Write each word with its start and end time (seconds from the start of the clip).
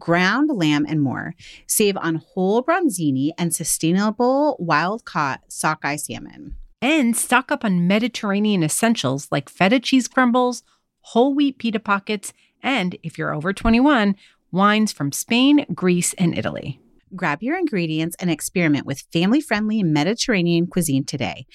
ground 0.00 0.50
lamb, 0.52 0.84
and 0.88 1.00
more. 1.00 1.34
Save 1.68 1.96
on 1.98 2.16
whole 2.16 2.64
bronzini 2.64 3.30
and 3.38 3.54
sustainable 3.54 4.56
wild 4.58 5.04
caught 5.04 5.42
sockeye 5.46 5.96
salmon. 5.96 6.56
And 6.82 7.16
stock 7.16 7.52
up 7.52 7.64
on 7.64 7.86
Mediterranean 7.86 8.64
essentials 8.64 9.28
like 9.30 9.48
feta 9.48 9.78
cheese 9.78 10.08
crumbles, 10.08 10.64
whole 11.02 11.34
wheat 11.34 11.58
pita 11.58 11.78
pockets, 11.78 12.32
and 12.62 12.96
if 13.02 13.18
you're 13.18 13.34
over 13.34 13.52
21, 13.52 14.16
wines 14.50 14.92
from 14.92 15.12
Spain, 15.12 15.66
Greece, 15.74 16.14
and 16.14 16.36
Italy. 16.36 16.80
Grab 17.14 17.42
your 17.42 17.58
ingredients 17.58 18.16
and 18.20 18.30
experiment 18.30 18.86
with 18.86 19.06
family 19.12 19.40
friendly 19.40 19.82
Mediterranean 19.82 20.66
cuisine 20.66 21.04
today. 21.04 21.46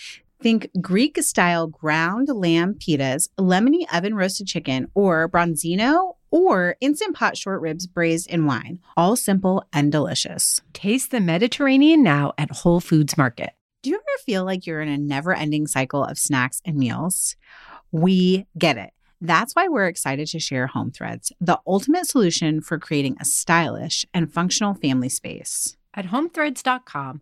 Think 0.42 0.70
Greek 0.82 1.18
style 1.24 1.68
ground 1.68 2.28
lamb 2.28 2.76
pitas, 2.76 3.30
lemony 3.40 3.86
oven 3.94 4.16
roasted 4.16 4.48
chicken, 4.48 4.90
or 4.94 5.30
bronzino 5.30 6.16
or 6.36 6.76
instant 6.82 7.16
pot 7.16 7.38
short 7.38 7.62
ribs 7.62 7.88
braised 7.88 8.30
in 8.30 8.46
wine. 8.46 8.78
All 8.98 9.16
simple 9.16 9.64
and 9.72 9.90
delicious. 9.90 10.60
Taste 10.74 11.12
the 11.12 11.22
Mediterranean 11.22 12.04
now 12.04 12.34
at 12.38 12.52
Whole 12.52 12.82
Foods 12.82 13.18
Market. 13.18 13.52
Do 13.82 13.90
you 13.90 13.96
ever 13.96 14.24
feel 14.26 14.44
like 14.44 14.68
you're 14.68 14.82
in 14.82 14.90
a 14.90 14.98
never 14.98 15.34
ending 15.34 15.66
cycle 15.66 16.04
of 16.04 16.18
snacks 16.18 16.62
and 16.66 16.76
meals? 16.76 17.38
We 17.94 18.48
get 18.58 18.78
it. 18.78 18.92
That's 19.22 19.56
why 19.56 19.70
we're 19.70 19.88
excited 19.88 20.28
to 20.28 20.40
share 20.42 20.68
Home 20.68 20.92
Threads, 20.92 21.32
the 21.40 21.62
ultimate 21.66 22.06
solution 22.06 22.60
for 22.60 22.80
creating 22.80 23.16
a 23.22 23.24
stylish 23.24 24.06
and 24.14 24.30
functional 24.30 24.74
family 24.74 25.08
space. 25.08 25.78
At 25.94 26.08
homethreads.com, 26.08 27.22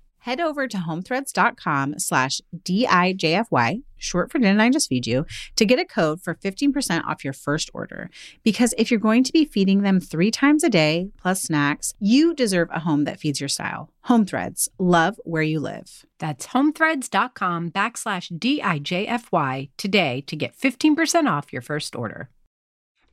head 0.21 0.39
over 0.39 0.67
to 0.67 0.77
homethreads.com 0.77 1.99
slash 1.99 2.41
DIJFY, 2.55 3.83
short 3.97 4.31
for 4.31 4.39
Didn't 4.39 4.61
I 4.61 4.69
Just 4.69 4.89
Feed 4.89 5.07
You, 5.07 5.25
to 5.55 5.65
get 5.65 5.79
a 5.79 5.85
code 5.85 6.21
for 6.21 6.35
15% 6.35 7.05
off 7.05 7.23
your 7.23 7.33
first 7.33 7.69
order. 7.73 8.09
Because 8.43 8.73
if 8.77 8.89
you're 8.89 8.99
going 8.99 9.23
to 9.23 9.31
be 9.31 9.45
feeding 9.45 9.81
them 9.81 9.99
three 9.99 10.31
times 10.31 10.63
a 10.63 10.69
day 10.69 11.09
plus 11.17 11.43
snacks, 11.43 11.93
you 11.99 12.33
deserve 12.33 12.69
a 12.71 12.79
home 12.79 13.03
that 13.05 13.19
feeds 13.19 13.39
your 13.39 13.49
style. 13.49 13.89
Home 14.05 14.25
Threads, 14.25 14.69
love 14.79 15.19
where 15.23 15.41
you 15.41 15.59
live. 15.59 16.05
That's 16.19 16.47
homethreads.com 16.47 17.71
backslash 17.71 18.31
DIJFY 18.37 19.69
today 19.77 20.23
to 20.27 20.35
get 20.35 20.57
15% 20.57 21.29
off 21.29 21.53
your 21.53 21.61
first 21.61 21.95
order. 21.95 22.29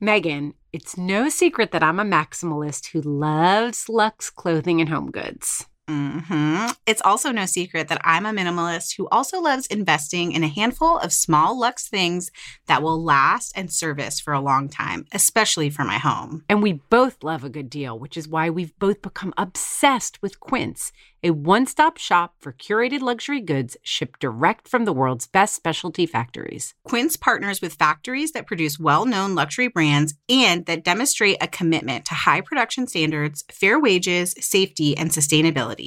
Megan, 0.01 0.53
it's 0.71 0.97
no 0.97 1.27
secret 1.27 1.71
that 1.71 1.83
I'm 1.83 1.99
a 1.99 2.05
maximalist 2.05 2.87
who 2.87 3.01
loves 3.01 3.89
luxe 3.89 4.29
clothing 4.29 4.79
and 4.79 4.89
home 4.89 5.11
goods. 5.11 5.68
Mm-hmm. 5.89 6.67
It's 6.85 7.01
also 7.03 7.31
no 7.31 7.47
secret 7.47 7.87
that 7.87 8.01
I'm 8.03 8.27
a 8.27 8.31
minimalist 8.31 8.95
who 8.95 9.07
also 9.11 9.41
loves 9.41 9.65
investing 9.67 10.33
in 10.33 10.43
a 10.43 10.47
handful 10.47 10.99
of 10.99 11.11
small 11.11 11.59
luxe 11.59 11.87
things 11.87 12.29
that 12.67 12.83
will 12.83 13.03
last 13.03 13.53
and 13.55 13.73
service 13.73 14.19
for 14.19 14.33
a 14.33 14.39
long 14.39 14.69
time, 14.69 15.05
especially 15.11 15.71
for 15.71 15.83
my 15.83 15.97
home. 15.97 16.43
And 16.47 16.61
we 16.61 16.73
both 16.73 17.23
love 17.23 17.43
a 17.43 17.49
good 17.49 17.71
deal, 17.71 17.97
which 17.97 18.17
is 18.17 18.27
why 18.27 18.51
we've 18.51 18.77
both 18.77 19.01
become 19.01 19.33
obsessed 19.37 20.21
with 20.21 20.39
Quince 20.39 20.91
a 21.23 21.31
one 21.31 21.65
stop 21.65 21.97
shop 21.97 22.35
for 22.39 22.53
curated 22.53 23.01
luxury 23.01 23.41
goods 23.41 23.77
shipped 23.83 24.19
direct 24.19 24.67
from 24.67 24.85
the 24.85 24.93
world's 24.93 25.27
best 25.27 25.55
specialty 25.55 26.05
factories. 26.05 26.73
Quince 26.83 27.15
partners 27.17 27.61
with 27.61 27.73
factories 27.73 28.31
that 28.31 28.47
produce 28.47 28.79
well 28.79 29.05
known 29.05 29.35
luxury 29.35 29.67
brands 29.67 30.13
and 30.29 30.65
that 30.65 30.83
demonstrate 30.83 31.37
a 31.41 31.47
commitment 31.47 32.05
to 32.05 32.13
high 32.13 32.41
production 32.41 32.87
standards, 32.87 33.43
fair 33.51 33.79
wages, 33.79 34.33
safety, 34.39 34.97
and 34.97 35.11
sustainability. 35.11 35.78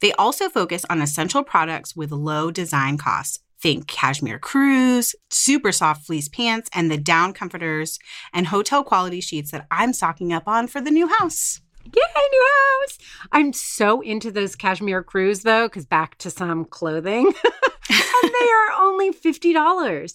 They 0.00 0.12
also 0.12 0.48
focus 0.48 0.84
on 0.90 1.00
essential 1.00 1.42
products 1.42 1.94
with 1.96 2.12
low 2.12 2.50
design 2.50 2.98
costs. 2.98 3.40
Think 3.60 3.86
cashmere 3.86 4.40
crews, 4.40 5.14
super 5.30 5.70
soft 5.70 6.06
fleece 6.06 6.28
pants, 6.28 6.68
and 6.74 6.90
the 6.90 6.98
down 6.98 7.32
comforters 7.32 7.98
and 8.32 8.48
hotel 8.48 8.82
quality 8.82 9.20
sheets 9.20 9.52
that 9.52 9.66
I'm 9.70 9.92
stocking 9.92 10.32
up 10.32 10.48
on 10.48 10.66
for 10.66 10.80
the 10.80 10.90
new 10.90 11.06
house. 11.06 11.60
Yay, 11.84 11.92
new 12.30 12.46
house. 12.80 12.98
I'm 13.30 13.52
so 13.52 14.00
into 14.00 14.30
those 14.30 14.56
cashmere 14.56 15.02
crews 15.02 15.42
though, 15.42 15.68
because 15.68 15.86
back 15.86 16.18
to 16.18 16.30
some 16.30 16.64
clothing. 16.64 17.26
and 17.90 18.30
they 18.40 18.50
are 18.50 18.82
only 18.82 19.12
$50. 19.12 20.14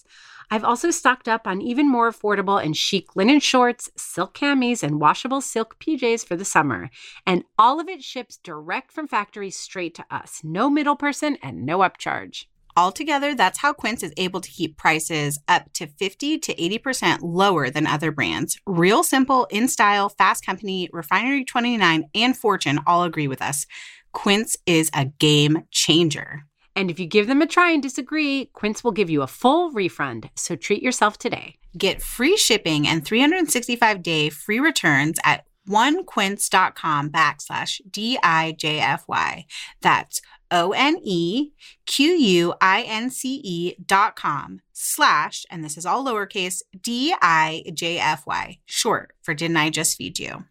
I've 0.50 0.64
also 0.64 0.90
stocked 0.90 1.28
up 1.28 1.46
on 1.46 1.60
even 1.60 1.90
more 1.90 2.10
affordable 2.10 2.62
and 2.62 2.76
chic 2.76 3.14
linen 3.14 3.40
shorts, 3.40 3.90
silk 3.96 4.34
camis, 4.34 4.82
and 4.82 4.98
washable 5.00 5.42
silk 5.42 5.78
PJs 5.78 6.26
for 6.26 6.36
the 6.36 6.44
summer. 6.44 6.88
And 7.26 7.44
all 7.58 7.80
of 7.80 7.88
it 7.88 8.02
ships 8.02 8.38
direct 8.38 8.90
from 8.90 9.08
factory 9.08 9.50
straight 9.50 9.94
to 9.96 10.04
us. 10.10 10.40
No 10.42 10.70
middle 10.70 10.96
person 10.96 11.36
and 11.42 11.66
no 11.66 11.80
upcharge. 11.80 12.46
Altogether, 12.78 13.34
that's 13.34 13.58
how 13.58 13.72
Quince 13.72 14.04
is 14.04 14.12
able 14.16 14.40
to 14.40 14.50
keep 14.50 14.76
prices 14.76 15.38
up 15.48 15.72
to 15.74 15.88
50 15.88 16.38
to 16.38 16.54
80% 16.54 17.18
lower 17.22 17.70
than 17.70 17.88
other 17.88 18.12
brands. 18.12 18.56
Real 18.66 19.02
simple, 19.02 19.46
in 19.50 19.66
style, 19.66 20.08
fast 20.08 20.46
company, 20.46 20.88
Refinery 20.92 21.44
29, 21.44 22.08
and 22.14 22.36
Fortune 22.36 22.78
all 22.86 23.02
agree 23.02 23.26
with 23.26 23.42
us. 23.42 23.66
Quince 24.12 24.56
is 24.64 24.90
a 24.94 25.06
game 25.06 25.64
changer. 25.72 26.44
And 26.76 26.90
if 26.90 27.00
you 27.00 27.06
give 27.06 27.26
them 27.26 27.42
a 27.42 27.46
try 27.46 27.70
and 27.70 27.82
disagree, 27.82 28.46
Quince 28.52 28.84
will 28.84 28.92
give 28.92 29.10
you 29.10 29.22
a 29.22 29.26
full 29.26 29.70
refund. 29.72 30.30
So 30.36 30.56
treat 30.56 30.82
yourself 30.82 31.18
today. 31.18 31.56
Get 31.76 32.02
free 32.02 32.36
shipping 32.36 32.86
and 32.86 33.04
365 33.04 34.02
day 34.02 34.30
free 34.30 34.60
returns 34.60 35.18
at 35.24 35.44
onequince.com 35.68 37.10
backslash 37.10 37.80
D-I-J-F-Y. 37.90 39.46
That's 39.82 40.22
O 40.50 40.72
N 40.72 40.98
E 41.02 41.50
Q 41.86 42.12
U 42.12 42.54
I 42.60 42.82
N 42.82 43.10
C 43.10 43.40
E 43.44 43.74
dot 43.84 44.16
com 44.16 44.60
slash, 44.72 45.44
and 45.50 45.62
this 45.62 45.76
is 45.76 45.84
all 45.84 46.04
lowercase, 46.04 46.62
D 46.80 47.14
I 47.20 47.64
J 47.74 47.98
F 47.98 48.26
Y, 48.26 48.58
short 48.64 49.12
for 49.22 49.34
Didn't 49.34 49.56
I 49.56 49.70
Just 49.70 49.96
Feed 49.96 50.18
You? 50.18 50.44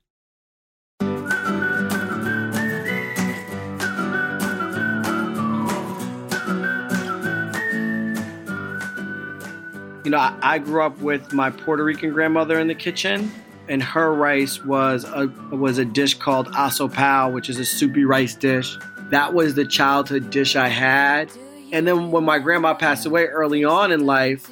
You 10.07 10.11
know, 10.11 10.19
I, 10.19 10.37
I 10.41 10.59
grew 10.59 10.83
up 10.83 10.99
with 10.99 11.33
my 11.33 11.49
Puerto 11.49 11.83
Rican 11.83 12.13
grandmother 12.13 12.57
in 12.61 12.67
the 12.67 12.75
kitchen 12.75 13.29
and 13.67 13.83
her 13.83 14.13
rice 14.13 14.63
was 14.63 15.03
a 15.03 15.27
was 15.53 15.79
a 15.79 15.83
dish 15.83 16.13
called 16.13 16.47
asopao, 16.53 17.33
which 17.33 17.49
is 17.49 17.59
a 17.59 17.65
soupy 17.65 18.05
rice 18.05 18.33
dish 18.33 18.77
that 19.09 19.33
was 19.33 19.55
the 19.55 19.65
childhood 19.65 20.29
dish 20.29 20.55
I 20.55 20.69
had. 20.69 21.29
And 21.73 21.85
then 21.85 22.09
when 22.11 22.23
my 22.23 22.39
grandma 22.39 22.73
passed 22.73 23.05
away 23.05 23.25
early 23.25 23.65
on 23.65 23.91
in 23.91 24.05
life, 24.05 24.49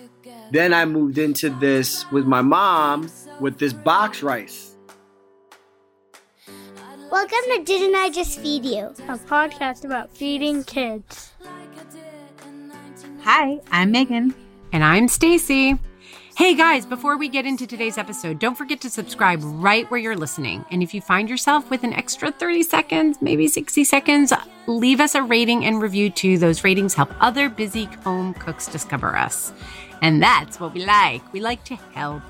then 0.52 0.74
I 0.74 0.84
moved 0.84 1.18
into 1.18 1.50
this 1.52 2.06
with 2.12 2.26
my 2.26 2.42
mom 2.42 3.10
with 3.40 3.58
this 3.58 3.72
box 3.72 4.22
rice. 4.22 4.76
Welcome 7.10 7.40
to 7.54 7.64
Didn't 7.64 7.96
I 7.96 8.10
Just 8.10 8.42
Feed 8.42 8.66
You? 8.66 8.88
A 9.08 9.18
podcast 9.20 9.86
about 9.86 10.12
feeding 10.12 10.66
kids. 10.66 11.32
Hi, 13.22 13.62
I'm 13.72 13.92
Megan. 13.92 14.36
And 14.76 14.84
I'm 14.84 15.08
Stacy. 15.08 15.80
Hey 16.36 16.54
guys, 16.54 16.86
before 16.86 17.16
we 17.16 17.30
get 17.30 17.46
into 17.46 17.66
today's 17.66 17.98
episode, 17.98 18.40
don't 18.40 18.58
forget 18.58 18.82
to 18.82 18.90
subscribe 18.90 19.40
right 19.42 19.90
where 19.90 20.02
you're 20.02 20.18
listening. 20.18 20.66
And 20.70 20.84
if 20.84 20.94
you 20.94 21.00
find 21.00 21.30
yourself 21.30 21.70
with 21.70 21.86
an 21.86 21.94
extra 21.94 22.30
30 22.30 22.62
seconds, 22.64 23.18
maybe 23.22 23.48
60 23.48 23.86
seconds, 23.86 24.34
leave 24.68 25.00
us 25.00 25.16
a 25.16 25.24
rating 25.24 25.64
and 25.64 25.82
review 25.82 26.10
too. 26.10 26.38
Those 26.38 26.66
ratings 26.66 26.94
help 26.94 27.10
other 27.22 27.48
busy 27.48 27.86
home 27.86 28.34
cooks 28.34 28.68
discover 28.68 29.16
us. 29.16 29.54
And 30.02 30.22
that's 30.22 30.60
what 30.60 30.74
we 30.74 30.84
like. 30.84 31.22
We 31.32 31.40
like 31.40 31.64
to 31.64 31.78
help. 31.94 32.22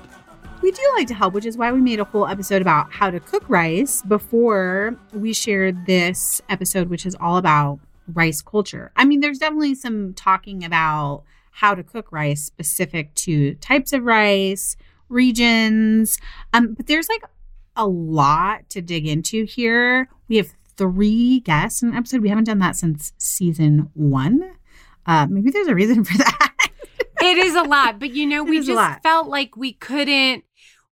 We 0.62 0.70
do 0.70 0.82
like 0.94 1.08
to 1.08 1.14
help, 1.14 1.34
which 1.34 1.46
is 1.46 1.56
why 1.56 1.72
we 1.72 1.80
made 1.80 1.98
a 1.98 2.04
whole 2.04 2.28
episode 2.28 2.62
about 2.62 2.92
how 2.92 3.10
to 3.10 3.18
cook 3.18 3.42
rice 3.48 4.02
before 4.02 4.94
we 5.12 5.32
shared 5.32 5.84
this 5.86 6.40
episode, 6.48 6.90
which 6.90 7.06
is 7.06 7.16
all 7.18 7.38
about 7.38 7.80
rice 8.06 8.40
culture. 8.40 8.92
I 8.94 9.04
mean, 9.04 9.18
there's 9.18 9.40
definitely 9.40 9.74
some 9.74 10.14
talking 10.14 10.64
about 10.64 11.24
how 11.56 11.74
to 11.74 11.82
cook 11.82 12.12
rice 12.12 12.44
specific 12.44 13.14
to 13.14 13.54
types 13.54 13.94
of 13.94 14.04
rice, 14.04 14.76
regions. 15.08 16.18
Um, 16.52 16.74
but 16.74 16.86
there's 16.86 17.08
like 17.08 17.22
a 17.76 17.86
lot 17.86 18.68
to 18.70 18.82
dig 18.82 19.06
into 19.06 19.44
here. 19.44 20.10
We 20.28 20.36
have 20.36 20.52
three 20.76 21.40
guests 21.40 21.82
in 21.82 21.88
an 21.88 21.94
episode. 21.94 22.20
We 22.20 22.28
haven't 22.28 22.44
done 22.44 22.58
that 22.58 22.76
since 22.76 23.14
season 23.16 23.88
one. 23.94 24.52
Uh, 25.06 25.26
maybe 25.30 25.50
there's 25.50 25.68
a 25.68 25.74
reason 25.74 26.04
for 26.04 26.18
that. 26.18 26.56
it 27.22 27.38
is 27.38 27.54
a 27.54 27.62
lot, 27.62 27.98
but 27.98 28.14
you 28.14 28.26
know, 28.26 28.44
we 28.44 28.60
just 28.60 29.02
felt 29.02 29.28
like 29.28 29.56
we 29.56 29.72
couldn't. 29.72 30.44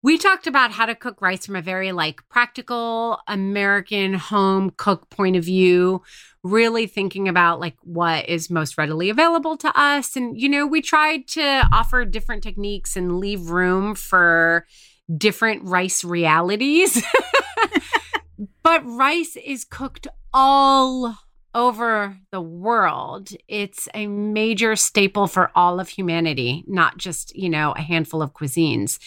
We 0.04 0.18
talked 0.18 0.48
about 0.48 0.72
how 0.72 0.86
to 0.86 0.96
cook 0.96 1.22
rice 1.22 1.46
from 1.46 1.54
a 1.54 1.62
very 1.62 1.92
like 1.92 2.28
practical 2.28 3.20
American 3.28 4.14
home 4.14 4.72
cook 4.76 5.08
point 5.10 5.36
of 5.36 5.44
view, 5.44 6.02
really 6.42 6.88
thinking 6.88 7.28
about 7.28 7.60
like 7.60 7.76
what 7.82 8.28
is 8.28 8.50
most 8.50 8.76
readily 8.76 9.10
available 9.10 9.56
to 9.58 9.78
us. 9.78 10.16
And, 10.16 10.40
you 10.40 10.48
know, 10.48 10.66
we 10.66 10.82
tried 10.82 11.28
to 11.28 11.68
offer 11.72 12.04
different 12.04 12.42
techniques 12.42 12.96
and 12.96 13.18
leave 13.18 13.50
room 13.50 13.94
for 13.94 14.66
different 15.16 15.62
rice 15.64 16.02
realities. 16.02 17.00
but 18.64 18.84
rice 18.84 19.36
is 19.36 19.64
cooked 19.64 20.08
all 20.34 21.16
over 21.54 22.18
the 22.30 22.40
world. 22.40 23.30
It's 23.48 23.88
a 23.94 24.06
major 24.06 24.76
staple 24.76 25.26
for 25.26 25.50
all 25.54 25.80
of 25.80 25.88
humanity, 25.88 26.64
not 26.66 26.96
just, 26.96 27.34
you 27.36 27.48
know, 27.48 27.72
a 27.72 27.80
handful 27.80 28.22
of 28.22 28.32
cuisines. 28.32 28.98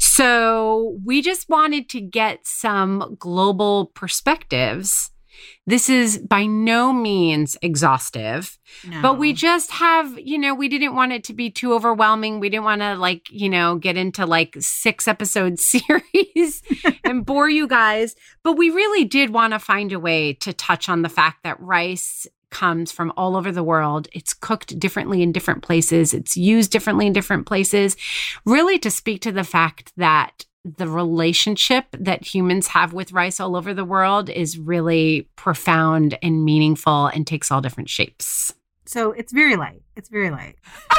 So 0.00 0.98
we 1.04 1.22
just 1.22 1.48
wanted 1.48 1.88
to 1.90 2.00
get 2.00 2.46
some 2.46 3.16
global 3.18 3.86
perspectives 3.94 5.10
this 5.66 5.88
is 5.88 6.18
by 6.18 6.46
no 6.46 6.92
means 6.92 7.56
exhaustive, 7.62 8.58
no. 8.86 9.02
but 9.02 9.18
we 9.18 9.32
just 9.32 9.70
have, 9.70 10.18
you 10.18 10.38
know, 10.38 10.54
we 10.54 10.68
didn't 10.68 10.94
want 10.94 11.12
it 11.12 11.24
to 11.24 11.32
be 11.32 11.50
too 11.50 11.74
overwhelming. 11.74 12.40
We 12.40 12.48
didn't 12.48 12.64
want 12.64 12.82
to, 12.82 12.94
like, 12.94 13.30
you 13.30 13.48
know, 13.48 13.76
get 13.76 13.96
into 13.96 14.26
like 14.26 14.56
six 14.58 15.06
episode 15.06 15.58
series 15.60 16.62
and 17.04 17.24
bore 17.24 17.48
you 17.48 17.66
guys. 17.66 18.14
But 18.42 18.54
we 18.54 18.70
really 18.70 19.04
did 19.04 19.30
want 19.30 19.52
to 19.52 19.58
find 19.58 19.92
a 19.92 20.00
way 20.00 20.34
to 20.34 20.52
touch 20.52 20.88
on 20.88 21.02
the 21.02 21.08
fact 21.08 21.44
that 21.44 21.60
rice 21.60 22.26
comes 22.50 22.92
from 22.92 23.12
all 23.16 23.36
over 23.36 23.52
the 23.52 23.62
world. 23.62 24.08
It's 24.12 24.34
cooked 24.34 24.78
differently 24.78 25.22
in 25.22 25.32
different 25.32 25.62
places, 25.62 26.12
it's 26.12 26.36
used 26.36 26.70
differently 26.70 27.06
in 27.06 27.12
different 27.12 27.46
places, 27.46 27.96
really 28.44 28.78
to 28.80 28.90
speak 28.90 29.22
to 29.22 29.32
the 29.32 29.44
fact 29.44 29.92
that 29.96 30.44
the 30.64 30.88
relationship 30.88 31.86
that 31.98 32.34
humans 32.34 32.68
have 32.68 32.92
with 32.92 33.12
rice 33.12 33.40
all 33.40 33.56
over 33.56 33.72
the 33.72 33.84
world 33.84 34.28
is 34.28 34.58
really 34.58 35.28
profound 35.36 36.18
and 36.22 36.44
meaningful 36.44 37.06
and 37.06 37.26
takes 37.26 37.50
all 37.50 37.60
different 37.60 37.88
shapes. 37.88 38.52
So 38.84 39.12
it's 39.12 39.32
very 39.32 39.56
light. 39.56 39.82
It's 39.96 40.08
very 40.08 40.30
light. 40.30 40.56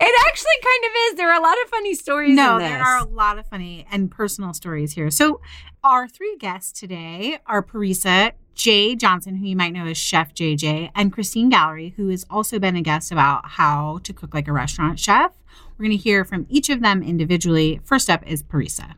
it 0.00 0.26
actually 0.26 0.58
kind 0.62 0.84
of 0.84 0.90
is. 1.06 1.14
There 1.16 1.30
are 1.30 1.38
a 1.38 1.42
lot 1.42 1.56
of 1.62 1.70
funny 1.70 1.94
stories. 1.94 2.34
No, 2.34 2.58
there 2.58 2.82
are 2.82 2.98
a 2.98 3.04
lot 3.04 3.38
of 3.38 3.46
funny 3.46 3.86
and 3.90 4.10
personal 4.10 4.54
stories 4.54 4.94
here. 4.94 5.10
So 5.10 5.40
our 5.84 6.08
three 6.08 6.36
guests 6.38 6.78
today 6.78 7.38
are 7.46 7.62
Parisa 7.62 8.32
Jay 8.54 8.94
Johnson, 8.96 9.36
who 9.36 9.46
you 9.46 9.56
might 9.56 9.72
know 9.72 9.86
as 9.86 9.98
Chef 9.98 10.34
JJ, 10.34 10.90
and 10.94 11.12
Christine 11.12 11.48
Gallary, 11.48 11.94
who 11.96 12.08
has 12.08 12.24
also 12.30 12.58
been 12.58 12.76
a 12.76 12.82
guest 12.82 13.12
about 13.12 13.46
how 13.46 13.98
to 14.04 14.12
cook 14.12 14.32
like 14.32 14.48
a 14.48 14.52
restaurant 14.52 14.98
chef. 14.98 15.32
We're 15.76 15.86
going 15.86 15.98
to 15.98 16.02
hear 16.02 16.24
from 16.24 16.46
each 16.48 16.70
of 16.70 16.80
them 16.80 17.02
individually. 17.02 17.80
First 17.84 18.08
up 18.08 18.26
is 18.26 18.42
Parisa. 18.42 18.94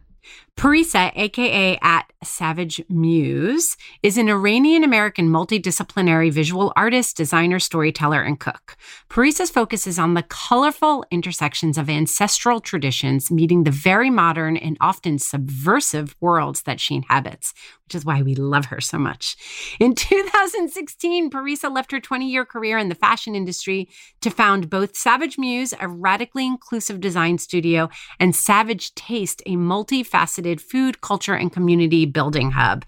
Parisa, 0.56 1.12
aka 1.14 1.78
at 1.82 2.10
Savage 2.24 2.82
Muse, 2.88 3.76
is 4.02 4.16
an 4.16 4.30
Iranian 4.30 4.84
American 4.84 5.28
multidisciplinary 5.28 6.32
visual 6.32 6.72
artist, 6.74 7.14
designer, 7.14 7.58
storyteller, 7.58 8.22
and 8.22 8.40
cook. 8.40 8.78
Parisa's 9.10 9.50
focus 9.50 9.86
is 9.86 9.98
on 9.98 10.14
the 10.14 10.22
colorful 10.22 11.04
intersections 11.10 11.76
of 11.76 11.90
ancestral 11.90 12.60
traditions 12.60 13.30
meeting 13.30 13.64
the 13.64 13.70
very 13.70 14.08
modern 14.08 14.56
and 14.56 14.78
often 14.80 15.18
subversive 15.18 16.16
worlds 16.22 16.62
that 16.62 16.80
she 16.80 16.94
inhabits, 16.94 17.52
which 17.84 17.94
is 17.94 18.06
why 18.06 18.22
we 18.22 18.34
love 18.34 18.64
her 18.66 18.80
so 18.80 18.98
much. 18.98 19.36
In 19.78 19.94
2016, 19.94 21.28
Parisa 21.28 21.70
left 21.70 21.92
her 21.92 22.00
20 22.00 22.30
year 22.30 22.46
career 22.46 22.78
in 22.78 22.88
the 22.88 22.94
fashion 22.94 23.34
industry 23.34 23.90
to 24.22 24.30
found 24.30 24.70
both 24.70 24.96
Savage 24.96 25.36
Muse, 25.36 25.74
a 25.78 25.86
radically 25.86 26.46
inclusive 26.46 26.98
design 26.98 27.36
studio, 27.36 27.90
and 28.18 28.34
Savage 28.34 28.94
Taste, 28.94 29.42
a 29.44 29.56
multifaceted 29.56 30.45
food, 30.54 31.00
culture, 31.00 31.34
and 31.34 31.52
community 31.52 32.06
building 32.06 32.52
hub. 32.52 32.84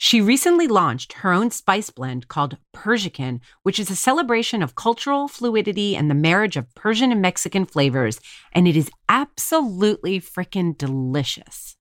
She 0.00 0.20
recently 0.20 0.68
launched 0.68 1.12
her 1.14 1.32
own 1.32 1.50
spice 1.50 1.90
blend 1.90 2.28
called 2.28 2.56
Persiacan, 2.72 3.40
which 3.64 3.80
is 3.80 3.90
a 3.90 3.96
celebration 3.96 4.62
of 4.62 4.76
cultural 4.76 5.26
fluidity 5.26 5.96
and 5.96 6.08
the 6.08 6.14
marriage 6.14 6.56
of 6.56 6.72
Persian 6.76 7.10
and 7.10 7.20
Mexican 7.20 7.66
flavors, 7.66 8.20
and 8.52 8.68
it 8.68 8.76
is 8.76 8.90
absolutely 9.08 10.20
freaking 10.20 10.78
delicious. 10.78 11.76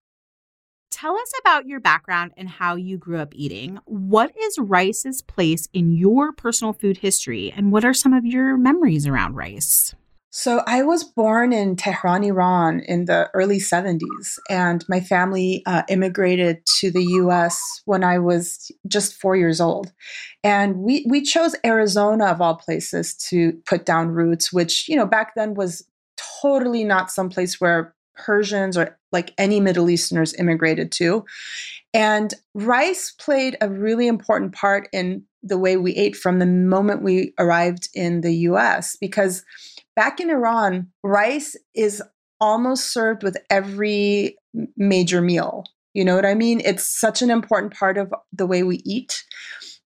Tell 0.90 1.16
us 1.16 1.32
about 1.42 1.68
your 1.68 1.80
background 1.80 2.32
and 2.38 2.50
how 2.50 2.76
you 2.76 2.98
grew 2.98 3.20
up 3.20 3.36
eating. 3.36 3.78
What 3.86 4.32
is 4.36 4.58
rice's 4.58 5.22
place 5.22 5.68
in 5.72 5.92
your 5.92 6.32
personal 6.34 6.74
food 6.74 6.98
history, 6.98 7.54
and 7.56 7.72
what 7.72 7.86
are 7.86 7.94
some 7.94 8.14
of 8.14 8.26
your 8.26 8.58
memories 8.58 9.06
around 9.06 9.36
rice? 9.36 9.94
So 10.30 10.62
I 10.68 10.84
was 10.84 11.04
born 11.04 11.54
in 11.54 11.76
Tehran, 11.78 12.24
Iran 12.24 12.82
in 12.82 13.06
the 13.06 13.30
early 13.34 13.60
70s, 13.60 14.38
and 14.50 14.84
my 14.90 15.00
family 15.00 15.64
uh, 15.66 15.84
immigrated 15.90 16.66
to 16.80 16.92
the 16.92 17.04
US 17.04 17.60
when 17.86 18.04
I 18.04 18.20
was 18.20 18.70
just 18.88 19.16
four 19.16 19.36
years 19.36 19.62
old. 19.62 19.94
And 20.44 20.78
we, 20.80 21.06
we 21.10 21.22
chose 21.22 21.56
Arizona, 21.66 22.26
of 22.26 22.42
all 22.42 22.56
places, 22.56 23.16
to 23.30 23.54
put 23.66 23.86
down 23.86 24.10
roots, 24.10 24.52
which, 24.52 24.88
you 24.90 24.96
know, 24.96 25.06
back 25.06 25.34
then 25.36 25.54
was 25.54 25.88
totally 26.42 26.84
not 26.84 27.10
someplace 27.10 27.62
where 27.62 27.96
Persians 28.16 28.78
or 28.78 28.98
like 29.12 29.34
any 29.38 29.60
Middle 29.60 29.90
Easterners 29.90 30.34
immigrated 30.36 30.92
to. 30.94 31.24
And 31.94 32.34
rice 32.54 33.14
played 33.18 33.58
a 33.62 33.70
really 33.70 34.08
important 34.08 34.54
part 34.54 34.90
in 34.92 35.24
the 35.44 35.58
way 35.58 35.78
we 35.78 35.94
ate 35.96 36.16
from 36.16 36.40
the 36.40 36.46
moment 36.46 37.04
we 37.04 37.34
arrived 37.40 37.88
in 37.94 38.22
the 38.22 38.34
US 38.34 38.98
because 39.00 39.44
back 39.98 40.22
in 40.22 40.30
Iran, 40.30 40.88
rice 41.04 41.58
is 41.76 42.02
almost 42.40 42.94
served 42.94 43.24
with 43.24 43.36
every 43.50 44.38
major 44.78 45.22
meal. 45.22 45.66
You 45.94 46.06
know 46.06 46.16
what 46.16 46.26
I 46.26 46.36
mean? 46.36 46.62
It's 46.64 46.86
such 46.86 47.22
an 47.22 47.30
important 47.30 47.74
part 47.74 47.98
of 47.98 48.14
the 48.32 48.46
way 48.46 48.64
we 48.64 48.78
eat 48.86 49.26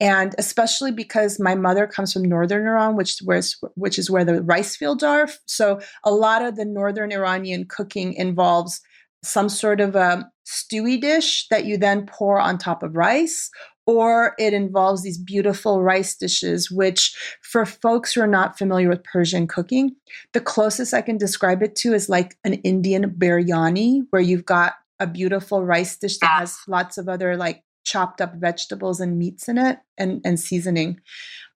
and 0.00 0.34
especially 0.38 0.90
because 0.90 1.38
my 1.38 1.54
mother 1.54 1.86
comes 1.86 2.12
from 2.12 2.22
northern 2.22 2.66
Iran, 2.66 2.96
which 2.96 3.18
where's 3.22 3.58
which 3.74 3.98
is 3.98 4.10
where 4.10 4.24
the 4.24 4.42
rice 4.42 4.74
fields 4.74 5.02
are. 5.02 5.28
So 5.46 5.80
a 6.04 6.10
lot 6.10 6.42
of 6.42 6.56
the 6.56 6.64
northern 6.64 7.12
Iranian 7.12 7.66
cooking 7.66 8.14
involves 8.14 8.80
some 9.22 9.50
sort 9.50 9.80
of 9.80 9.94
a 9.94 10.26
stewy 10.48 10.98
dish 10.98 11.46
that 11.50 11.66
you 11.66 11.76
then 11.76 12.06
pour 12.06 12.40
on 12.40 12.56
top 12.56 12.82
of 12.82 12.96
rice, 12.96 13.50
or 13.90 14.34
it 14.38 14.52
involves 14.52 15.02
these 15.02 15.18
beautiful 15.18 15.82
rice 15.82 16.16
dishes, 16.16 16.70
which 16.70 17.14
for 17.42 17.64
folks 17.66 18.12
who 18.12 18.20
are 18.20 18.26
not 18.26 18.58
familiar 18.58 18.88
with 18.88 19.04
Persian 19.04 19.46
cooking, 19.46 19.96
the 20.32 20.40
closest 20.40 20.94
I 20.94 21.02
can 21.02 21.18
describe 21.18 21.62
it 21.62 21.74
to 21.76 21.92
is 21.92 22.08
like 22.08 22.36
an 22.44 22.54
Indian 22.54 23.10
biryani, 23.10 24.02
where 24.10 24.22
you've 24.22 24.46
got 24.46 24.74
a 24.98 25.06
beautiful 25.06 25.64
rice 25.64 25.96
dish 25.96 26.18
that 26.18 26.40
has 26.40 26.58
lots 26.68 26.98
of 26.98 27.08
other 27.08 27.36
like 27.36 27.62
chopped 27.84 28.20
up 28.20 28.34
vegetables 28.36 29.00
and 29.00 29.18
meats 29.18 29.48
in 29.48 29.58
it 29.58 29.78
and, 29.98 30.20
and 30.24 30.38
seasoning. 30.38 31.00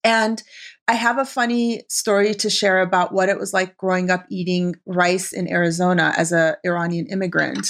And 0.03 0.43
I 0.89 0.95
have 0.95 1.19
a 1.19 1.25
funny 1.25 1.83
story 1.89 2.35
to 2.35 2.51
share 2.51 2.81
about 2.81 3.13
what 3.13 3.29
it 3.29 3.39
was 3.39 3.55
like 3.55 3.77
growing 3.77 4.11
up 4.11 4.27
eating 4.31 4.75
rice 4.87 5.33
in 5.33 5.51
Arizona 5.51 6.13
as 6.17 6.33
an 6.33 6.55
Iranian 6.65 7.07
immigrant. 7.07 7.69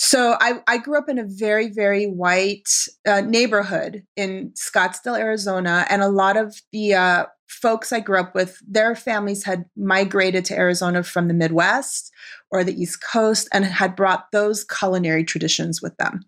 So 0.00 0.36
I, 0.40 0.60
I, 0.68 0.78
grew 0.78 0.96
up 0.96 1.08
in 1.08 1.18
a 1.18 1.24
very, 1.26 1.70
very 1.70 2.06
white 2.06 2.68
uh, 3.04 3.20
neighborhood 3.20 4.04
in 4.14 4.52
Scottsdale, 4.52 5.18
Arizona, 5.18 5.86
and 5.90 6.02
a 6.02 6.08
lot 6.08 6.36
of 6.36 6.62
the 6.70 6.94
uh, 6.94 7.26
folks 7.48 7.92
I 7.92 7.98
grew 7.98 8.20
up 8.20 8.32
with, 8.32 8.62
their 8.64 8.94
families 8.94 9.42
had 9.42 9.64
migrated 9.76 10.44
to 10.46 10.56
Arizona 10.56 11.02
from 11.02 11.26
the 11.26 11.34
Midwest 11.34 12.12
or 12.52 12.62
the 12.62 12.80
East 12.80 13.02
Coast 13.02 13.48
and 13.52 13.64
had 13.64 13.96
brought 13.96 14.30
those 14.30 14.62
culinary 14.62 15.24
traditions 15.24 15.82
with 15.82 15.96
them. 15.96 16.20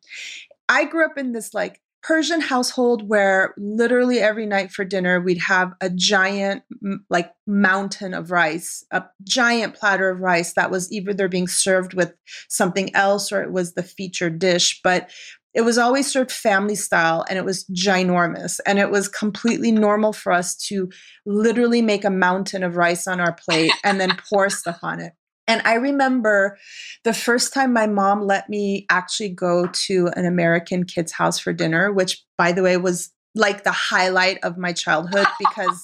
I 0.68 0.84
grew 0.84 1.04
up 1.04 1.16
in 1.16 1.30
this 1.30 1.54
like 1.54 1.80
Persian 2.02 2.40
household 2.40 3.08
where 3.08 3.54
literally 3.58 4.20
every 4.20 4.46
night 4.46 4.70
for 4.70 4.84
dinner 4.84 5.20
we'd 5.20 5.38
have 5.38 5.72
a 5.80 5.90
giant 5.90 6.62
like 7.10 7.32
mountain 7.46 8.14
of 8.14 8.30
rice, 8.30 8.84
a 8.90 9.04
giant 9.22 9.74
platter 9.74 10.08
of 10.08 10.20
rice 10.20 10.54
that 10.54 10.70
was 10.70 10.90
either 10.90 11.28
being 11.28 11.46
served 11.46 11.94
with 11.94 12.14
something 12.48 12.94
else 12.94 13.32
or 13.32 13.42
it 13.42 13.52
was 13.52 13.74
the 13.74 13.82
featured 13.82 14.38
dish, 14.38 14.80
but 14.82 15.10
it 15.52 15.62
was 15.62 15.78
always 15.78 16.10
served 16.10 16.30
family 16.30 16.76
style 16.76 17.24
and 17.28 17.36
it 17.36 17.44
was 17.44 17.64
ginormous 17.72 18.60
and 18.66 18.78
it 18.78 18.90
was 18.90 19.08
completely 19.08 19.72
normal 19.72 20.12
for 20.12 20.32
us 20.32 20.56
to 20.56 20.88
literally 21.26 21.82
make 21.82 22.04
a 22.04 22.10
mountain 22.10 22.62
of 22.62 22.76
rice 22.76 23.08
on 23.08 23.20
our 23.20 23.32
plate 23.32 23.72
and 23.84 24.00
then 24.00 24.16
pour 24.28 24.48
stuff 24.48 24.78
on 24.82 25.00
it. 25.00 25.12
And 25.50 25.62
I 25.64 25.74
remember 25.74 26.56
the 27.02 27.12
first 27.12 27.52
time 27.52 27.72
my 27.72 27.88
mom 27.88 28.20
let 28.20 28.48
me 28.48 28.86
actually 28.88 29.30
go 29.30 29.66
to 29.66 30.08
an 30.14 30.24
American 30.24 30.84
kid's 30.84 31.10
house 31.10 31.40
for 31.40 31.52
dinner, 31.52 31.92
which, 31.92 32.24
by 32.38 32.52
the 32.52 32.62
way, 32.62 32.76
was 32.76 33.10
like 33.34 33.64
the 33.64 33.72
highlight 33.72 34.38
of 34.44 34.56
my 34.56 34.72
childhood 34.72 35.26
because, 35.40 35.82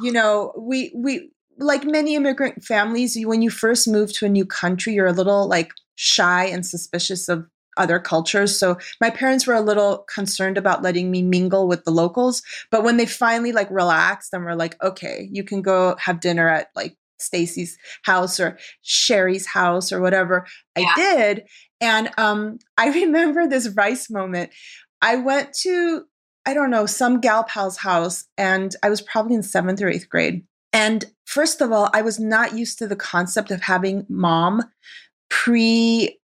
you 0.00 0.12
know, 0.12 0.54
we, 0.56 0.92
we, 0.94 1.30
like 1.58 1.84
many 1.84 2.14
immigrant 2.14 2.64
families, 2.64 3.14
when 3.26 3.42
you 3.42 3.50
first 3.50 3.86
move 3.86 4.14
to 4.14 4.24
a 4.24 4.30
new 4.30 4.46
country, 4.46 4.94
you're 4.94 5.06
a 5.06 5.12
little 5.12 5.46
like 5.46 5.72
shy 5.96 6.46
and 6.46 6.64
suspicious 6.64 7.28
of 7.28 7.44
other 7.76 7.98
cultures. 7.98 8.58
So 8.58 8.78
my 8.98 9.10
parents 9.10 9.46
were 9.46 9.54
a 9.54 9.60
little 9.60 10.06
concerned 10.12 10.56
about 10.56 10.82
letting 10.82 11.10
me 11.10 11.20
mingle 11.20 11.68
with 11.68 11.84
the 11.84 11.90
locals. 11.90 12.42
But 12.70 12.82
when 12.82 12.96
they 12.96 13.06
finally 13.06 13.52
like 13.52 13.70
relaxed 13.70 14.32
and 14.32 14.42
were 14.42 14.56
like, 14.56 14.82
okay, 14.82 15.28
you 15.30 15.44
can 15.44 15.60
go 15.60 15.96
have 15.98 16.20
dinner 16.20 16.48
at 16.48 16.68
like 16.74 16.96
Stacy's 17.22 17.78
house 18.02 18.38
or 18.40 18.58
Sherry's 18.82 19.46
house 19.46 19.92
or 19.92 20.00
whatever, 20.00 20.46
yeah. 20.76 20.84
I 20.86 20.94
did. 20.94 21.44
And 21.80 22.10
um, 22.18 22.58
I 22.78 22.88
remember 22.88 23.46
this 23.46 23.68
rice 23.68 24.10
moment. 24.10 24.50
I 25.00 25.16
went 25.16 25.52
to, 25.62 26.04
I 26.46 26.54
don't 26.54 26.70
know, 26.70 26.86
some 26.86 27.20
gal 27.20 27.44
pal's 27.44 27.78
house, 27.78 28.24
and 28.38 28.74
I 28.82 28.90
was 28.90 29.00
probably 29.00 29.34
in 29.34 29.42
seventh 29.42 29.82
or 29.82 29.88
eighth 29.88 30.08
grade. 30.08 30.44
And 30.72 31.04
first 31.26 31.60
of 31.60 31.72
all, 31.72 31.90
I 31.92 32.02
was 32.02 32.18
not 32.18 32.56
used 32.56 32.78
to 32.78 32.86
the 32.86 32.96
concept 32.96 33.50
of 33.50 33.62
having 33.62 34.06
mom 34.08 34.62
pre 35.28 36.18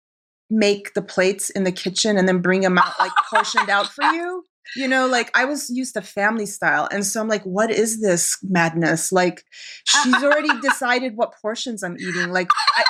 make 0.49 0.93
the 0.93 1.01
plates 1.01 1.49
in 1.49 1.63
the 1.63 1.71
kitchen 1.71 2.17
and 2.17 2.27
then 2.27 2.39
bring 2.39 2.61
them 2.61 2.77
out 2.77 2.93
like 2.99 3.11
portioned 3.29 3.69
out 3.69 3.87
for 3.87 4.03
you. 4.13 4.43
You 4.75 4.87
know, 4.87 5.07
like 5.07 5.31
I 5.35 5.45
was 5.45 5.69
used 5.69 5.93
to 5.95 6.01
family 6.01 6.45
style. 6.45 6.87
And 6.91 7.05
so 7.05 7.21
I'm 7.21 7.27
like, 7.27 7.43
what 7.43 7.71
is 7.71 8.01
this 8.01 8.37
madness? 8.43 9.11
Like, 9.11 9.43
she's 9.85 10.23
already 10.23 10.49
decided 10.61 11.15
what 11.15 11.33
portions 11.41 11.83
I'm 11.83 11.97
eating. 11.97 12.31
Like, 12.31 12.49
I, 12.75 12.83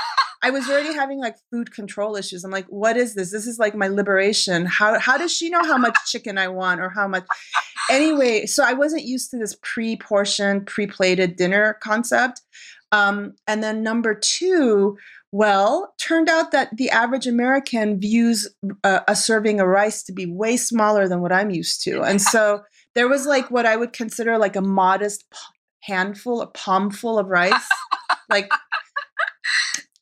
I 0.43 0.49
was 0.51 0.69
already 0.69 0.93
having 0.93 1.19
like 1.19 1.35
food 1.51 1.73
control 1.73 2.15
issues. 2.15 2.43
I'm 2.43 2.51
like, 2.51 2.67
what 2.67 2.95
is 2.95 3.15
this? 3.15 3.31
This 3.31 3.47
is 3.47 3.57
like 3.57 3.75
my 3.75 3.87
liberation. 3.87 4.65
How 4.65 4.99
how 4.99 5.17
does 5.17 5.35
she 5.35 5.49
know 5.49 5.63
how 5.63 5.77
much 5.77 5.95
chicken 6.05 6.37
I 6.37 6.47
want 6.47 6.79
or 6.81 6.89
how 6.89 7.07
much? 7.07 7.25
Anyway, 7.89 8.45
so 8.45 8.63
I 8.63 8.73
wasn't 8.73 9.03
used 9.03 9.31
to 9.31 9.37
this 9.37 9.57
pre-portioned, 9.63 10.67
pre-plated 10.67 11.37
dinner 11.37 11.77
concept. 11.81 12.41
Um, 12.91 13.33
and 13.47 13.63
then 13.63 13.83
number 13.83 14.13
two, 14.13 14.97
well, 15.37 15.93
turned 15.99 16.29
out 16.29 16.49
that 16.49 16.75
the 16.77 16.89
average 16.89 17.27
American 17.27 17.99
views 17.99 18.49
a, 18.83 19.01
a 19.07 19.15
serving 19.15 19.59
of 19.59 19.67
rice 19.67 20.01
to 20.01 20.11
be 20.11 20.25
way 20.25 20.57
smaller 20.57 21.07
than 21.07 21.21
what 21.21 21.31
I'm 21.31 21.51
used 21.51 21.83
to. 21.83 22.01
And 22.01 22.19
so 22.19 22.63
there 22.95 23.07
was 23.07 23.27
like 23.27 23.51
what 23.51 23.67
I 23.67 23.75
would 23.75 23.93
consider 23.93 24.39
like 24.39 24.55
a 24.55 24.63
modest 24.63 25.25
handful, 25.81 26.41
a 26.41 26.47
palmful 26.47 27.19
of 27.19 27.27
rice. 27.27 27.69
like 28.31 28.49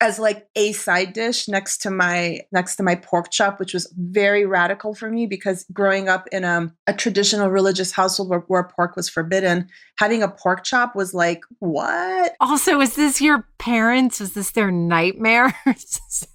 as 0.02 0.20
like 0.20 0.48
a 0.56 0.72
side 0.74 1.14
dish 1.14 1.48
next 1.48 1.78
to 1.78 1.90
my 1.90 2.40
next 2.52 2.76
to 2.76 2.84
my 2.84 2.96
pork 2.96 3.32
chop 3.32 3.60
which 3.60 3.74
was 3.74 3.92
very 3.98 4.46
radical 4.46 4.94
for 4.94 5.10
me 5.10 5.26
because 5.26 5.66
growing 5.72 6.10
up 6.10 6.28
in 6.32 6.44
a, 6.44 6.74
a 6.88 6.94
traditional 6.94 7.50
religious 7.50 7.92
household 7.92 8.30
where, 8.30 8.40
where, 8.48 8.64
pork 8.64 8.96
was 8.96 9.08
forbidden 9.08 9.68
having 9.98 10.22
a 10.22 10.28
pork 10.28 10.64
chop 10.64 10.96
was 10.96 11.14
like 11.14 11.42
what? 11.60 12.36
Also 12.42 12.82
is 12.82 12.96
this 12.96 13.22
your 13.22 13.48
parents? 13.58 14.20
Was 14.20 14.34
this 14.34 14.52
their 14.52 14.72
nightmare? 14.72 15.56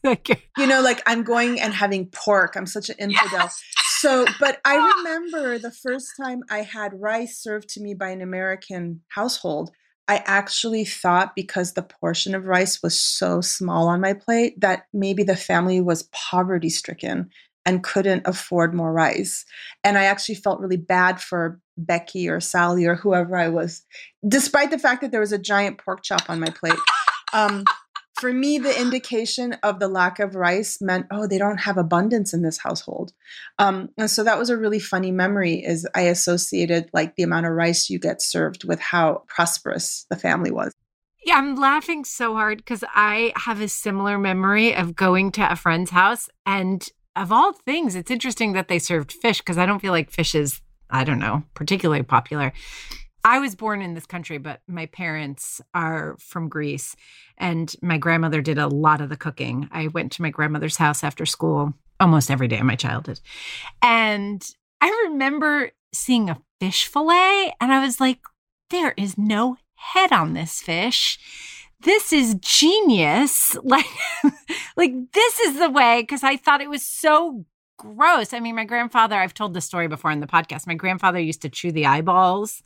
You 0.59 0.67
know 0.67 0.83
like 0.83 1.03
i'm 1.07 1.23
going 1.23 1.61
and 1.61 1.73
having 1.73 2.07
pork. 2.07 2.55
I'm 2.57 2.67
such 2.67 2.91
an 2.91 2.97
infidel. 2.99 3.45
Yes. 3.45 3.63
so 3.99 4.27
but 4.39 4.61
i 4.65 4.77
remember 4.99 5.59
the 5.59 5.71
first 5.71 6.13
time 6.21 6.43
i 6.51 6.59
had 6.63 7.01
rice 7.01 7.39
served 7.39 7.69
to 7.71 7.81
me 7.81 7.95
by 7.95 8.11
an 8.11 8.21
american 8.21 9.01
household 9.09 9.71
I 10.11 10.25
actually 10.27 10.85
thought 10.85 11.37
because 11.37 11.75
the 11.75 11.85
portion 11.85 12.35
of 12.35 12.47
rice 12.47 12.83
was 12.83 12.99
so 12.99 13.41
small 13.41 13.87
on 13.87 14.01
my 14.01 14.13
plate 14.13 14.61
that 14.61 14.87
maybe 14.93 15.23
the 15.23 15.37
family 15.37 15.81
was 15.81 16.09
poverty 16.11 16.69
stricken 16.69 17.31
and 17.65 17.85
couldn't 17.85 18.27
afford 18.27 18.75
more 18.75 18.93
rice. 18.93 19.45
And 19.85 19.97
I 19.97 20.07
actually 20.07 20.35
felt 20.35 20.59
really 20.59 20.77
bad 20.77 21.21
for 21.21 21.61
Becky 21.79 22.29
or 22.29 22.41
Sally 22.41 22.87
or 22.87 22.97
whoever 22.97 23.37
I 23.37 23.51
was, 23.51 23.87
despite 24.27 24.73
the 24.73 24.81
fact 24.81 25.03
that 25.03 25.13
there 25.13 25.21
was 25.21 25.31
a 25.31 25.39
giant 25.39 25.79
pork 25.79 26.03
chop 26.03 26.29
on 26.29 26.41
my 26.41 26.51
plate. 26.51 26.75
Um, 27.33 27.63
for 28.15 28.33
me, 28.33 28.59
the 28.59 28.79
indication 28.81 29.55
of 29.63 29.79
the 29.79 29.89
lack 29.89 30.19
of 30.19 30.35
rice 30.35 30.81
meant, 30.81 31.07
oh, 31.11 31.27
they 31.27 31.39
don't 31.39 31.61
have 31.61 31.79
abundance 31.79 32.33
in 32.33 32.43
this 32.43 32.59
household. 32.59 33.13
Um, 33.59 33.91
and 33.97 34.11
so 34.11 34.25
that 34.25 34.39
was 34.39 34.51
a 34.51 34.57
really 34.57 34.81
funny 34.81 35.11
memory 35.11 35.63
is 35.65 35.87
I 35.95 36.03
associated 36.03 36.91
like 36.93 37.17
the 37.17 37.23
amount 37.23 37.47
of 37.47 37.53
rice 37.53 37.91
you 37.91 37.99
get 37.99 38.23
served 38.23 38.65
with 38.65 38.81
how 38.81 39.25
prosperous 39.27 40.07
the 40.11 40.17
family 40.17 40.51
was. 40.51 40.73
Yeah, 41.25 41.37
I'm 41.37 41.57
laughing 41.57 42.05
so 42.05 42.35
hard 42.35 42.59
because 42.59 42.83
I 42.95 43.33
have 43.37 43.61
a 43.61 43.69
similar 43.69 44.19
memory 44.19 44.75
of 44.75 44.97
going 44.97 45.33
to 45.33 45.53
a 45.53 45.57
friend's 45.57 45.91
house. 45.91 46.31
And 46.47 46.89
of 47.15 47.31
all 47.31 47.53
things, 47.53 47.95
it's 47.95 48.11
interesting 48.11 48.53
that 48.55 48.69
they 48.69 48.79
served 48.79 49.13
fish 49.13 49.39
because 49.39 49.59
I 49.59 49.67
don't 49.67 49.81
feel 49.81 49.93
like 49.93 50.11
fish 50.11 50.35
is, 50.35 50.63
I 50.89 51.05
don't 51.05 51.19
know, 51.19 51.43
particularly 51.53 52.03
popular. 52.03 52.53
I 53.25 53.39
was 53.39 53.55
born 53.55 53.83
in 53.83 53.95
this 53.95 54.07
country, 54.07 54.39
but 54.39 54.61
my 54.67 54.87
parents 54.87 55.61
are 55.75 56.17
from 56.19 56.49
Greece, 56.49 56.97
and 57.37 57.73
my 57.83 57.99
grandmother 57.99 58.41
did 58.41 58.59
a 58.59 58.69
lot 58.69 59.01
of 59.01 59.09
the 59.09 59.17
cooking. 59.17 59.69
I 59.73 59.89
went 59.89 60.13
to 60.13 60.23
my 60.23 60.31
grandmother's 60.31 60.77
house 60.77 61.05
after 61.05 61.27
school 61.27 61.75
almost 61.99 62.31
every 62.31 62.49
day 62.49 62.59
of 62.59 62.65
my 62.65 62.77
childhood. 62.77 63.21
And 63.83 64.43
I 64.81 64.89
remember 65.09 65.71
seeing 65.93 66.31
a 66.31 66.41
fish 66.61 66.87
fillet, 66.87 67.55
and 67.61 67.73
I 67.73 67.85
was 67.85 68.01
like, 68.01 68.21
there 68.71 68.95
is 68.97 69.19
no 69.19 69.57
head 69.75 70.13
on 70.13 70.33
this 70.33 70.61
fish. 70.61 71.19
This 71.81 72.13
is 72.13 72.37
genius. 72.41 73.57
Like, 73.65 73.87
like 74.77 74.93
this 75.13 75.41
is 75.41 75.59
the 75.59 75.71
way, 75.71 76.03
because 76.03 76.23
I 76.23 76.37
thought 76.37 76.63
it 76.63 76.71
was 76.71 76.83
so 76.83 77.45
gross. 77.81 78.33
I 78.33 78.41
mean, 78.41 78.55
my 78.55 78.65
grandfather, 78.65 79.17
I've 79.17 79.35
told 79.35 79.55
this 79.55 79.65
story 79.65 79.89
before 79.89 80.11
in 80.11 80.21
the 80.21 80.27
podcast. 80.27 80.67
My 80.67 80.75
grandfather 80.75 81.19
used 81.19 81.43
to 81.43 81.49
chew 81.49 81.73
the 81.73 81.87
eyeballs, 81.87 82.63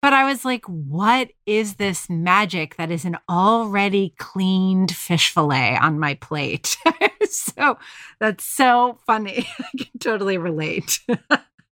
but 0.00 0.12
I 0.12 0.24
was 0.24 0.44
like, 0.44 0.64
what 0.66 1.30
is 1.44 1.74
this 1.74 2.08
magic 2.08 2.76
that 2.76 2.90
is 2.90 3.04
an 3.04 3.18
already 3.28 4.14
cleaned 4.18 4.94
fish 4.94 5.32
fillet 5.32 5.76
on 5.76 5.98
my 5.98 6.14
plate? 6.14 6.76
so 7.28 7.78
that's 8.18 8.44
so 8.44 8.98
funny. 9.06 9.46
I 9.58 9.76
can 9.76 9.98
totally 10.00 10.38
relate. 10.38 11.00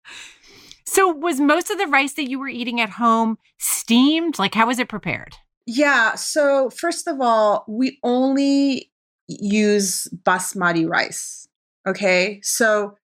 so, 0.84 1.12
was 1.12 1.40
most 1.40 1.70
of 1.70 1.78
the 1.78 1.86
rice 1.86 2.14
that 2.14 2.28
you 2.28 2.38
were 2.40 2.48
eating 2.48 2.80
at 2.80 2.90
home 2.90 3.38
steamed? 3.58 4.38
Like, 4.38 4.54
how 4.54 4.66
was 4.66 4.78
it 4.78 4.88
prepared? 4.88 5.36
Yeah. 5.66 6.16
So, 6.16 6.70
first 6.70 7.06
of 7.06 7.20
all, 7.20 7.64
we 7.68 7.98
only 8.02 8.90
use 9.28 10.08
basmati 10.24 10.88
rice. 10.88 11.48
Okay. 11.86 12.40
So 12.42 12.96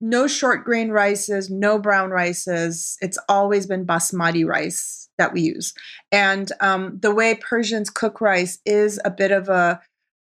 no 0.00 0.26
short 0.26 0.64
grain 0.64 0.90
rices, 0.90 1.50
no 1.50 1.78
brown 1.78 2.10
rices. 2.10 2.96
It's 3.00 3.18
always 3.28 3.66
been 3.66 3.86
basmati 3.86 4.46
rice 4.46 5.08
that 5.18 5.32
we 5.32 5.42
use. 5.42 5.74
And 6.10 6.50
um, 6.60 6.98
the 7.00 7.14
way 7.14 7.34
Persians 7.34 7.90
cook 7.90 8.20
rice 8.20 8.58
is 8.64 8.98
a 9.04 9.10
bit 9.10 9.30
of 9.30 9.48
a 9.48 9.80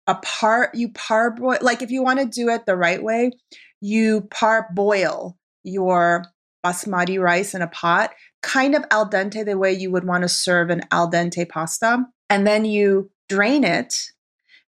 a 0.06 0.16
part 0.16 0.76
you 0.76 0.90
parboil 0.90 1.58
like 1.62 1.82
if 1.82 1.90
you 1.90 2.04
want 2.04 2.20
to 2.20 2.26
do 2.26 2.50
it 2.50 2.66
the 2.66 2.76
right 2.76 3.02
way, 3.02 3.32
you 3.80 4.28
parboil 4.32 5.38
your 5.64 6.26
basmati 6.66 7.22
rice 7.22 7.54
in 7.54 7.62
a 7.62 7.68
pot, 7.68 8.12
kind 8.42 8.76
of 8.76 8.84
al 8.92 9.10
dente 9.10 9.46
the 9.46 9.58
way 9.58 9.72
you 9.72 9.92
would 9.92 10.06
want 10.06 10.24
to 10.24 10.28
serve 10.30 10.70
an 10.70 10.82
al 10.92 11.10
dente 11.10 11.48
pasta, 11.48 12.04
and 12.30 12.46
then 12.46 12.66
you 12.66 13.10
drain 13.30 13.64
it 13.64 13.96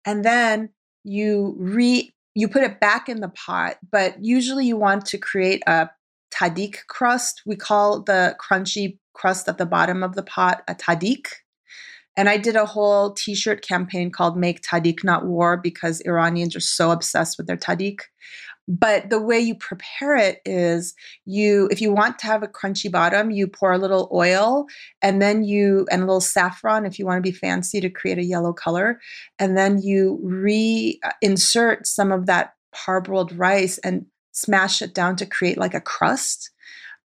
and 0.05 0.25
then 0.25 0.71
you 1.05 1.55
re 1.59 2.11
you 2.39 2.47
put 2.47 2.63
it 2.63 2.79
back 2.79 3.09
in 3.09 3.21
the 3.21 3.31
pot, 3.31 3.79
but 3.91 4.25
usually 4.25 4.65
you 4.65 4.77
want 4.77 5.05
to 5.07 5.19
create 5.19 5.61
a 5.67 5.91
tahdig 6.33 6.77
crust. 6.87 7.43
We 7.45 7.57
call 7.57 8.05
the 8.05 8.37
crunchy 8.41 8.99
crust 9.13 9.49
at 9.49 9.59
the 9.59 9.67
bottom 9.67 10.05
of 10.05 10.15
the 10.15 10.23
pot 10.23 10.63
a 10.69 10.77
tahdig. 10.77 11.27
And 12.17 12.29
I 12.29 12.37
did 12.37 12.55
a 12.55 12.65
whole 12.65 13.13
t 13.13 13.35
shirt 13.35 13.67
campaign 13.67 14.13
called 14.13 14.37
Make 14.37 14.63
Tahdig 14.63 15.03
Not 15.03 15.27
War 15.27 15.57
because 15.57 16.01
Iranians 16.03 16.55
are 16.55 16.61
so 16.61 16.93
obsessed 16.93 17.39
with 17.39 17.49
their 17.49 17.57
tahdig. 17.57 18.03
But 18.69 19.09
the 19.09 19.21
way 19.21 19.41
you 19.41 19.55
prepare 19.55 20.15
it 20.17 20.43
is 20.45 20.95
you, 21.25 21.69
if 21.71 21.81
you 21.81 21.91
want 21.91 22.19
to 22.19 22.27
have 22.27 22.43
a 22.43 22.49
crunchy 22.49 22.93
bottom, 22.93 23.31
you 23.31 23.47
pour 23.47 23.73
a 23.73 23.79
little 23.79 24.11
oil 24.13 24.67
and 25.01 25.23
then 25.23 25.43
you, 25.43 25.87
and 25.91 26.03
a 26.03 26.05
little 26.05 26.21
saffron 26.21 26.85
if 26.85 26.99
you 26.99 27.07
want 27.07 27.17
to 27.17 27.31
be 27.31 27.35
fancy 27.35 27.81
to 27.81 27.89
create 27.89 28.19
a 28.19 28.25
yellow 28.25 28.53
color. 28.53 29.01
And 29.39 29.57
then 29.57 29.81
you 29.81 30.21
reinsert 30.23 31.87
some 31.87 32.13
of 32.13 32.27
that 32.27 32.53
parboiled 32.75 33.37
rice 33.39 33.79
and 33.79 34.05
smash 34.33 34.83
it 34.83 34.93
down 34.93 35.17
to 35.17 35.27
create 35.27 35.57
like 35.57 35.75
a 35.75 35.81
crust. 35.81 36.51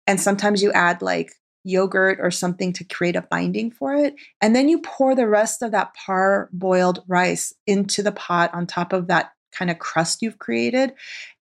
And 0.08 0.20
sometimes 0.20 0.64
you 0.64 0.72
add 0.72 1.04
like 1.04 1.34
yogurt 1.64 2.18
or 2.20 2.32
something 2.32 2.74
to 2.74 2.84
create 2.84 3.16
a 3.16 3.22
binding 3.22 3.70
for 3.70 3.94
it. 3.94 4.16
And 4.42 4.56
then 4.56 4.68
you 4.68 4.80
pour 4.80 5.14
the 5.14 5.28
rest 5.28 5.62
of 5.62 5.72
that 5.72 5.94
parboiled 5.96 7.04
rice 7.08 7.54
into 7.68 8.02
the 8.02 8.12
pot 8.12 8.52
on 8.52 8.66
top 8.66 8.94
of 8.94 9.06
that 9.08 9.34
kind 9.52 9.72
of 9.72 9.80
crust 9.80 10.22
you've 10.22 10.40
created 10.40 10.94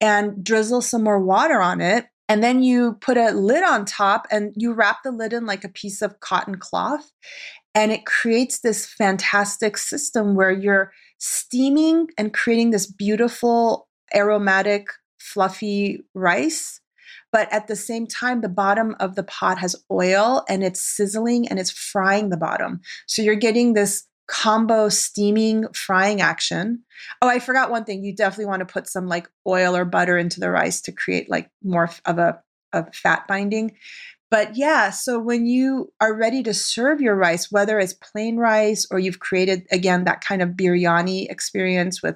and 0.01 0.43
drizzle 0.43 0.81
some 0.81 1.03
more 1.03 1.19
water 1.19 1.61
on 1.61 1.81
it. 1.81 2.07
And 2.29 2.43
then 2.43 2.63
you 2.63 2.97
put 3.01 3.17
a 3.17 3.31
lid 3.31 3.63
on 3.63 3.85
top 3.85 4.27
and 4.31 4.53
you 4.55 4.73
wrap 4.73 5.03
the 5.03 5.11
lid 5.11 5.33
in 5.33 5.45
like 5.45 5.63
a 5.63 5.69
piece 5.69 6.01
of 6.01 6.19
cotton 6.19 6.55
cloth. 6.55 7.11
And 7.75 7.91
it 7.91 8.05
creates 8.05 8.59
this 8.59 8.85
fantastic 8.85 9.77
system 9.77 10.35
where 10.35 10.51
you're 10.51 10.91
steaming 11.19 12.07
and 12.17 12.33
creating 12.33 12.71
this 12.71 12.85
beautiful, 12.85 13.87
aromatic, 14.15 14.87
fluffy 15.17 16.01
rice. 16.13 16.81
But 17.31 17.51
at 17.51 17.67
the 17.67 17.75
same 17.75 18.05
time, 18.05 18.41
the 18.41 18.49
bottom 18.49 18.95
of 18.99 19.15
the 19.15 19.23
pot 19.23 19.57
has 19.57 19.75
oil 19.91 20.43
and 20.47 20.63
it's 20.63 20.81
sizzling 20.81 21.47
and 21.47 21.59
it's 21.59 21.71
frying 21.71 22.29
the 22.29 22.37
bottom. 22.37 22.81
So 23.07 23.21
you're 23.21 23.35
getting 23.35 23.73
this 23.73 24.05
combo 24.27 24.89
steaming 24.89 25.65
frying 25.73 26.21
action. 26.21 26.83
Oh, 27.21 27.27
I 27.27 27.39
forgot 27.39 27.71
one 27.71 27.83
thing. 27.83 28.03
You 28.03 28.15
definitely 28.15 28.45
want 28.45 28.61
to 28.61 28.71
put 28.71 28.87
some 28.87 29.07
like 29.07 29.29
oil 29.47 29.75
or 29.75 29.85
butter 29.85 30.17
into 30.17 30.39
the 30.39 30.49
rice 30.49 30.81
to 30.81 30.91
create 30.91 31.29
like 31.29 31.49
more 31.63 31.89
of 32.05 32.17
a, 32.17 32.41
a 32.71 32.91
fat 32.93 33.27
binding. 33.27 33.75
But 34.31 34.55
yeah, 34.55 34.89
so 34.89 35.19
when 35.19 35.45
you 35.45 35.93
are 36.01 36.17
ready 36.17 36.41
to 36.43 36.55
serve 36.55 36.99
your 37.01 37.15
rice, 37.15 37.51
whether 37.51 37.77
it's 37.77 37.93
plain 37.93 38.37
rice 38.37 38.87
or 38.89 38.97
you've 38.97 39.19
created 39.19 39.67
again 39.71 40.05
that 40.05 40.21
kind 40.21 40.41
of 40.41 40.49
biryani 40.49 41.29
experience 41.29 42.01
with, 42.01 42.15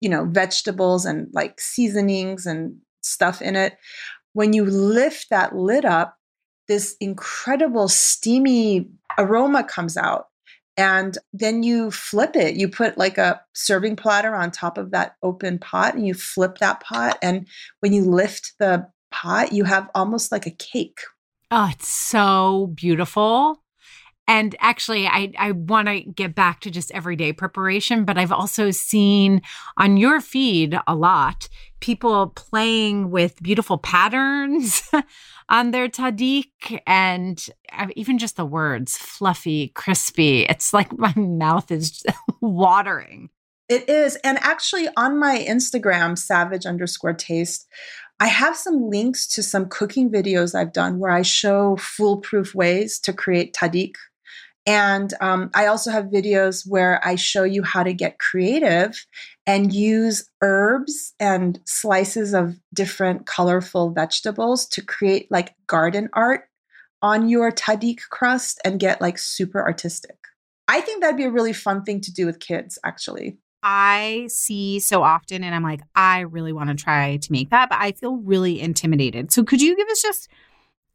you 0.00 0.08
know, 0.08 0.24
vegetables 0.24 1.04
and 1.04 1.28
like 1.34 1.60
seasonings 1.60 2.46
and 2.46 2.76
stuff 3.02 3.42
in 3.42 3.54
it, 3.54 3.76
when 4.32 4.54
you 4.54 4.64
lift 4.64 5.28
that 5.30 5.54
lid 5.54 5.84
up, 5.84 6.16
this 6.68 6.96
incredible 7.00 7.88
steamy 7.88 8.88
aroma 9.18 9.62
comes 9.62 9.96
out. 9.96 10.28
And 10.76 11.16
then 11.32 11.62
you 11.62 11.90
flip 11.90 12.36
it. 12.36 12.56
You 12.56 12.68
put 12.68 12.98
like 12.98 13.18
a 13.18 13.40
serving 13.54 13.96
platter 13.96 14.34
on 14.34 14.50
top 14.50 14.76
of 14.76 14.90
that 14.90 15.16
open 15.22 15.58
pot 15.58 15.94
and 15.94 16.06
you 16.06 16.14
flip 16.14 16.58
that 16.58 16.80
pot. 16.80 17.18
And 17.22 17.48
when 17.80 17.92
you 17.92 18.04
lift 18.04 18.54
the 18.58 18.86
pot, 19.10 19.52
you 19.52 19.64
have 19.64 19.88
almost 19.94 20.30
like 20.30 20.46
a 20.46 20.50
cake. 20.50 21.00
Oh, 21.50 21.70
it's 21.72 21.88
so 21.88 22.72
beautiful. 22.74 23.62
And 24.28 24.56
actually, 24.58 25.06
I, 25.06 25.32
I 25.38 25.52
want 25.52 25.88
to 25.88 26.00
get 26.00 26.34
back 26.34 26.60
to 26.60 26.70
just 26.70 26.90
everyday 26.90 27.32
preparation, 27.32 28.04
but 28.04 28.18
I've 28.18 28.32
also 28.32 28.70
seen 28.70 29.42
on 29.76 29.96
your 29.96 30.20
feed 30.20 30.76
a 30.86 30.94
lot 30.94 31.48
people 31.80 32.28
playing 32.28 33.10
with 33.10 33.42
beautiful 33.42 33.78
patterns 33.78 34.82
on 35.48 35.70
their 35.70 35.88
tahdig 35.88 36.46
and 36.86 37.46
uh, 37.72 37.86
even 37.94 38.18
just 38.18 38.36
the 38.36 38.44
words 38.44 38.96
fluffy, 38.96 39.68
crispy. 39.68 40.42
It's 40.44 40.72
like 40.72 40.90
my 40.98 41.14
mouth 41.16 41.70
is 41.70 42.02
watering. 42.40 43.30
It 43.68 43.88
is. 43.88 44.16
And 44.22 44.38
actually, 44.42 44.88
on 44.96 45.18
my 45.18 45.44
Instagram, 45.48 46.16
savage 46.16 46.66
underscore 46.66 47.14
taste, 47.14 47.66
I 48.20 48.28
have 48.28 48.56
some 48.56 48.88
links 48.88 49.26
to 49.28 49.42
some 49.42 49.68
cooking 49.68 50.10
videos 50.10 50.54
I've 50.54 50.72
done 50.72 50.98
where 50.98 51.10
I 51.10 51.22
show 51.22 51.76
foolproof 51.76 52.54
ways 52.54 52.98
to 53.00 53.12
create 53.12 53.54
tahdig. 53.54 53.94
And 54.66 55.14
um, 55.20 55.50
I 55.54 55.66
also 55.66 55.92
have 55.92 56.06
videos 56.06 56.64
where 56.66 57.00
I 57.06 57.14
show 57.14 57.44
you 57.44 57.62
how 57.62 57.84
to 57.84 57.94
get 57.94 58.18
creative 58.18 59.06
and 59.46 59.72
use 59.72 60.28
herbs 60.42 61.14
and 61.20 61.60
slices 61.64 62.34
of 62.34 62.58
different 62.74 63.26
colorful 63.26 63.90
vegetables 63.90 64.66
to 64.68 64.82
create 64.82 65.28
like 65.30 65.54
garden 65.68 66.08
art 66.12 66.48
on 67.00 67.28
your 67.28 67.52
tahdig 67.52 68.00
crust 68.10 68.60
and 68.64 68.80
get 68.80 69.00
like 69.00 69.18
super 69.18 69.62
artistic. 69.62 70.16
I 70.66 70.80
think 70.80 71.00
that'd 71.00 71.16
be 71.16 71.24
a 71.24 71.30
really 71.30 71.52
fun 71.52 71.84
thing 71.84 72.00
to 72.00 72.12
do 72.12 72.26
with 72.26 72.40
kids, 72.40 72.76
actually. 72.84 73.38
I 73.62 74.26
see 74.28 74.80
so 74.80 75.02
often, 75.02 75.42
and 75.42 75.54
I'm 75.54 75.62
like, 75.62 75.80
I 75.94 76.20
really 76.20 76.52
want 76.52 76.70
to 76.70 76.76
try 76.76 77.16
to 77.16 77.32
make 77.32 77.50
that, 77.50 77.68
but 77.68 77.78
I 77.80 77.92
feel 77.92 78.16
really 78.16 78.60
intimidated. 78.60 79.32
So, 79.32 79.44
could 79.44 79.60
you 79.60 79.76
give 79.76 79.88
us 79.88 80.02
just 80.02 80.28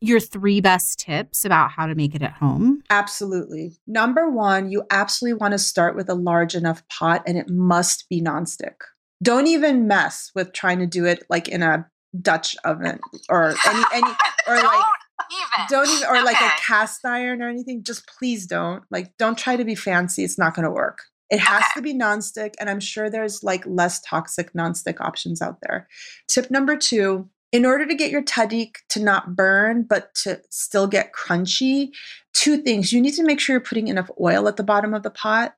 your 0.02 0.20
three 0.20 0.60
best 0.60 1.00
tips 1.00 1.46
about 1.46 1.72
how 1.72 1.86
to 1.86 1.96
make 1.96 2.16
it 2.16 2.24
at 2.24 2.34
home? 2.34 2.82
Absolutely. 2.90 3.78
Number 3.86 4.30
one, 4.30 4.72
you 4.72 4.84
absolutely 4.90 5.38
want 5.38 5.54
to 5.54 5.60
start 5.60 5.96
with 5.96 6.10
a 6.10 6.16
large 6.16 6.56
enough 6.56 6.84
pot 6.90 7.22
and 7.28 7.38
it 7.38 7.50
must 7.50 8.10
be 8.10 8.20
nonstick. 8.20 8.76
Don't 9.24 9.48
even 9.48 9.88
mess 9.88 10.32
with 10.34 10.52
trying 10.52 10.80
to 10.80 10.88
do 10.88 11.06
it 11.06 11.24
like 11.30 11.48
in 11.48 11.62
a 11.62 11.88
Dutch 12.20 12.58
oven 12.66 13.00
or 13.30 13.54
any 13.68 13.84
any 13.94 14.12
or 14.48 14.56
like 14.56 14.84
even. 15.32 15.66
don't 15.70 15.88
even 15.88 16.08
or 16.08 16.18
okay. 16.18 16.26
like 16.26 16.42
a 16.42 16.50
cast 16.60 17.06
iron 17.06 17.42
or 17.42 17.48
anything. 17.48 17.84
Just 17.84 18.08
please 18.08 18.48
don't. 18.48 18.84
Like 18.90 19.16
don't 19.18 19.38
try 19.38 19.56
to 19.56 19.64
be 19.64 19.76
fancy. 19.76 20.24
It's 20.24 20.40
not 20.40 20.56
going 20.56 20.66
to 20.66 20.72
work. 20.72 20.98
It 21.30 21.40
has 21.40 21.62
okay. 21.62 21.70
to 21.76 21.82
be 21.82 21.94
nonstick 21.94 22.56
and 22.60 22.70
I'm 22.70 22.80
sure 22.80 23.10
there's 23.10 23.44
like 23.44 23.64
less 23.68 24.02
toxic 24.02 24.52
nonstick 24.54 25.00
options 25.00 25.42
out 25.42 25.60
there. 25.62 25.88
Tip 26.28 26.50
number 26.50 26.76
2, 26.76 27.30
in 27.52 27.66
order 27.66 27.86
to 27.86 27.96
get 27.96 28.12
your 28.12 28.24
tahdig 28.24 28.76
to 28.90 29.04
not 29.04 29.36
burn 29.36 29.84
but 29.84 30.14
to 30.16 30.42
still 30.50 30.88
get 30.88 31.12
crunchy 31.14 31.90
two 32.34 32.58
things. 32.58 32.94
You 32.94 33.02
need 33.02 33.14
to 33.16 33.24
make 33.24 33.40
sure 33.40 33.56
you're 33.56 33.62
putting 33.62 33.88
enough 33.88 34.10
oil 34.20 34.48
at 34.48 34.58
the 34.58 34.64
bottom 34.64 34.94
of 34.94 35.04
the 35.04 35.10
pot 35.10 35.54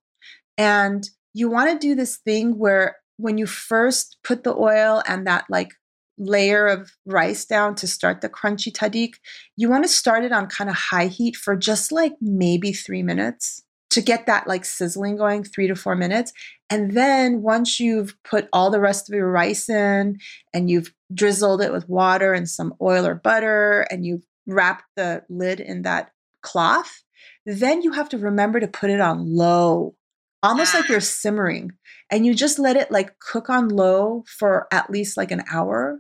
and 0.57 1.07
you 1.33 1.49
want 1.49 1.71
to 1.71 1.87
do 1.87 1.95
this 1.95 2.17
thing 2.17 2.57
where 2.57 2.97
when 3.17 3.37
you 3.37 3.45
first 3.45 4.17
put 4.23 4.43
the 4.43 4.55
oil 4.55 5.01
and 5.07 5.27
that 5.27 5.45
like 5.49 5.73
layer 6.17 6.67
of 6.67 6.91
rice 7.05 7.45
down 7.45 7.73
to 7.75 7.87
start 7.87 8.21
the 8.21 8.29
crunchy 8.29 8.71
tahdig 8.71 9.13
you 9.57 9.67
want 9.67 9.83
to 9.83 9.89
start 9.89 10.23
it 10.23 10.31
on 10.31 10.47
kind 10.47 10.69
of 10.69 10.75
high 10.75 11.07
heat 11.07 11.35
for 11.35 11.55
just 11.55 11.91
like 11.91 12.13
maybe 12.21 12.71
three 12.71 13.01
minutes 13.01 13.63
to 13.93 14.01
get 14.01 14.25
that 14.25 14.47
like 14.47 14.65
sizzling 14.65 15.15
going 15.15 15.43
three 15.43 15.67
to 15.67 15.75
four 15.75 15.95
minutes. 15.95 16.33
And 16.69 16.91
then 16.91 17.43
once 17.43 17.79
you've 17.79 18.15
put 18.23 18.49
all 18.51 18.71
the 18.71 18.79
rest 18.79 19.07
of 19.07 19.15
your 19.15 19.29
rice 19.29 19.69
in 19.69 20.17
and 20.53 20.69
you've 20.69 20.91
drizzled 21.13 21.61
it 21.61 21.71
with 21.71 21.87
water 21.87 22.33
and 22.33 22.49
some 22.49 22.73
oil 22.81 23.05
or 23.05 23.13
butter 23.13 23.81
and 23.91 24.05
you've 24.05 24.25
wrapped 24.47 24.85
the 24.95 25.23
lid 25.29 25.59
in 25.59 25.83
that 25.83 26.11
cloth, 26.41 27.03
then 27.45 27.83
you 27.83 27.91
have 27.91 28.09
to 28.09 28.17
remember 28.17 28.59
to 28.59 28.67
put 28.67 28.89
it 28.89 28.99
on 28.99 29.35
low, 29.35 29.95
almost 30.41 30.73
like 30.73 30.89
you're 30.89 30.99
simmering. 30.99 31.71
And 32.09 32.25
you 32.25 32.33
just 32.33 32.57
let 32.57 32.75
it 32.75 32.91
like 32.91 33.19
cook 33.19 33.49
on 33.49 33.69
low 33.69 34.23
for 34.27 34.67
at 34.71 34.89
least 34.89 35.17
like 35.17 35.31
an 35.31 35.43
hour. 35.51 35.99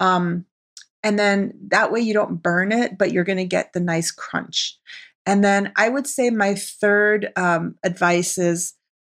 Um, 0.00 0.46
and 1.02 1.18
then 1.18 1.52
that 1.68 1.92
way 1.92 2.00
you 2.00 2.14
don't 2.14 2.42
burn 2.42 2.72
it, 2.72 2.98
but 2.98 3.12
you're 3.12 3.24
going 3.24 3.38
to 3.38 3.44
get 3.44 3.72
the 3.72 3.80
nice 3.80 4.10
crunch. 4.10 4.78
And 5.26 5.44
then 5.44 5.72
I 5.76 5.88
would 5.88 6.06
say 6.06 6.30
my 6.30 6.54
third 6.54 7.32
um, 7.36 7.74
advice 7.84 8.38
is 8.38 8.74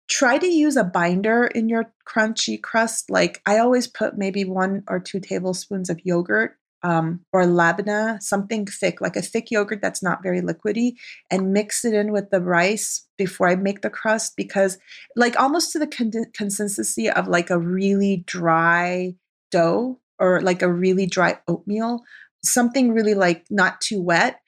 try 0.09 0.39
to 0.39 0.47
use 0.47 0.77
a 0.77 0.85
binder 0.85 1.47
in 1.47 1.69
your 1.69 1.93
crunchy 2.09 2.63
crust. 2.63 3.11
Like 3.11 3.43
I 3.45 3.59
always 3.59 3.89
put 3.89 4.17
maybe 4.17 4.45
one 4.45 4.85
or 4.89 5.01
two 5.01 5.19
tablespoons 5.19 5.91
of 5.91 5.99
yogurt 6.05 6.57
um, 6.83 7.21
or 7.33 7.43
labna, 7.45 8.23
something 8.23 8.67
thick, 8.67 9.01
like 9.01 9.17
a 9.17 9.23
thick 9.23 9.51
yogurt 9.51 9.81
that's 9.83 10.03
not 10.03 10.23
very 10.23 10.41
liquidy, 10.41 10.93
and 11.31 11.53
mix 11.53 11.85
it 11.85 11.93
in 11.93 12.13
with 12.13 12.31
the 12.31 12.41
rice 12.41 13.05
before 13.19 13.49
I 13.49 13.57
make 13.57 13.81
the 13.81 13.91
crust 13.91 14.35
because, 14.37 14.79
like, 15.17 15.41
almost 15.41 15.73
to 15.73 15.81
the 15.81 15.89
con- 15.89 16.13
consistency 16.33 17.11
of 17.11 17.27
like 17.27 17.51
a 17.51 17.59
really 17.59 18.23
dry 18.27 19.17
dough 19.51 19.99
or 20.21 20.41
like 20.43 20.63
a 20.63 20.73
really 20.73 21.07
dry 21.07 21.39
oatmeal, 21.49 22.03
something 22.45 22.93
really 22.93 23.15
like 23.15 23.47
not 23.51 23.81
too 23.81 24.01
wet 24.01 24.41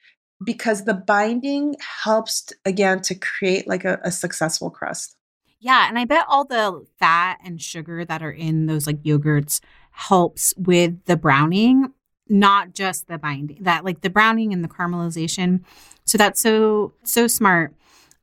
because 0.43 0.85
the 0.85 0.93
binding 0.93 1.75
helps 2.03 2.51
again 2.65 3.01
to 3.01 3.15
create 3.15 3.67
like 3.67 3.85
a, 3.85 3.99
a, 4.03 4.11
successful 4.11 4.69
crust. 4.69 5.15
Yeah, 5.59 5.89
and 5.89 5.99
I 5.99 6.05
bet 6.05 6.25
all 6.29 6.45
the 6.45 6.85
fat 6.99 7.39
and 7.43 7.61
sugar 7.61 8.05
that 8.05 8.21
are 8.21 8.31
in 8.31 8.67
those 8.67 8.87
like 8.87 9.03
yogurts 9.03 9.59
helps 9.91 10.53
with 10.57 11.03
the 11.05 11.17
browning, 11.17 11.91
not 12.29 12.73
just 12.73 13.07
the 13.07 13.17
binding. 13.17 13.63
That 13.63 13.83
like 13.83 14.01
the 14.01 14.09
browning 14.09 14.53
and 14.53 14.63
the 14.63 14.69
caramelization. 14.69 15.65
So 16.05 16.17
that's 16.17 16.41
so 16.41 16.93
so 17.03 17.27
smart. 17.27 17.75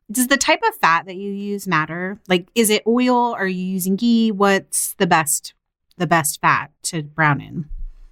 Does 0.09 0.27
the 0.27 0.37
type 0.37 0.61
of 0.67 0.75
fat 0.77 1.05
that 1.05 1.17
you 1.17 1.31
use 1.31 1.67
matter? 1.67 2.19
Like 2.27 2.47
is 2.55 2.71
it 2.71 2.81
oil? 2.87 3.33
Are 3.33 3.47
you 3.47 3.63
using 3.63 3.95
ghee? 3.95 4.31
What's 4.31 4.95
the 4.95 5.07
best 5.07 5.53
the 5.97 6.07
best 6.07 6.41
fat 6.41 6.71
to 6.83 7.03
brown 7.03 7.41
in? 7.41 7.69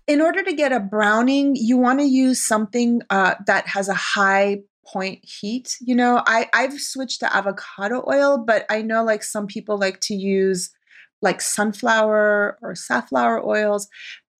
In 0.08 0.22
order 0.22 0.44
to 0.44 0.54
get 0.54 0.72
a 0.72 0.80
browning, 0.80 1.56
you 1.56 1.78
want 1.78 2.00
to 2.00 2.06
use 2.06 2.46
something 2.46 3.02
uh, 3.10 3.36
that 3.48 3.68
has 3.68 3.90
a 3.90 3.94
high 3.94 4.60
point 4.86 5.20
heat. 5.24 5.78
You 5.82 5.96
know, 5.96 6.22
I 6.28 6.50
I've 6.54 6.80
switched 6.80 7.22
to 7.22 7.36
avocado 7.36 8.04
oil, 8.08 8.38
but 8.38 8.66
I 8.70 8.82
know 8.82 9.04
like 9.04 9.24
some 9.24 9.48
people 9.48 9.78
like 9.78 10.00
to 10.02 10.14
use 10.14 10.70
like 11.22 11.42
sunflower 11.42 12.60
or 12.62 12.76
safflower 12.76 13.44
oils. 13.44 13.88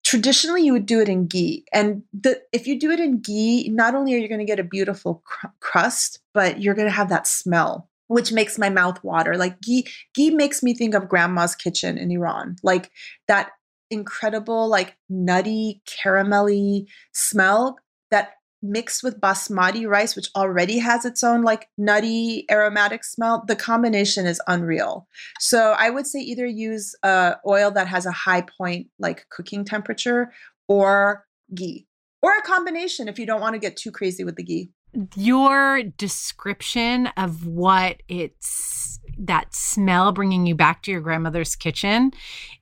Traditionally, 0.04 0.64
you 0.64 0.74
would 0.74 0.86
do 0.86 1.02
it 1.02 1.10
in 1.10 1.26
ghee, 1.26 1.66
and 1.74 2.04
the 2.14 2.40
if 2.52 2.68
you 2.68 2.80
do 2.80 2.92
it 2.92 3.00
in 3.00 3.22
ghee, 3.22 3.70
not 3.70 3.96
only 3.96 4.14
are 4.14 4.20
you 4.20 4.28
going 4.28 4.40
to 4.40 4.46
get 4.46 4.60
a 4.60 4.64
beautiful 4.64 5.24
cr- 5.26 5.48
crust, 5.62 6.20
but 6.34 6.62
you're 6.62 6.76
going 6.76 6.88
to 6.88 6.94
have 6.94 7.10
that 7.10 7.28
smell 7.28 7.90
which 8.08 8.32
makes 8.32 8.60
my 8.60 8.70
mouth 8.70 9.04
water. 9.04 9.36
Like 9.36 9.60
ghee, 9.62 9.88
ghee 10.14 10.30
makes 10.30 10.62
me 10.62 10.76
think 10.76 10.94
of 10.94 11.10
grandma's 11.10 11.56
kitchen 11.56 11.98
in 11.98 12.12
Iran. 12.12 12.56
Like 12.62 12.92
that 13.28 13.50
incredible, 13.90 14.68
like 14.68 14.98
nutty, 15.10 15.82
caramelly 15.86 16.86
smell 17.14 17.78
that 18.12 18.34
mixed 18.62 19.04
with 19.04 19.20
basmati 19.22 19.88
rice, 19.88 20.16
which 20.16 20.30
already 20.36 20.80
has 20.80 21.06
its 21.06 21.24
own 21.24 21.44
like 21.44 21.68
nutty 21.78 22.46
aromatic 22.50 23.04
smell, 23.04 23.44
the 23.48 23.56
combination 23.56 24.26
is 24.26 24.42
unreal. 24.48 25.08
So 25.40 25.76
I 25.78 25.90
would 25.90 26.08
say 26.08 26.20
either 26.20 26.46
use 26.46 26.96
uh, 27.04 27.36
oil 27.48 27.72
that 27.72 27.88
has 27.88 28.06
a 28.06 28.12
high 28.12 28.42
point 28.42 28.88
like 29.00 29.28
cooking 29.30 29.66
temperature 29.66 30.32
or 30.68 31.26
ghee, 31.54 31.88
or 32.22 32.32
a 32.38 32.42
combination 32.42 33.08
if 33.08 33.20
you 33.20 33.26
don't 33.26 33.42
want 33.42 33.54
to 33.54 33.60
get 33.60 33.78
too 33.78 33.92
crazy 33.92 34.24
with 34.24 34.36
the 34.36 34.44
ghee. 34.44 34.72
Your 35.16 35.84
description 35.84 37.08
of 37.18 37.46
what 37.46 38.02
it's 38.08 39.00
that 39.18 39.54
smell 39.54 40.12
bringing 40.12 40.46
you 40.46 40.56
back 40.56 40.82
to 40.84 40.92
your 40.92 41.02
grandmother's 41.02 41.56
kitchen 41.56 42.12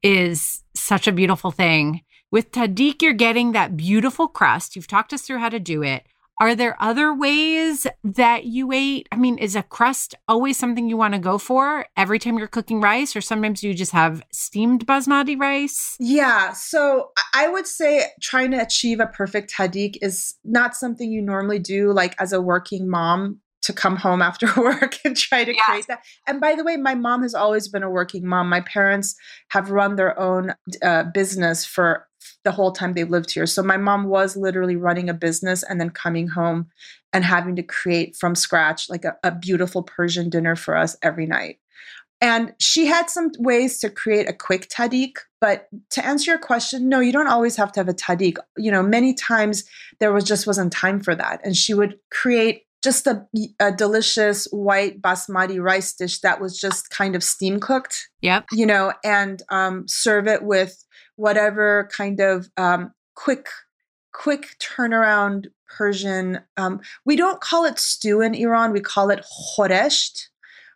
is 0.02 0.64
such 0.76 1.08
a 1.08 1.12
beautiful 1.12 1.52
thing. 1.52 2.02
With 2.32 2.52
tahdig, 2.52 3.02
you're 3.02 3.14
getting 3.14 3.52
that 3.52 3.78
beautiful 3.78 4.28
crust. 4.28 4.76
You've 4.76 4.88
talked 4.88 5.14
us 5.14 5.22
through 5.22 5.40
how 5.40 5.50
to 5.50 5.60
do 5.60 5.84
it. 5.84 6.04
Are 6.42 6.56
there 6.56 6.76
other 6.82 7.14
ways 7.14 7.86
that 8.04 8.46
you 8.46 8.72
ate? 8.72 9.08
I 9.12 9.18
mean, 9.18 9.38
is 9.38 9.56
a 9.56 9.62
crust 9.62 10.16
always 10.28 10.58
something 10.58 10.90
you 10.90 10.98
want 10.98 11.14
to 11.14 11.20
go 11.20 11.38
for 11.38 11.86
every 11.96 12.18
time 12.18 12.40
you're 12.40 12.48
cooking 12.48 12.82
rice, 12.82 13.16
or 13.16 13.22
sometimes 13.22 13.64
you 13.64 13.76
just 13.76 13.92
have 13.92 14.24
steamed 14.32 14.88
basmati 14.88 15.40
rice? 15.40 15.96
Yeah. 16.00 16.54
So 16.54 17.12
I 17.36 17.48
would 17.48 17.68
say 17.68 18.06
trying 18.20 18.50
to 18.52 18.62
achieve 18.62 19.00
a 19.00 19.06
perfect 19.06 19.54
tahdig 19.54 19.98
is 20.02 20.34
not 20.44 20.76
something 20.76 21.12
you 21.12 21.22
normally 21.22 21.60
do, 21.60 21.94
like 21.94 22.20
as 22.20 22.34
a 22.34 22.42
working 22.42 22.90
mom 22.90 23.40
to 23.64 23.74
come 23.74 23.96
home 23.96 24.22
after 24.22 24.48
work 24.58 24.98
and 25.04 25.18
try 25.18 25.44
to 25.44 25.54
create 25.54 25.88
that. 25.88 26.04
And 26.28 26.40
by 26.40 26.56
the 26.56 26.64
way, 26.64 26.78
my 26.78 26.96
mom 26.96 27.24
has 27.24 27.34
always 27.34 27.68
been 27.68 27.84
a 27.84 27.90
working 27.90 28.28
mom. 28.28 28.50
My 28.50 28.62
parents 28.62 29.16
have 29.50 29.72
run 29.72 29.96
their 29.96 30.18
own 30.20 30.54
uh, 30.82 31.04
business 31.14 31.66
for 31.66 32.08
the 32.44 32.52
whole 32.52 32.72
time 32.72 32.94
they've 32.94 33.10
lived 33.10 33.32
here. 33.32 33.46
So 33.46 33.64
my 33.64 33.78
mom 33.78 34.06
was 34.06 34.38
literally 34.38 34.76
running 34.76 35.10
a 35.10 35.14
business 35.14 35.64
and 35.64 35.80
then 35.80 35.90
coming 35.90 36.28
home 36.28 36.68
and 37.12 37.24
having 37.24 37.56
to 37.56 37.64
create 37.64 38.16
from 38.16 38.36
scratch 38.36 38.90
like 38.90 39.06
a, 39.06 39.16
a 39.24 39.32
beautiful 39.32 39.84
Persian 39.84 40.30
dinner 40.30 40.56
for 40.56 40.76
us 40.76 40.96
every 41.02 41.26
night. 41.26 41.60
And 42.22 42.54
she 42.60 42.86
had 42.86 43.10
some 43.10 43.32
ways 43.40 43.80
to 43.80 43.90
create 43.90 44.30
a 44.30 44.34
quick 44.34 44.70
tahdig. 44.70 45.18
But 45.42 45.68
to 45.92 46.06
answer 46.06 46.32
your 46.32 46.40
question, 46.40 46.88
no, 46.88 47.02
you 47.02 47.12
don't 47.12 47.28
always 47.28 47.58
have 47.58 47.74
to 47.74 47.82
have 47.82 47.90
a 47.90 47.94
tahdig. 47.94 48.38
You 48.58 48.72
know, 48.72 48.82
many 48.82 49.14
times 49.14 49.66
there 50.00 50.14
was 50.14 50.24
just 50.24 50.48
wasn't 50.48 50.72
time 50.72 51.02
for 51.02 51.16
that. 51.16 51.42
And 51.44 51.56
she 51.56 51.74
would 51.74 52.00
create 52.12 52.64
just 52.84 53.08
a, 53.08 53.26
a, 53.60 53.72
delicious 53.72 54.46
white 54.52 55.02
basmati 55.02 55.62
rice 55.62 55.94
dish 55.94 56.20
that 56.20 56.42
was 56.42 56.60
just 56.60 56.90
kind 56.90 57.16
of 57.16 57.24
steam 57.24 57.60
cooked. 57.60 58.10
Yep. 58.22 58.46
You 58.52 58.66
know, 58.66 58.94
and 59.04 59.42
um, 59.50 59.88
serve 59.88 60.28
it 60.28 60.44
with 60.44 60.84
whatever 61.16 61.90
kind 61.96 62.20
of 62.20 62.50
um, 62.58 62.94
quick 63.16 63.48
quick 64.14 64.56
turnaround 64.60 65.48
Persian. 65.68 66.40
Um, 66.58 66.82
we 67.06 67.16
don't 67.16 67.42
call 67.42 67.66
it 67.66 67.80
stew 67.80 68.22
in 68.22 68.36
Iran. 68.36 68.72
We 68.72 68.82
call 68.82 69.10
it 69.10 69.26
khoresht. 69.58 70.28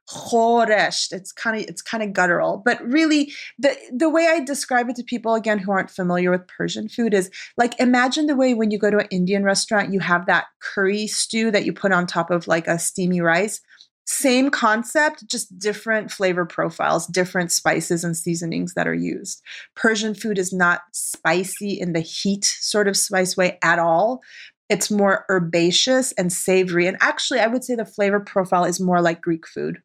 Khoresht. 0.09 1.11
It's 1.11 1.31
kind 1.31 1.57
of 1.57 1.63
it's 1.67 1.81
kind 1.81 2.01
of 2.01 2.13
guttural, 2.13 2.61
but 2.63 2.81
really 2.81 3.33
the 3.59 3.75
the 3.93 4.09
way 4.09 4.27
I 4.27 4.39
describe 4.39 4.89
it 4.89 4.95
to 4.97 5.03
people 5.03 5.35
again 5.35 5.59
who 5.59 5.71
aren't 5.71 5.91
familiar 5.91 6.31
with 6.31 6.47
Persian 6.47 6.87
food 6.87 7.13
is 7.13 7.29
like 7.57 7.77
imagine 7.79 8.27
the 8.27 8.35
way 8.35 8.53
when 8.53 8.71
you 8.71 8.79
go 8.79 8.89
to 8.89 8.99
an 8.99 9.07
Indian 9.11 9.43
restaurant 9.43 9.91
you 9.91 9.99
have 9.99 10.25
that 10.25 10.45
curry 10.61 11.07
stew 11.07 11.51
that 11.51 11.65
you 11.65 11.73
put 11.73 11.91
on 11.91 12.07
top 12.07 12.31
of 12.31 12.47
like 12.47 12.67
a 12.67 12.79
steamy 12.79 13.19
rice. 13.19 13.59
Same 14.05 14.49
concept, 14.49 15.27
just 15.29 15.59
different 15.59 16.09
flavor 16.09 16.45
profiles, 16.45 17.07
different 17.07 17.51
spices 17.51 18.05
and 18.05 18.15
seasonings 18.15 18.73
that 18.75 18.87
are 18.87 18.93
used. 18.93 19.41
Persian 19.75 20.15
food 20.15 20.37
is 20.37 20.53
not 20.53 20.83
spicy 20.93 21.77
in 21.77 21.91
the 21.91 21.99
heat 21.99 22.45
sort 22.45 22.87
of 22.87 22.95
spice 22.95 23.35
way 23.35 23.57
at 23.61 23.79
all. 23.79 24.21
It's 24.69 24.89
more 24.89 25.25
herbaceous 25.29 26.13
and 26.13 26.31
savory. 26.31 26.87
And 26.87 26.95
actually, 27.01 27.41
I 27.41 27.47
would 27.47 27.65
say 27.65 27.75
the 27.75 27.85
flavor 27.85 28.21
profile 28.21 28.63
is 28.63 28.79
more 28.79 29.01
like 29.01 29.21
Greek 29.21 29.45
food 29.45 29.81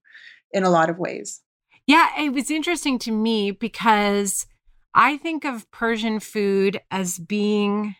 in 0.53 0.65
a 0.65 0.71
lot 0.71 0.91
of 0.91 0.99
ways. 0.99 1.41
Yeah, 1.87 2.09
it 2.19 2.33
was 2.33 2.51
interesting 2.51 2.99
to 3.01 3.11
me 3.11 3.51
because 3.51 4.47
I 4.95 5.17
think 5.17 5.45
of 5.45 5.71
Persian 5.71 6.21
food 6.21 6.81
as 6.91 7.19
being, 7.19 7.97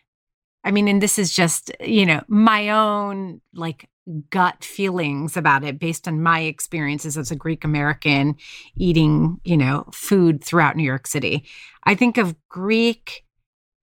I 0.63 0.71
mean, 0.71 0.87
and 0.87 1.01
this 1.01 1.19
is 1.19 1.35
just, 1.35 1.71
you 1.81 2.05
know, 2.05 2.21
my 2.27 2.69
own 2.69 3.41
like 3.53 3.89
gut 4.29 4.63
feelings 4.63 5.37
about 5.37 5.63
it 5.63 5.79
based 5.79 6.07
on 6.07 6.21
my 6.21 6.41
experiences 6.41 7.17
as 7.17 7.31
a 7.31 7.35
Greek 7.35 7.63
American 7.63 8.35
eating, 8.75 9.39
you 9.43 9.57
know, 9.57 9.85
food 9.93 10.43
throughout 10.43 10.75
New 10.75 10.83
York 10.83 11.07
City. 11.07 11.45
I 11.83 11.95
think 11.95 12.17
of 12.17 12.35
Greek 12.49 13.25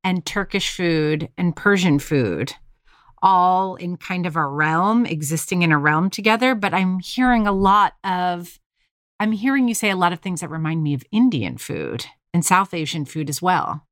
and 0.05 0.25
Turkish 0.25 0.75
food 0.75 1.29
and 1.37 1.57
Persian 1.57 1.99
food 1.99 2.53
all 3.23 3.77
in 3.77 3.97
kind 3.97 4.27
of 4.27 4.37
a 4.37 4.47
realm, 4.47 5.07
existing 5.07 5.63
in 5.63 5.73
a 5.73 5.79
realm 5.79 6.11
together. 6.11 6.55
But 6.55 6.75
I'm 6.75 7.01
hearing 7.01 7.47
a 7.47 7.53
lot 7.53 7.95
of, 8.05 8.59
I'm 9.19 9.33
hearing 9.33 9.69
you 9.69 9.75
say 9.75 9.91
a 9.91 9.97
lot 9.97 10.13
of 10.13 10.21
things 10.21 10.41
that 10.41 10.49
remind 10.49 10.83
me 10.83 10.95
of 10.95 11.05
Indian 11.13 11.59
food 11.59 12.07
and 12.33 12.45
South 12.45 12.73
Asian 12.73 13.05
food 13.05 13.29
as 13.29 13.43
well. 13.43 13.87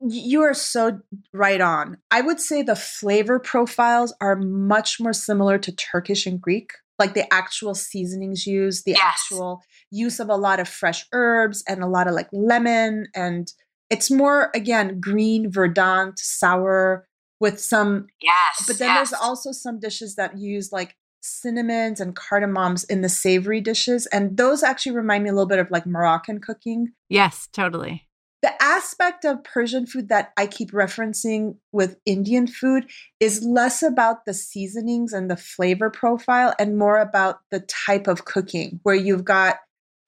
You 0.00 0.42
are 0.42 0.54
so 0.54 1.00
right 1.32 1.60
on. 1.60 1.98
I 2.10 2.22
would 2.22 2.40
say 2.40 2.62
the 2.62 2.74
flavor 2.74 3.38
profiles 3.38 4.12
are 4.20 4.34
much 4.34 4.98
more 4.98 5.12
similar 5.12 5.58
to 5.58 5.70
Turkish 5.76 6.26
and 6.26 6.40
Greek, 6.40 6.72
like 6.98 7.14
the 7.14 7.32
actual 7.32 7.74
seasonings 7.74 8.44
used, 8.44 8.84
the 8.84 8.92
yes. 8.92 9.00
actual 9.00 9.62
use 9.92 10.18
of 10.18 10.28
a 10.28 10.34
lot 10.34 10.58
of 10.58 10.68
fresh 10.68 11.06
herbs 11.12 11.62
and 11.68 11.84
a 11.84 11.86
lot 11.86 12.08
of 12.08 12.14
like 12.14 12.28
lemon. 12.32 13.06
And 13.14 13.52
it's 13.90 14.10
more, 14.10 14.50
again, 14.56 14.98
green, 14.98 15.52
verdant, 15.52 16.18
sour 16.18 17.06
with 17.42 17.60
some. 17.60 18.06
Yes. 18.22 18.64
But 18.66 18.78
then 18.78 18.88
yes. 18.88 19.10
there's 19.10 19.20
also 19.20 19.52
some 19.52 19.78
dishes 19.78 20.14
that 20.14 20.38
use 20.38 20.72
like 20.72 20.96
cinnamons 21.20 22.00
and 22.00 22.16
cardamoms 22.16 22.88
in 22.88 23.02
the 23.02 23.08
savory 23.10 23.60
dishes. 23.60 24.06
And 24.06 24.38
those 24.38 24.62
actually 24.62 24.96
remind 24.96 25.24
me 25.24 25.30
a 25.30 25.34
little 25.34 25.48
bit 25.48 25.58
of 25.58 25.70
like 25.70 25.84
Moroccan 25.84 26.40
cooking. 26.40 26.92
Yes, 27.10 27.48
totally 27.52 28.08
the 28.42 28.52
aspect 28.60 29.24
of 29.24 29.44
Persian 29.44 29.86
food 29.86 30.08
that 30.08 30.32
I 30.36 30.46
keep 30.48 30.72
referencing 30.72 31.56
with 31.70 31.96
Indian 32.04 32.48
food 32.48 32.90
is 33.20 33.44
less 33.44 33.84
about 33.84 34.24
the 34.26 34.34
seasonings 34.34 35.12
and 35.12 35.30
the 35.30 35.36
flavor 35.36 35.90
profile 35.90 36.52
and 36.58 36.76
more 36.76 36.98
about 36.98 37.38
the 37.52 37.60
type 37.60 38.08
of 38.08 38.24
cooking, 38.24 38.80
where 38.82 38.96
you've 38.96 39.24
got 39.24 39.58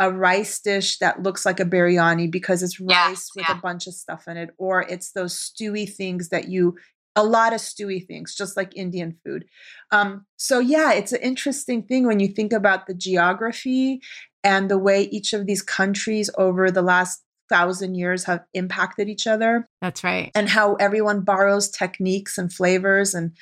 a 0.01 0.11
rice 0.11 0.59
dish 0.59 0.99
that 0.99 1.23
looks 1.23 1.47
like 1.47 1.61
a 1.61 1.65
biryani 1.65 2.29
because 2.29 2.65
it's 2.65 2.81
rice 2.81 3.31
with 3.37 3.47
yeah. 3.49 3.57
a 3.57 3.61
bunch 3.61 3.87
of 3.87 3.95
stuff 3.95 4.27
in 4.27 4.37
it, 4.37 4.51
or 4.59 4.83
it's 4.83 5.13
those 5.13 5.35
stewy 5.35 5.89
things 5.89 6.31
that 6.31 6.49
you 6.49 6.77
a 7.17 7.25
lot 7.25 7.53
of 7.53 7.61
stewy 7.61 8.05
things, 8.05 8.35
just 8.35 8.57
like 8.57 8.77
Indian 8.77 9.17
food. 9.25 9.45
Um, 9.91 10.27
so, 10.37 10.59
yeah, 10.59 10.93
it's 10.93 11.13
an 11.13 11.21
interesting 11.21 11.83
thing 11.83 12.07
when 12.07 12.21
you 12.21 12.29
think 12.29 12.53
about 12.53 12.87
the 12.87 12.95
geography 12.95 14.01
and 14.43 14.71
the 14.71 14.79
way 14.79 15.03
each 15.03 15.33
of 15.33 15.47
these 15.47 15.63
countries 15.63 16.31
over 16.37 16.71
the 16.71 16.83
last 16.83 17.23
thousand 17.49 17.95
years 17.95 18.25
have 18.25 18.45
impacted 18.55 19.09
each 19.09 19.27
other. 19.27 19.69
That's 19.81 20.03
right. 20.03 20.31
And 20.35 20.49
how 20.49 20.75
everyone 20.77 21.21
borrows 21.21 21.69
techniques 21.71 22.39
and 22.39 22.53
flavors 22.53 23.15
and 23.15 23.33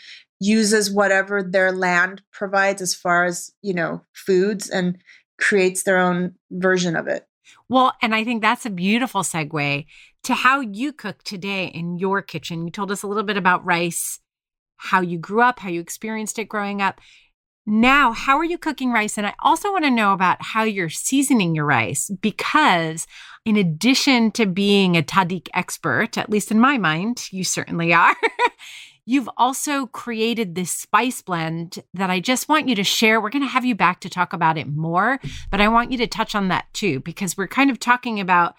uses 0.41 0.91
whatever 0.91 1.43
their 1.43 1.73
land 1.73 2.23
provides 2.33 2.83
as 2.83 2.95
far 2.95 3.25
as, 3.25 3.53
you 3.63 3.73
know, 3.73 4.03
foods 4.13 4.69
and 4.69 4.99
creates 5.39 5.85
their 5.85 5.99
own 5.99 6.35
version 6.51 6.97
of 6.97 7.07
it. 7.07 7.27
Well, 7.73 7.95
and 8.03 8.15
I 8.15 8.23
think 8.23 8.43
that's 8.43 8.67
a 8.67 8.71
beautiful 8.71 9.23
segue 9.23 9.87
to 10.25 10.35
how 10.35 10.61
you 10.61 10.93
cook 10.93 11.23
today 11.23 11.69
in 11.69 11.97
your 11.97 12.21
kitchen. 12.21 12.67
You 12.67 12.71
told 12.71 12.91
us 12.91 13.03
a 13.03 13.07
little 13.07 13.23
bit 13.23 13.39
about 13.39 13.65
rice, 13.65 14.21
how 14.77 15.01
you 15.01 15.17
grew 15.17 15.41
up, 15.41 15.61
how 15.61 15.71
you 15.71 15.81
experienced 15.81 16.39
it 16.39 16.51
growing 16.51 16.83
up. 16.83 17.01
Now, 17.65 18.13
how 18.13 18.37
are 18.37 18.45
you 18.45 18.59
cooking 18.59 18.93
rice? 18.93 19.17
And 19.17 19.27
I 19.27 19.33
also 19.43 19.73
want 19.73 19.87
to 19.87 19.91
know 19.91 20.13
about 20.13 20.37
how 20.43 20.65
you're 20.65 20.91
seasoning 20.91 21.55
your 21.55 21.65
rice 21.65 22.11
because, 22.21 23.07
in 23.47 23.57
addition 23.57 24.33
to 24.33 24.45
being 24.45 24.95
a 24.95 25.03
tahdig 25.03 25.49
expert, 25.55 26.19
at 26.19 26.29
least 26.29 26.51
in 26.51 26.61
my 26.61 26.77
mind, 26.77 27.27
you 27.31 27.43
certainly 27.43 27.95
are. 27.95 28.17
You've 29.05 29.29
also 29.37 29.87
created 29.87 30.55
this 30.55 30.71
spice 30.71 31.23
blend 31.23 31.83
that 31.93 32.11
I 32.11 32.21
just 32.21 32.49
want 32.49 32.69
you 32.69 32.77
to 32.77 32.85
share. 32.85 33.21
We're 33.21 33.31
going 33.31 33.43
to 33.43 33.49
have 33.49 33.65
you 33.65 33.75
back 33.75 34.01
to 34.01 34.09
talk 34.09 34.33
about 34.33 34.57
it 34.57 34.69
more, 34.69 35.19
but 35.51 35.61
I 35.61 35.69
want 35.69 35.91
you 35.91 35.99
to 35.99 36.07
touch 36.07 36.35
on 36.35 36.49
that 36.49 36.73
too, 36.73 37.01
because 37.01 37.37
we're 37.37 37.49
kind 37.49 37.71
of 37.71 37.81
talking 37.81 38.21
about 38.21 38.55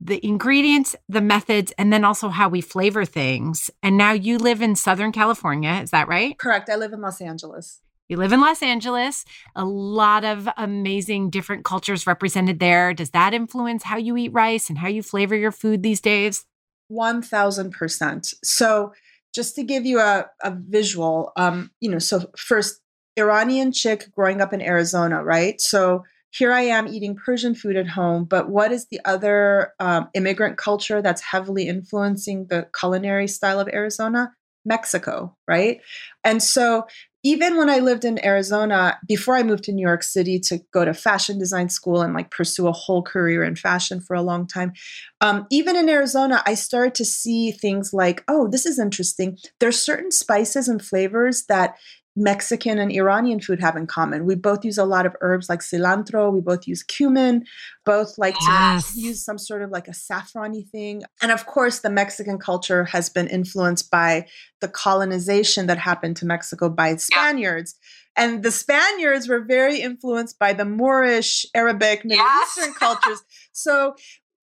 the 0.00 0.24
ingredients, 0.24 0.94
the 1.08 1.20
methods, 1.22 1.72
and 1.78 1.92
then 1.92 2.04
also 2.04 2.28
how 2.28 2.48
we 2.48 2.60
flavor 2.60 3.04
things. 3.04 3.70
And 3.82 3.96
now 3.96 4.12
you 4.12 4.38
live 4.38 4.62
in 4.62 4.76
Southern 4.76 5.10
California. 5.10 5.80
Is 5.82 5.90
that 5.90 6.06
right? 6.06 6.38
Correct. 6.38 6.68
I 6.68 6.76
live 6.76 6.92
in 6.92 7.00
Los 7.00 7.20
Angeles. 7.20 7.80
You 8.08 8.16
live 8.16 8.32
in 8.32 8.40
Los 8.40 8.62
Angeles, 8.62 9.26
a 9.54 9.66
lot 9.66 10.24
of 10.24 10.48
amazing 10.56 11.28
different 11.28 11.64
cultures 11.64 12.06
represented 12.06 12.58
there. 12.58 12.94
Does 12.94 13.10
that 13.10 13.34
influence 13.34 13.82
how 13.82 13.98
you 13.98 14.16
eat 14.16 14.32
rice 14.32 14.70
and 14.70 14.78
how 14.78 14.88
you 14.88 15.02
flavor 15.02 15.36
your 15.36 15.52
food 15.52 15.82
these 15.82 16.00
days? 16.00 16.46
1000%. 16.90 18.34
So, 18.42 18.92
just 19.38 19.54
to 19.54 19.62
give 19.62 19.86
you 19.86 20.00
a, 20.00 20.26
a 20.42 20.50
visual, 20.50 21.30
um, 21.36 21.70
you 21.78 21.88
know, 21.88 22.00
so 22.00 22.28
first, 22.36 22.80
Iranian 23.16 23.70
chick 23.70 24.10
growing 24.10 24.40
up 24.40 24.52
in 24.52 24.60
Arizona, 24.60 25.22
right? 25.22 25.60
So, 25.60 26.02
here 26.30 26.52
I 26.52 26.62
am 26.62 26.88
eating 26.88 27.14
Persian 27.14 27.54
food 27.54 27.76
at 27.76 27.86
home, 27.86 28.24
but 28.24 28.50
what 28.50 28.72
is 28.72 28.88
the 28.90 29.00
other 29.04 29.74
um, 29.78 30.08
immigrant 30.12 30.58
culture 30.58 31.00
that's 31.00 31.22
heavily 31.22 31.68
influencing 31.68 32.48
the 32.48 32.68
culinary 32.78 33.28
style 33.28 33.60
of 33.60 33.68
Arizona? 33.68 34.32
Mexico, 34.64 35.36
right? 35.46 35.80
And 36.24 36.42
so 36.42 36.86
even 37.24 37.56
when 37.56 37.68
I 37.68 37.80
lived 37.80 38.04
in 38.04 38.24
Arizona, 38.24 38.98
before 39.06 39.34
I 39.34 39.42
moved 39.42 39.64
to 39.64 39.72
New 39.72 39.86
York 39.86 40.02
City 40.02 40.38
to 40.40 40.60
go 40.72 40.84
to 40.84 40.94
fashion 40.94 41.38
design 41.38 41.68
school 41.68 42.00
and 42.00 42.14
like 42.14 42.30
pursue 42.30 42.68
a 42.68 42.72
whole 42.72 43.02
career 43.02 43.42
in 43.42 43.56
fashion 43.56 44.00
for 44.00 44.14
a 44.14 44.22
long 44.22 44.46
time, 44.46 44.72
um, 45.20 45.46
even 45.50 45.74
in 45.76 45.88
Arizona, 45.88 46.42
I 46.46 46.54
started 46.54 46.94
to 46.96 47.04
see 47.04 47.50
things 47.50 47.92
like, 47.92 48.22
oh, 48.28 48.48
this 48.48 48.66
is 48.66 48.78
interesting. 48.78 49.36
There's 49.58 49.80
certain 49.80 50.12
spices 50.12 50.68
and 50.68 50.82
flavors 50.84 51.44
that 51.48 51.76
Mexican 52.18 52.78
and 52.78 52.90
Iranian 52.92 53.40
food 53.40 53.60
have 53.60 53.76
in 53.76 53.86
common. 53.86 54.26
We 54.26 54.34
both 54.34 54.64
use 54.64 54.76
a 54.78 54.84
lot 54.84 55.06
of 55.06 55.14
herbs 55.20 55.48
like 55.48 55.60
cilantro. 55.60 56.32
We 56.32 56.40
both 56.40 56.66
use 56.66 56.82
cumin. 56.82 57.44
Both 57.84 58.18
like 58.18 58.34
Yes. 58.40 58.92
to 58.94 59.00
use 59.00 59.24
some 59.24 59.38
sort 59.38 59.62
of 59.62 59.70
like 59.70 59.88
a 59.88 59.94
saffrony 59.94 60.64
thing. 60.64 61.02
And 61.22 61.32
of 61.32 61.46
course, 61.46 61.78
the 61.78 61.90
Mexican 61.90 62.38
culture 62.38 62.84
has 62.84 63.08
been 63.08 63.28
influenced 63.28 63.90
by 63.90 64.26
the 64.60 64.68
colonization 64.68 65.66
that 65.68 65.78
happened 65.78 66.16
to 66.18 66.26
Mexico 66.26 66.68
by 66.68 66.96
Spaniards. 66.96 67.76
And 68.16 68.42
the 68.42 68.50
Spaniards 68.50 69.28
were 69.28 69.40
very 69.44 69.80
influenced 69.80 70.38
by 70.40 70.52
the 70.52 70.64
Moorish, 70.64 71.46
Arabic, 71.54 72.04
Middle 72.04 72.24
Yes. 72.24 72.58
Eastern 72.58 72.74
cultures. 72.74 73.22
So 73.52 73.94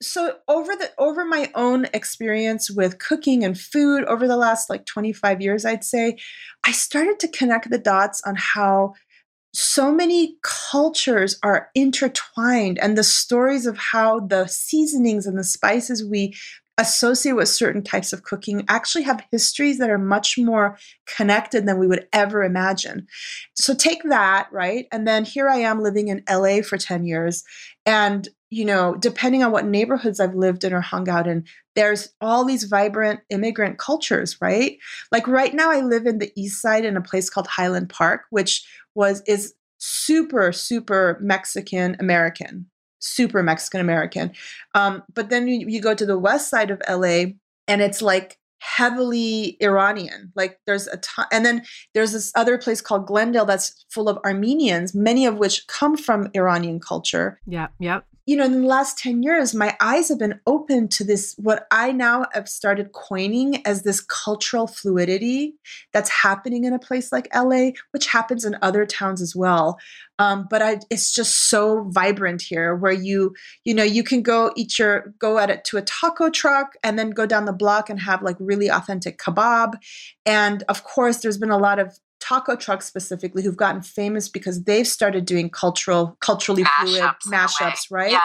so 0.05 0.37
over 0.47 0.75
the 0.75 0.91
over 0.97 1.25
my 1.25 1.51
own 1.55 1.85
experience 1.93 2.69
with 2.69 2.99
cooking 2.99 3.43
and 3.43 3.59
food 3.59 4.03
over 4.05 4.27
the 4.27 4.37
last 4.37 4.69
like 4.69 4.85
25 4.85 5.41
years 5.41 5.65
I'd 5.65 5.83
say 5.83 6.17
I 6.65 6.71
started 6.71 7.19
to 7.19 7.27
connect 7.27 7.69
the 7.69 7.77
dots 7.77 8.21
on 8.25 8.35
how 8.37 8.93
so 9.53 9.91
many 9.91 10.35
cultures 10.43 11.39
are 11.41 11.69
intertwined 11.75 12.77
and 12.79 12.97
the 12.97 13.03
stories 13.03 13.65
of 13.65 13.77
how 13.77 14.19
the 14.19 14.47
seasonings 14.47 15.25
and 15.25 15.37
the 15.37 15.45
spices 15.45 16.03
we 16.03 16.35
associate 16.77 17.35
with 17.35 17.47
certain 17.47 17.83
types 17.83 18.11
of 18.11 18.23
cooking 18.23 18.65
actually 18.67 19.03
have 19.03 19.25
histories 19.31 19.77
that 19.77 19.89
are 19.89 19.97
much 19.97 20.38
more 20.38 20.77
connected 21.05 21.65
than 21.65 21.79
we 21.79 21.88
would 21.88 22.07
ever 22.11 22.43
imagine. 22.43 23.07
So 23.55 23.73
take 23.73 24.03
that, 24.03 24.49
right? 24.51 24.88
And 24.91 25.07
then 25.07 25.23
here 25.23 25.47
I 25.47 25.57
am 25.57 25.81
living 25.81 26.09
in 26.09 26.23
LA 26.29 26.61
for 26.61 26.77
10 26.77 27.05
years 27.05 27.43
and 27.85 28.27
you 28.51 28.63
know, 28.63 28.95
depending 28.95 29.43
on 29.43 29.51
what 29.51 29.65
neighborhoods 29.65 30.19
I've 30.19 30.35
lived 30.35 30.63
in 30.63 30.71
or 30.71 30.79
hung 30.79 31.09
out 31.09 31.27
in, 31.27 31.43
there's 31.75 32.13
all 32.21 32.45
these 32.45 32.63
vibrant 32.63 33.19
immigrant 33.29 33.79
cultures, 33.79 34.39
right? 34.39 34.77
Like 35.11 35.27
right 35.27 35.53
now 35.53 35.71
I 35.71 35.81
live 35.81 36.05
in 36.05 36.19
the 36.19 36.31
east 36.38 36.61
side 36.61 36.85
in 36.85 36.95
a 36.95 37.01
place 37.01 37.29
called 37.29 37.47
Highland 37.47 37.89
Park, 37.89 38.21
which 38.29 38.65
was 38.93 39.21
is 39.27 39.53
super 39.77 40.51
super 40.51 41.17
Mexican 41.21 41.97
American, 41.99 42.67
super 43.05 43.43
Mexican 43.43 43.81
American. 43.81 44.33
Um, 44.73 45.03
but 45.13 45.29
then 45.29 45.47
you, 45.47 45.67
you 45.67 45.81
go 45.81 45.93
to 45.93 46.05
the 46.05 46.17
west 46.17 46.49
side 46.49 46.71
of 46.71 46.81
LA 46.89 47.33
and 47.67 47.81
it's 47.81 48.01
like 48.01 48.37
heavily 48.59 49.57
Iranian. 49.61 50.31
Like 50.35 50.59
there's 50.65 50.87
a 50.87 50.97
ton, 50.97 51.27
and 51.31 51.45
then 51.45 51.63
there's 51.93 52.11
this 52.11 52.31
other 52.35 52.57
place 52.57 52.81
called 52.81 53.05
Glendale 53.05 53.45
that's 53.45 53.85
full 53.89 54.09
of 54.09 54.17
Armenians, 54.25 54.95
many 54.95 55.25
of 55.25 55.37
which 55.37 55.67
come 55.67 55.95
from 55.95 56.29
Iranian 56.35 56.79
culture 56.79 57.39
Yep. 57.45 57.73
Yep. 57.79 58.05
You 58.25 58.35
know, 58.35 58.45
in 58.45 58.61
the 58.61 58.67
last 58.67 58.97
10 58.97 59.21
years, 59.21 59.53
my 59.53 59.77
eyes 59.79 60.09
have 60.09 60.17
been 60.17 60.39
open 60.47 60.88
to 60.89 61.03
this, 61.03 61.35
what 61.38 61.67
I 61.69 61.91
now 61.91 62.25
have 62.33 62.49
started 62.49 62.91
coining 62.91 63.65
as 63.67 63.83
this 63.83 64.01
cultural 64.01 64.65
fluidity 64.65 65.55
that's 65.93 66.09
happening 66.09 66.63
in 66.63 66.73
a 66.73 66.79
place 66.79 67.11
like 67.11 67.27
LA, 67.35 67.71
which 67.91 68.07
happens 68.07 68.43
in 68.43 68.57
other 68.63 68.85
towns 68.85 69.21
as 69.21 69.35
well. 69.35 69.77
Um, 70.17 70.47
but 70.49 70.61
I, 70.61 70.79
it's 70.89 71.13
just 71.13 71.49
so 71.49 71.85
vibrant 71.89 72.41
here 72.41 72.75
where 72.75 72.91
you, 72.91 73.35
you 73.63 73.73
know, 73.73 73.83
you 73.83 74.03
can 74.03 74.23
go 74.23 74.51
eat 74.55 74.79
your, 74.79 75.13
go 75.19 75.38
at 75.38 75.49
it 75.51 75.63
to 75.65 75.77
a 75.77 75.81
taco 75.83 76.29
truck 76.29 76.73
and 76.83 76.97
then 76.97 77.11
go 77.11 77.25
down 77.25 77.45
the 77.45 77.53
block 77.53 77.89
and 77.89 77.99
have 77.99 78.23
like 78.23 78.38
really 78.39 78.69
authentic 78.69 79.19
kebab. 79.19 79.73
And 80.25 80.63
of 80.67 80.83
course, 80.83 81.17
there's 81.17 81.38
been 81.38 81.51
a 81.51 81.59
lot 81.59 81.79
of 81.79 81.99
taco 82.27 82.55
trucks 82.55 82.85
specifically 82.85 83.43
who've 83.43 83.57
gotten 83.57 83.81
famous 83.81 84.27
because 84.29 84.63
they've 84.63 84.88
started 84.88 85.25
doing 85.25 85.49
cultural 85.49 86.17
culturally 86.21 86.63
fluid 86.79 87.01
Mashups 87.01 87.25
in 87.27 87.33
a 87.33 87.38
way. 87.38 87.43
mashups 87.43 87.81
right 87.91 88.11
Yeah. 88.11 88.19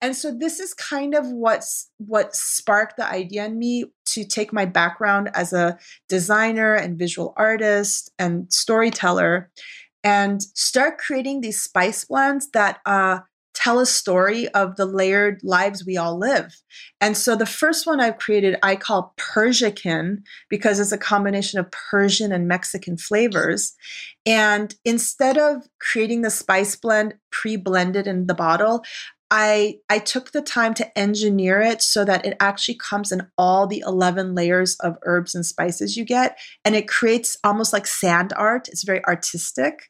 and 0.00 0.14
so 0.16 0.30
this 0.36 0.60
is 0.60 0.72
kind 0.74 1.14
of 1.14 1.26
what's 1.26 1.90
what 1.98 2.34
sparked 2.34 2.96
the 2.96 3.06
idea 3.06 3.46
in 3.46 3.58
me 3.58 3.84
to 4.06 4.24
take 4.24 4.52
my 4.52 4.64
background 4.66 5.30
as 5.34 5.52
a 5.52 5.78
designer 6.08 6.74
and 6.74 6.98
visual 6.98 7.32
artist 7.36 8.10
and 8.18 8.52
storyteller 8.52 9.50
and 10.02 10.42
start 10.42 10.98
creating 10.98 11.40
these 11.40 11.60
spice 11.60 12.04
blends 12.04 12.50
that 12.52 12.78
uh, 12.86 13.18
tell 13.62 13.78
a 13.78 13.86
story 13.86 14.48
of 14.48 14.76
the 14.76 14.86
layered 14.86 15.40
lives 15.42 15.84
we 15.84 15.96
all 15.96 16.18
live. 16.18 16.56
And 17.00 17.16
so 17.16 17.36
the 17.36 17.44
first 17.44 17.86
one 17.86 18.00
I've 18.00 18.16
created, 18.16 18.56
I 18.62 18.74
call 18.76 19.14
Persiacan 19.18 20.22
because 20.48 20.80
it's 20.80 20.92
a 20.92 20.98
combination 20.98 21.58
of 21.58 21.70
Persian 21.70 22.32
and 22.32 22.48
Mexican 22.48 22.96
flavors. 22.96 23.74
And 24.24 24.74
instead 24.84 25.36
of 25.36 25.68
creating 25.78 26.22
the 26.22 26.30
spice 26.30 26.74
blend 26.74 27.14
pre-blended 27.30 28.06
in 28.06 28.26
the 28.26 28.34
bottle, 28.34 28.82
I 29.30 29.78
I 29.88 29.98
took 29.98 30.32
the 30.32 30.42
time 30.42 30.74
to 30.74 30.98
engineer 30.98 31.60
it 31.60 31.82
so 31.82 32.04
that 32.04 32.26
it 32.26 32.36
actually 32.40 32.74
comes 32.74 33.12
in 33.12 33.28
all 33.38 33.66
the 33.66 33.82
11 33.86 34.34
layers 34.34 34.76
of 34.80 34.96
herbs 35.04 35.34
and 35.34 35.46
spices 35.46 35.96
you 35.96 36.04
get 36.04 36.38
and 36.64 36.74
it 36.74 36.88
creates 36.88 37.36
almost 37.44 37.72
like 37.72 37.86
sand 37.86 38.32
art. 38.36 38.68
It's 38.68 38.82
very 38.82 39.04
artistic. 39.04 39.88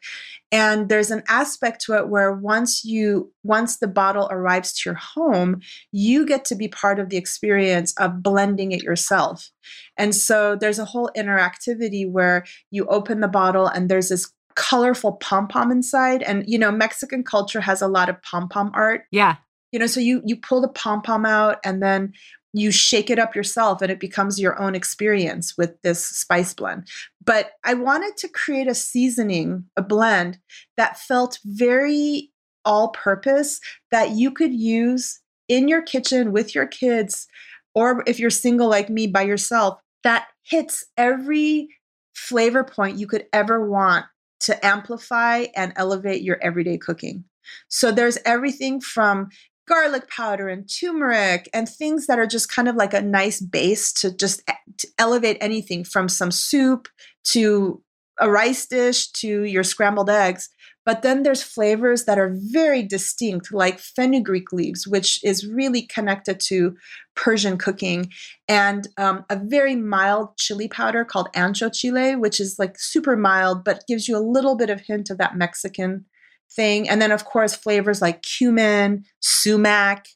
And 0.53 0.88
there's 0.88 1.11
an 1.11 1.22
aspect 1.29 1.81
to 1.83 1.94
it 1.94 2.09
where 2.09 2.33
once 2.33 2.85
you 2.85 3.33
once 3.42 3.79
the 3.79 3.88
bottle 3.88 4.29
arrives 4.31 4.72
to 4.74 4.90
your 4.90 4.98
home, 4.98 5.61
you 5.92 6.26
get 6.26 6.44
to 6.46 6.55
be 6.55 6.68
part 6.68 6.98
of 6.98 7.09
the 7.09 7.16
experience 7.16 7.94
of 7.98 8.22
blending 8.22 8.72
it 8.72 8.83
yourself. 8.83 9.50
And 9.96 10.14
so 10.14 10.57
there's 10.57 10.79
a 10.79 10.85
whole 10.85 11.11
interactivity 11.16 12.11
where 12.11 12.44
you 12.70 12.87
open 12.87 13.20
the 13.20 13.29
bottle 13.29 13.66
and 13.66 13.88
there's 13.88 14.09
this 14.09 14.31
colorful 14.61 15.12
pom 15.12 15.49
pom 15.49 15.73
inside. 15.73 16.23
And 16.23 16.44
you 16.46 16.59
know, 16.59 16.70
Mexican 16.70 17.25
culture 17.25 17.62
has 17.62 17.81
a 17.81 17.88
lot 17.88 18.11
of 18.11 18.23
pom 18.23 18.49
pom 18.49 18.70
art. 18.75 19.05
Yeah. 19.11 19.37
You 19.73 19.79
know, 19.79 19.87
so 19.87 20.01
you 20.01 20.20
you 20.25 20.37
pull 20.37 20.61
the 20.61 20.68
pom 20.68 21.01
pom 21.01 21.25
out 21.25 21.59
and 21.64 21.83
then 21.83 22.12
you 22.53 22.70
shake 22.70 23.09
it 23.09 23.18
up 23.18 23.35
yourself 23.35 23.81
and 23.81 23.90
it 23.90 24.01
becomes 24.01 24.38
your 24.38 24.61
own 24.61 24.75
experience 24.75 25.57
with 25.57 25.81
this 25.83 26.05
spice 26.05 26.53
blend. 26.53 26.88
But 27.25 27.53
I 27.64 27.75
wanted 27.75 28.16
to 28.18 28.29
create 28.29 28.68
a 28.68 28.75
seasoning, 28.75 29.64
a 29.77 29.83
blend 29.83 30.38
that 30.77 30.99
felt 30.99 31.38
very 31.44 32.31
all 32.64 32.88
purpose 32.88 33.61
that 33.90 34.11
you 34.11 34.31
could 34.31 34.53
use 34.53 35.20
in 35.49 35.68
your 35.68 35.81
kitchen 35.81 36.33
with 36.33 36.55
your 36.55 36.66
kids, 36.66 37.27
or 37.75 38.03
if 38.07 38.18
you're 38.18 38.31
single 38.31 38.68
like 38.68 38.90
me 38.90 39.07
by 39.07 39.23
yourself, 39.23 39.79
that 40.03 40.27
hits 40.42 40.85
every 40.99 41.68
flavor 42.14 42.62
point 42.62 42.99
you 42.99 43.07
could 43.07 43.25
ever 43.33 43.66
want 43.66 44.05
to 44.40 44.64
amplify 44.64 45.46
and 45.57 45.72
elevate 45.76 46.22
your 46.22 46.38
everyday 46.42 46.79
cooking. 46.79 47.24
So 47.68 47.92
there's 47.92 48.18
everything 48.24 48.81
from 48.81 49.29
garlic 49.68 50.09
powder 50.09 50.48
and 50.48 50.68
turmeric 50.68 51.48
and 51.55 51.68
things 51.68 52.07
that 52.07 52.18
are 52.18 52.26
just 52.26 52.50
kind 52.50 52.68
of 52.68 52.74
like 52.74 52.92
a 52.92 53.00
nice 53.00 53.40
base 53.40 53.92
to 53.92 54.14
just 54.14 54.42
to 54.79 54.88
elevate 54.98 55.38
anything 55.40 55.85
from 55.85 56.09
some 56.09 56.31
soup 56.33 56.88
to 57.24 57.81
a 58.21 58.31
rice 58.31 58.67
dish 58.67 59.11
to 59.13 59.45
your 59.45 59.65
scrambled 59.65 60.11
eggs. 60.11 60.49
But 60.87 61.03
then 61.03 61.23
there's 61.23 61.43
flavors 61.43 62.05
that 62.07 62.19
are 62.19 62.35
very 62.35 62.83
distinct, 62.83 63.53
like 63.53 63.79
fenugreek 63.79 64.51
leaves, 64.51 64.87
which 64.87 65.23
is 65.23 65.47
really 65.47 65.83
connected 65.83 66.41
to 66.47 66.75
Persian 67.15 67.59
cooking, 67.59 68.11
and 68.49 68.89
um, 68.97 69.25
a 69.29 69.37
very 69.37 69.77
mild 69.77 70.37
chili 70.39 70.69
powder 70.69 71.05
called 71.05 71.29
ancho 71.35 71.73
chile, 71.73 72.17
which 72.17 72.41
is 72.41 72.57
like 72.59 72.79
super 72.79 73.15
mild, 73.15 73.63
but 73.63 73.85
gives 73.87 74.09
you 74.09 74.17
a 74.17 74.25
little 74.25 74.57
bit 74.57 74.71
of 74.71 74.81
hint 74.81 75.11
of 75.11 75.19
that 75.19 75.37
Mexican 75.37 76.07
thing. 76.51 76.89
And 76.89 77.01
then, 77.01 77.13
of 77.13 77.25
course, 77.27 77.55
flavors 77.55 78.01
like 78.01 78.23
cumin, 78.23 79.05
sumac. 79.21 80.07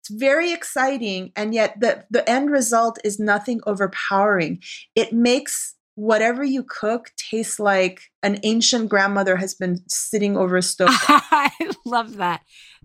It's 0.00 0.10
very 0.10 0.52
exciting, 0.52 1.32
and 1.36 1.54
yet 1.54 1.78
the, 1.78 2.04
the 2.10 2.28
end 2.28 2.50
result 2.50 2.98
is 3.04 3.20
nothing 3.20 3.60
overpowering. 3.66 4.62
It 4.96 5.12
makes 5.12 5.74
whatever 5.98 6.44
you 6.44 6.62
cook 6.62 7.10
tastes 7.16 7.58
like 7.58 8.02
an 8.22 8.38
ancient 8.44 8.88
grandmother 8.88 9.34
has 9.34 9.52
been 9.52 9.80
sitting 9.88 10.36
over 10.36 10.56
a 10.56 10.62
stove. 10.62 10.90
I 10.92 11.50
love 11.84 12.18
that. 12.18 12.42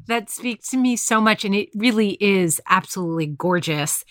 That 0.08 0.32
speaks 0.32 0.69
to 0.69 0.78
me 0.78 0.95
so 0.95 1.21
much. 1.21 1.45
And 1.45 1.54
it 1.54 1.69
really 1.76 2.17
is 2.19 2.60
absolutely 2.67 3.28
gorgeous. 3.28 4.04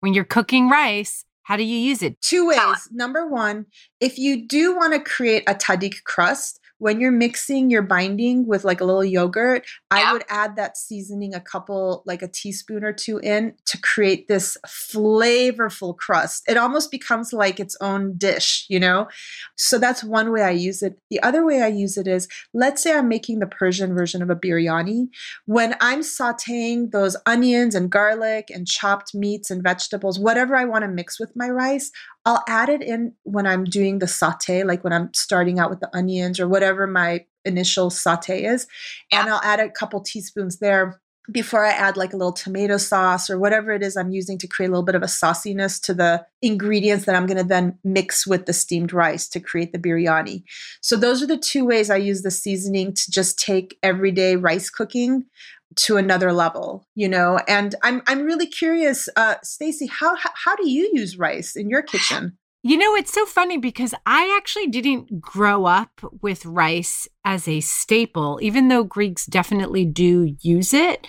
When 0.00 0.14
you're 0.14 0.24
cooking 0.24 0.70
rice, 0.70 1.26
how 1.42 1.58
do 1.58 1.62
you 1.62 1.76
use 1.76 2.02
it? 2.02 2.22
Two 2.22 2.48
ways. 2.48 2.88
Number 2.90 3.28
one, 3.28 3.66
if 4.00 4.18
you 4.18 4.48
do 4.48 4.74
want 4.74 4.94
to 4.94 5.00
create 5.00 5.42
a 5.46 5.54
tahdig 5.54 6.02
crust, 6.04 6.58
when 6.78 7.00
you're 7.00 7.12
mixing 7.12 7.70
your 7.70 7.82
binding 7.82 8.46
with 8.46 8.64
like 8.64 8.80
a 8.80 8.84
little 8.84 9.04
yogurt, 9.04 9.66
I 9.90 10.12
would 10.12 10.24
add 10.28 10.56
that 10.56 10.76
seasoning 10.76 11.34
a 11.34 11.40
couple, 11.40 12.02
like 12.06 12.22
a 12.22 12.28
teaspoon 12.28 12.84
or 12.84 12.92
two 12.92 13.18
in 13.18 13.54
to 13.66 13.78
create 13.78 14.28
this 14.28 14.56
flavorful 14.66 15.96
crust. 15.96 16.44
It 16.48 16.56
almost 16.56 16.90
becomes 16.90 17.32
like 17.32 17.60
its 17.60 17.76
own 17.80 18.16
dish, 18.16 18.66
you 18.68 18.80
know? 18.80 19.08
So 19.56 19.78
that's 19.78 20.04
one 20.04 20.32
way 20.32 20.42
I 20.42 20.50
use 20.50 20.82
it. 20.82 20.98
The 21.10 21.22
other 21.22 21.44
way 21.44 21.62
I 21.62 21.68
use 21.68 21.96
it 21.96 22.06
is 22.06 22.28
let's 22.54 22.82
say 22.82 22.96
I'm 22.96 23.08
making 23.08 23.40
the 23.40 23.46
Persian 23.46 23.94
version 23.94 24.22
of 24.22 24.30
a 24.30 24.36
biryani. 24.36 25.08
When 25.46 25.74
I'm 25.80 26.00
sauteing 26.00 26.92
those 26.92 27.16
onions 27.26 27.74
and 27.74 27.90
garlic 27.90 28.50
and 28.50 28.66
chopped 28.66 29.14
meats 29.14 29.50
and 29.50 29.62
vegetables, 29.62 30.18
whatever 30.18 30.56
I 30.56 30.64
want 30.64 30.82
to 30.82 30.88
mix 30.88 31.18
with 31.18 31.34
my 31.34 31.48
rice, 31.48 31.90
I'll 32.28 32.44
add 32.46 32.68
it 32.68 32.82
in 32.82 33.14
when 33.22 33.46
I'm 33.46 33.64
doing 33.64 34.00
the 34.00 34.06
saute, 34.06 34.62
like 34.62 34.84
when 34.84 34.92
I'm 34.92 35.08
starting 35.14 35.58
out 35.58 35.70
with 35.70 35.80
the 35.80 35.88
onions 35.96 36.38
or 36.38 36.46
whatever 36.46 36.86
my 36.86 37.24
initial 37.46 37.88
saute 37.88 38.44
is. 38.44 38.66
And 39.10 39.30
I'll 39.30 39.40
add 39.42 39.60
a 39.60 39.70
couple 39.70 40.02
teaspoons 40.02 40.58
there. 40.58 41.00
before 41.30 41.64
I 41.64 41.70
add 41.70 41.96
like 41.96 42.12
a 42.12 42.16
little 42.16 42.32
tomato 42.32 42.78
sauce 42.78 43.28
or 43.28 43.38
whatever 43.38 43.72
it 43.72 43.82
is 43.82 43.96
I'm 43.96 44.10
using 44.10 44.38
to 44.38 44.46
create 44.46 44.68
a 44.68 44.70
little 44.70 44.84
bit 44.84 44.94
of 44.94 45.02
a 45.02 45.08
sauciness 45.08 45.78
to 45.82 45.94
the 45.94 46.24
ingredients 46.40 47.04
that 47.04 47.14
I'm 47.14 47.26
going 47.26 47.38
to 47.38 47.44
then 47.44 47.78
mix 47.84 48.26
with 48.26 48.46
the 48.46 48.52
steamed 48.52 48.92
rice 48.92 49.28
to 49.30 49.40
create 49.40 49.72
the 49.72 49.78
biryani. 49.78 50.44
So 50.80 50.96
those 50.96 51.22
are 51.22 51.26
the 51.26 51.36
two 51.36 51.64
ways 51.64 51.90
I 51.90 51.96
use 51.96 52.22
the 52.22 52.30
seasoning 52.30 52.94
to 52.94 53.10
just 53.10 53.38
take 53.38 53.76
everyday 53.82 54.36
rice 54.36 54.70
cooking 54.70 55.26
to 55.76 55.96
another 55.96 56.32
level, 56.32 56.86
you 56.94 57.08
know. 57.08 57.38
And 57.48 57.74
I'm 57.82 58.02
I'm 58.06 58.22
really 58.22 58.46
curious, 58.46 59.08
uh, 59.16 59.36
Stacy, 59.42 59.86
how 59.86 60.16
how 60.16 60.56
do 60.56 60.68
you 60.68 60.90
use 60.92 61.18
rice 61.18 61.56
in 61.56 61.68
your 61.68 61.82
kitchen? 61.82 62.38
You 62.64 62.76
know, 62.76 62.96
it's 62.96 63.12
so 63.12 63.24
funny 63.24 63.56
because 63.56 63.94
I 64.04 64.36
actually 64.36 64.66
didn't 64.66 65.20
grow 65.20 65.64
up 65.64 66.00
with 66.20 66.44
rice 66.44 67.06
as 67.24 67.46
a 67.46 67.60
staple, 67.60 68.40
even 68.42 68.68
though 68.68 68.82
Greeks 68.82 69.26
definitely 69.26 69.84
do 69.84 70.34
use 70.40 70.74
it. 70.74 71.06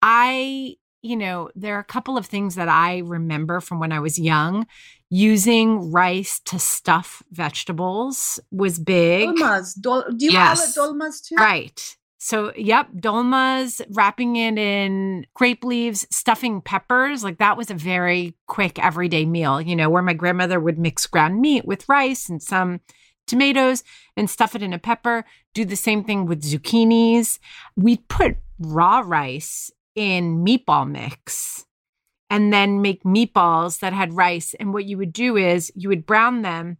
I, 0.00 0.76
you 1.02 1.16
know, 1.16 1.50
there 1.56 1.76
are 1.76 1.80
a 1.80 1.84
couple 1.84 2.16
of 2.16 2.26
things 2.26 2.54
that 2.54 2.68
I 2.68 2.98
remember 2.98 3.60
from 3.60 3.80
when 3.80 3.90
I 3.90 3.98
was 3.98 4.18
young. 4.18 4.66
Using 5.10 5.92
rice 5.92 6.40
to 6.46 6.58
stuff 6.58 7.22
vegetables 7.30 8.40
was 8.50 8.78
big. 8.78 9.36
Dolmas. 9.36 9.74
Dol- 9.74 10.06
do 10.16 10.24
you 10.24 10.32
yes. 10.32 10.58
call 10.58 10.68
it 10.68 10.74
dolmas 10.74 11.20
too? 11.20 11.34
Right. 11.36 11.96
So, 12.24 12.54
yep, 12.56 12.88
dolmas, 12.98 13.82
wrapping 13.90 14.36
it 14.36 14.56
in 14.56 15.26
grape 15.34 15.62
leaves, 15.62 16.06
stuffing 16.10 16.62
peppers. 16.62 17.22
Like 17.22 17.36
that 17.36 17.58
was 17.58 17.70
a 17.70 17.74
very 17.74 18.34
quick 18.46 18.78
everyday 18.78 19.26
meal, 19.26 19.60
you 19.60 19.76
know, 19.76 19.90
where 19.90 20.02
my 20.02 20.14
grandmother 20.14 20.58
would 20.58 20.78
mix 20.78 21.06
ground 21.06 21.42
meat 21.42 21.66
with 21.66 21.86
rice 21.86 22.30
and 22.30 22.42
some 22.42 22.80
tomatoes 23.26 23.84
and 24.16 24.30
stuff 24.30 24.54
it 24.54 24.62
in 24.62 24.72
a 24.72 24.78
pepper. 24.78 25.26
Do 25.52 25.66
the 25.66 25.76
same 25.76 26.02
thing 26.02 26.24
with 26.24 26.40
zucchinis. 26.50 27.38
We'd 27.76 28.08
put 28.08 28.38
raw 28.58 29.02
rice 29.04 29.70
in 29.94 30.42
meatball 30.42 30.90
mix 30.90 31.66
and 32.30 32.50
then 32.50 32.80
make 32.80 33.04
meatballs 33.04 33.80
that 33.80 33.92
had 33.92 34.14
rice. 34.14 34.54
And 34.58 34.72
what 34.72 34.86
you 34.86 34.96
would 34.96 35.12
do 35.12 35.36
is 35.36 35.70
you 35.74 35.90
would 35.90 36.06
brown 36.06 36.40
them 36.40 36.78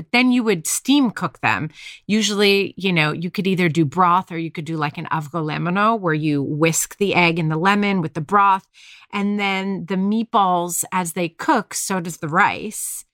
but 0.00 0.12
then 0.12 0.32
you 0.32 0.42
would 0.42 0.66
steam 0.66 1.10
cook 1.10 1.40
them. 1.40 1.68
Usually, 2.06 2.72
you 2.78 2.90
know, 2.90 3.12
you 3.12 3.30
could 3.30 3.46
either 3.46 3.68
do 3.68 3.84
broth 3.84 4.32
or 4.32 4.38
you 4.38 4.50
could 4.50 4.64
do 4.64 4.78
like 4.78 4.96
an 4.96 5.04
avgolemono 5.12 6.00
where 6.00 6.14
you 6.14 6.42
whisk 6.42 6.96
the 6.96 7.14
egg 7.14 7.38
and 7.38 7.50
the 7.50 7.58
lemon 7.58 8.00
with 8.00 8.14
the 8.14 8.22
broth. 8.22 8.66
And 9.12 9.38
then 9.38 9.84
the 9.90 9.96
meatballs, 9.96 10.84
as 10.90 11.12
they 11.12 11.28
cook, 11.28 11.74
so 11.74 12.00
does 12.00 12.16
the 12.16 12.28
rice. 12.28 13.04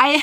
I 0.00 0.22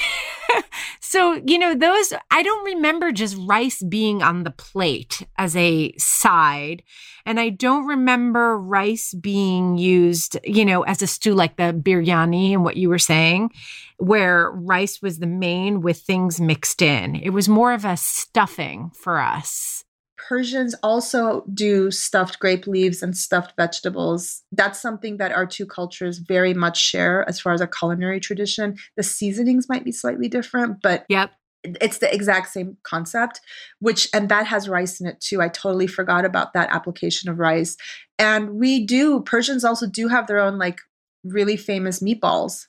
so 1.02 1.40
you 1.46 1.60
know 1.60 1.76
those 1.76 2.12
I 2.32 2.42
don't 2.42 2.66
remember 2.66 3.12
just 3.12 3.38
rice 3.48 3.84
being 3.84 4.24
on 4.24 4.44
the 4.44 4.52
plate 4.52 5.26
as 5.38 5.56
a 5.56 5.94
side 5.98 6.82
and 7.26 7.40
I 7.40 7.50
don't 7.50 7.86
remember 7.86 8.58
rice 8.58 9.14
being 9.14 9.78
used 9.78 10.36
you 10.44 10.66
know 10.66 10.82
as 10.82 11.04
a 11.04 11.08
stew 11.08 11.36
like 11.36 11.58
the 11.58 11.74
biryani 11.74 12.54
and 12.54 12.64
what 12.64 12.78
you 12.78 12.90
were 12.90 12.98
saying 12.98 13.52
where 13.98 14.50
rice 14.52 15.00
was 15.02 15.20
the 15.20 15.28
main 15.28 15.82
with 15.82 16.00
things 16.00 16.40
mixed 16.40 16.82
in. 16.82 17.16
It 17.16 17.32
was 17.32 17.50
more 17.50 17.74
of 17.74 17.86
a 17.86 17.98
stuffing 17.98 18.92
for 18.96 19.20
us 19.20 19.84
Persians 20.28 20.76
also 20.84 21.46
do 21.54 21.90
stuffed 21.90 22.40
grape 22.40 22.68
leaves 22.68 23.02
and 23.02 23.16
stuffed 23.16 23.54
vegetables. 23.56 24.44
That's 24.52 24.82
something 24.82 25.18
that 25.18 25.32
our 25.32 25.46
two 25.46 25.66
cultures 25.66 26.18
very 26.18 26.54
much 26.54 26.78
share 26.78 27.28
as 27.30 27.40
far 27.40 27.54
as 27.54 27.62
a 27.62 27.68
culinary 27.68 28.20
tradition. 28.20 28.78
The 28.98 29.04
seasonings 29.04 29.70
might 29.70 29.86
be 29.86 29.92
slightly 29.92 30.28
different, 30.28 30.82
but 30.82 31.06
yep. 31.10 31.32
It's 31.64 31.98
the 31.98 32.14
exact 32.14 32.50
same 32.50 32.78
concept, 32.84 33.42
which, 33.80 34.08
and 34.14 34.30
that 34.30 34.46
has 34.46 34.70
rice 34.70 35.02
in 35.02 35.08
it 35.08 35.20
too. 35.20 35.42
I 35.42 35.50
totally 35.50 35.88
forgot 35.88 36.24
about 36.24 36.54
that 36.54 36.70
application 36.70 37.30
of 37.30 37.40
rice. 37.40 37.76
And 38.20 38.52
we 38.52 38.86
do, 38.86 39.22
Persians 39.22 39.66
also 39.66 39.88
do 39.88 40.08
have 40.08 40.28
their 40.28 40.40
own 40.40 40.58
like 40.58 40.80
really 41.24 41.58
famous 41.58 42.00
meatballs. 42.00 42.68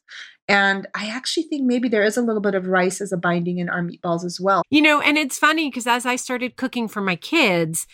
And 0.49 0.87
I 0.95 1.09
actually 1.09 1.43
think 1.45 1.65
maybe 1.65 1.89
there 1.89 2.05
is 2.05 2.17
a 2.17 2.23
little 2.23 2.41
bit 2.41 2.55
of 2.55 2.67
rice 2.67 3.01
as 3.01 3.13
a 3.13 3.19
binding 3.19 3.59
in 3.59 3.69
our 3.69 3.83
meatballs 3.83 4.25
as 4.25 4.41
well. 4.41 4.63
You 4.71 4.81
know, 4.81 5.01
and 5.01 5.19
it's 5.19 5.39
funny 5.39 5.69
because 5.69 5.87
as 5.87 6.07
I 6.07 6.17
started 6.17 6.57
cooking 6.57 6.89
for 6.89 7.03
my 7.03 7.17
kids, 7.17 7.87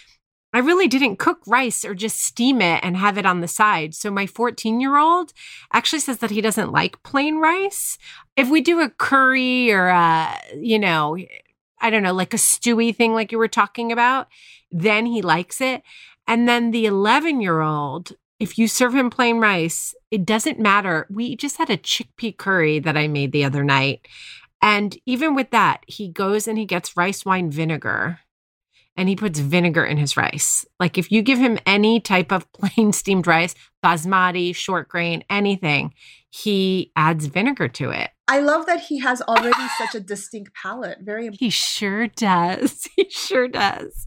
I 0.53 0.59
really 0.59 0.87
didn't 0.87 1.19
cook 1.19 1.41
rice 1.49 1.85
or 1.85 1.95
just 1.95 2.23
steam 2.23 2.61
it 2.61 2.79
and 2.85 2.97
have 2.97 3.19
it 3.19 3.27
on 3.27 3.41
the 3.41 3.49
side. 3.49 3.93
So 3.93 4.09
my 4.09 4.27
14 4.29 4.81
year 4.81 4.97
old 4.97 5.33
actually 5.73 5.99
says 5.99 6.19
that 6.19 6.31
he 6.31 6.41
doesn't 6.41 6.71
like 6.71 7.03
plain 7.03 7.39
rice. 7.39 7.99
If 8.37 8.49
we 8.49 8.61
do 8.61 8.81
a 8.81 8.89
curry 8.89 9.73
or 9.73 9.89
a, 9.89 10.39
you 10.57 10.79
know, 10.79 11.19
I 11.81 11.91
don't 11.91 12.05
know, 12.05 12.15
like 12.15 12.33
a 12.33 12.39
stewy 12.39 12.95
thing 12.95 13.15
like 13.15 13.33
you 13.33 13.39
were 13.39 13.49
talking 13.49 13.91
about, 13.91 14.29
then 14.71 15.07
he 15.07 15.23
likes 15.23 15.61
it. 15.61 15.83
And 16.29 16.49
then 16.49 16.71
the 16.71 16.87
11 16.87 17.41
year 17.41 17.61
old 17.61 18.13
if 18.41 18.59
you 18.59 18.69
serve 18.69 18.95
him 18.95 19.11
plain 19.11 19.39
rice, 19.39 19.95
it 20.11 20.25
doesn't 20.25 20.59
matter. 20.59 21.07
We 21.11 21.37
just 21.37 21.57
had 21.57 21.71
a 21.71 21.77
chickpea 21.77 22.37
curry 22.37 22.79
that 22.81 22.97
I 22.97 23.09
made 23.09 23.33
the 23.33 23.45
other 23.45 23.65
night. 23.65 24.07
And 24.61 24.97
even 25.07 25.35
with 25.35 25.51
that, 25.51 25.83
he 25.87 26.09
goes 26.09 26.49
and 26.49 26.59
he 26.59 26.65
gets 26.65 26.97
rice 26.97 27.25
wine 27.25 27.51
vinegar 27.51 28.21
and 28.97 29.09
he 29.09 29.17
puts 29.17 29.39
vinegar 29.39 29.85
in 29.85 29.99
his 29.99 30.17
rice. 30.17 30.65
Like 30.79 30.97
if 30.97 31.11
you 31.11 31.23
give 31.23 31.39
him 31.39 31.59
any 31.67 32.01
type 32.01 32.33
of 32.33 32.51
plain 32.53 32.93
steamed 32.93 33.27
rice, 33.27 33.55
basmati, 33.85 34.55
short 34.55 34.89
grain, 34.89 35.25
anything, 35.29 35.95
he 36.31 36.93
adds 36.97 37.27
vinegar 37.27 37.69
to 37.69 37.91
it. 37.91 38.11
I 38.27 38.41
love 38.41 38.67
that 38.67 38.81
he 38.81 38.99
has 39.01 39.21
already 39.23 39.69
such 39.79 39.95
a 39.95 40.01
distinct 40.01 40.55
palate. 40.55 40.99
Very 41.03 41.27
important. 41.27 41.41
He 41.41 41.51
sure 41.51 42.09
does. 42.09 42.89
He 42.97 43.09
sure 43.11 43.49
does. 43.49 44.07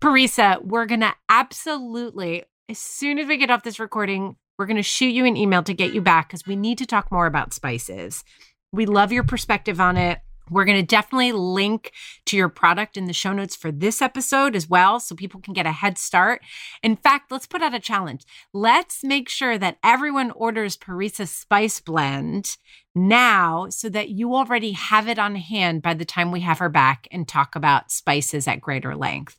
Parisa, 0.00 0.62
we're 0.62 0.86
going 0.86 1.00
to 1.00 1.14
absolutely 1.28 2.44
as 2.68 2.78
soon 2.78 3.18
as 3.18 3.26
we 3.26 3.38
get 3.38 3.50
off 3.50 3.62
this 3.62 3.80
recording, 3.80 4.36
we're 4.58 4.66
going 4.66 4.76
to 4.76 4.82
shoot 4.82 5.08
you 5.08 5.24
an 5.24 5.36
email 5.36 5.62
to 5.62 5.72
get 5.72 5.94
you 5.94 6.02
back 6.02 6.28
because 6.28 6.46
we 6.46 6.56
need 6.56 6.78
to 6.78 6.86
talk 6.86 7.10
more 7.10 7.26
about 7.26 7.54
spices. 7.54 8.24
We 8.72 8.84
love 8.84 9.10
your 9.10 9.24
perspective 9.24 9.80
on 9.80 9.96
it. 9.96 10.18
We're 10.50 10.64
going 10.64 10.80
to 10.80 10.86
definitely 10.86 11.32
link 11.32 11.92
to 12.26 12.36
your 12.36 12.48
product 12.48 12.96
in 12.96 13.04
the 13.04 13.12
show 13.12 13.32
notes 13.34 13.54
for 13.54 13.70
this 13.70 14.00
episode 14.00 14.56
as 14.56 14.68
well 14.68 14.98
so 14.98 15.14
people 15.14 15.40
can 15.40 15.52
get 15.52 15.66
a 15.66 15.72
head 15.72 15.98
start. 15.98 16.40
In 16.82 16.96
fact, 16.96 17.30
let's 17.30 17.46
put 17.46 17.62
out 17.62 17.74
a 17.74 17.80
challenge. 17.80 18.24
Let's 18.54 19.04
make 19.04 19.28
sure 19.28 19.58
that 19.58 19.78
everyone 19.84 20.30
orders 20.30 20.76
Parisa's 20.76 21.30
spice 21.30 21.80
blend 21.80 22.56
now 22.94 23.68
so 23.68 23.90
that 23.90 24.08
you 24.08 24.34
already 24.34 24.72
have 24.72 25.06
it 25.06 25.18
on 25.18 25.36
hand 25.36 25.82
by 25.82 25.92
the 25.92 26.06
time 26.06 26.32
we 26.32 26.40
have 26.40 26.58
her 26.58 26.70
back 26.70 27.06
and 27.10 27.28
talk 27.28 27.54
about 27.54 27.90
spices 27.90 28.48
at 28.48 28.60
greater 28.60 28.96
length. 28.96 29.38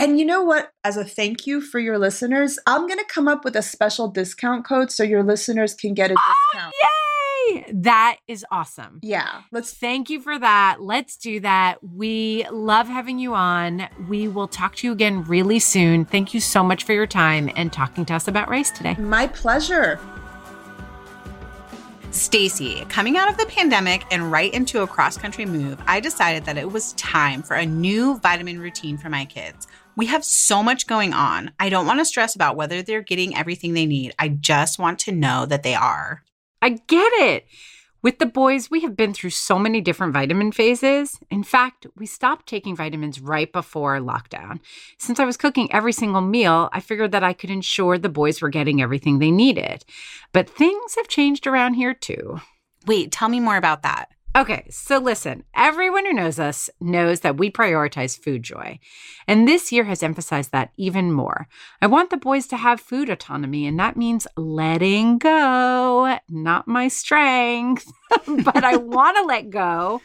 And 0.00 0.16
you 0.20 0.24
know 0.24 0.44
what? 0.44 0.70
As 0.84 0.96
a 0.96 1.04
thank 1.04 1.44
you 1.44 1.60
for 1.60 1.80
your 1.80 1.98
listeners, 1.98 2.56
I'm 2.68 2.86
going 2.86 3.00
to 3.00 3.04
come 3.04 3.26
up 3.26 3.44
with 3.44 3.56
a 3.56 3.62
special 3.62 4.06
discount 4.06 4.64
code 4.64 4.92
so 4.92 5.02
your 5.02 5.24
listeners 5.24 5.74
can 5.74 5.92
get 5.92 6.12
a 6.12 6.14
oh, 6.16 6.34
discount. 6.52 6.74
Yay! 6.80 7.64
That 7.72 8.18
is 8.28 8.46
awesome. 8.52 9.00
Yeah. 9.02 9.42
Let's 9.50 9.72
thank 9.72 10.08
you 10.08 10.20
for 10.20 10.38
that. 10.38 10.80
Let's 10.80 11.16
do 11.16 11.40
that. 11.40 11.82
We 11.82 12.46
love 12.52 12.86
having 12.86 13.18
you 13.18 13.34
on. 13.34 13.88
We 14.08 14.28
will 14.28 14.46
talk 14.46 14.76
to 14.76 14.86
you 14.86 14.92
again 14.92 15.24
really 15.24 15.58
soon. 15.58 16.04
Thank 16.04 16.32
you 16.32 16.40
so 16.40 16.62
much 16.62 16.84
for 16.84 16.92
your 16.92 17.06
time 17.08 17.50
and 17.56 17.72
talking 17.72 18.04
to 18.06 18.14
us 18.14 18.28
about 18.28 18.48
race 18.48 18.70
today. 18.70 18.94
My 18.94 19.26
pleasure. 19.26 19.98
Stacy, 22.10 22.84
coming 22.88 23.16
out 23.16 23.28
of 23.28 23.36
the 23.36 23.46
pandemic 23.46 24.04
and 24.10 24.32
right 24.32 24.52
into 24.54 24.82
a 24.82 24.86
cross 24.86 25.18
country 25.18 25.44
move, 25.44 25.78
I 25.86 26.00
decided 26.00 26.44
that 26.44 26.56
it 26.56 26.72
was 26.72 26.94
time 26.94 27.42
for 27.42 27.54
a 27.54 27.66
new 27.66 28.18
vitamin 28.20 28.60
routine 28.60 28.96
for 28.96 29.10
my 29.10 29.24
kids. 29.24 29.66
We 29.98 30.06
have 30.06 30.24
so 30.24 30.62
much 30.62 30.86
going 30.86 31.12
on. 31.12 31.50
I 31.58 31.68
don't 31.70 31.84
want 31.84 31.98
to 31.98 32.04
stress 32.04 32.36
about 32.36 32.54
whether 32.54 32.82
they're 32.82 33.02
getting 33.02 33.36
everything 33.36 33.74
they 33.74 33.84
need. 33.84 34.14
I 34.16 34.28
just 34.28 34.78
want 34.78 35.00
to 35.00 35.12
know 35.12 35.44
that 35.44 35.64
they 35.64 35.74
are. 35.74 36.22
I 36.62 36.70
get 36.86 37.12
it. 37.14 37.46
With 38.00 38.20
the 38.20 38.26
boys, 38.26 38.70
we 38.70 38.82
have 38.82 38.96
been 38.96 39.12
through 39.12 39.30
so 39.30 39.58
many 39.58 39.80
different 39.80 40.12
vitamin 40.12 40.52
phases. 40.52 41.18
In 41.32 41.42
fact, 41.42 41.84
we 41.96 42.06
stopped 42.06 42.46
taking 42.46 42.76
vitamins 42.76 43.20
right 43.20 43.52
before 43.52 43.98
lockdown. 43.98 44.60
Since 44.98 45.18
I 45.18 45.24
was 45.24 45.36
cooking 45.36 45.72
every 45.72 45.92
single 45.92 46.20
meal, 46.20 46.68
I 46.72 46.78
figured 46.78 47.10
that 47.10 47.24
I 47.24 47.32
could 47.32 47.50
ensure 47.50 47.98
the 47.98 48.08
boys 48.08 48.40
were 48.40 48.50
getting 48.50 48.80
everything 48.80 49.18
they 49.18 49.32
needed. 49.32 49.84
But 50.32 50.48
things 50.48 50.94
have 50.94 51.08
changed 51.08 51.44
around 51.44 51.74
here 51.74 51.92
too. 51.92 52.40
Wait, 52.86 53.10
tell 53.10 53.28
me 53.28 53.40
more 53.40 53.56
about 53.56 53.82
that. 53.82 54.10
Okay, 54.38 54.68
so 54.70 54.98
listen, 54.98 55.42
everyone 55.52 56.06
who 56.06 56.12
knows 56.12 56.38
us 56.38 56.70
knows 56.80 57.20
that 57.20 57.38
we 57.38 57.50
prioritize 57.50 58.16
food 58.16 58.44
joy. 58.44 58.78
And 59.26 59.48
this 59.48 59.72
year 59.72 59.82
has 59.82 60.00
emphasized 60.00 60.52
that 60.52 60.70
even 60.76 61.10
more. 61.10 61.48
I 61.82 61.88
want 61.88 62.10
the 62.10 62.18
boys 62.18 62.46
to 62.48 62.56
have 62.56 62.80
food 62.80 63.10
autonomy, 63.10 63.66
and 63.66 63.80
that 63.80 63.96
means 63.96 64.28
letting 64.36 65.18
go, 65.18 66.20
not 66.28 66.68
my 66.68 66.86
strength, 66.86 67.90
but 68.44 68.62
I 68.62 68.76
want 68.76 69.16
to 69.16 69.24
let 69.24 69.50
go 69.50 70.02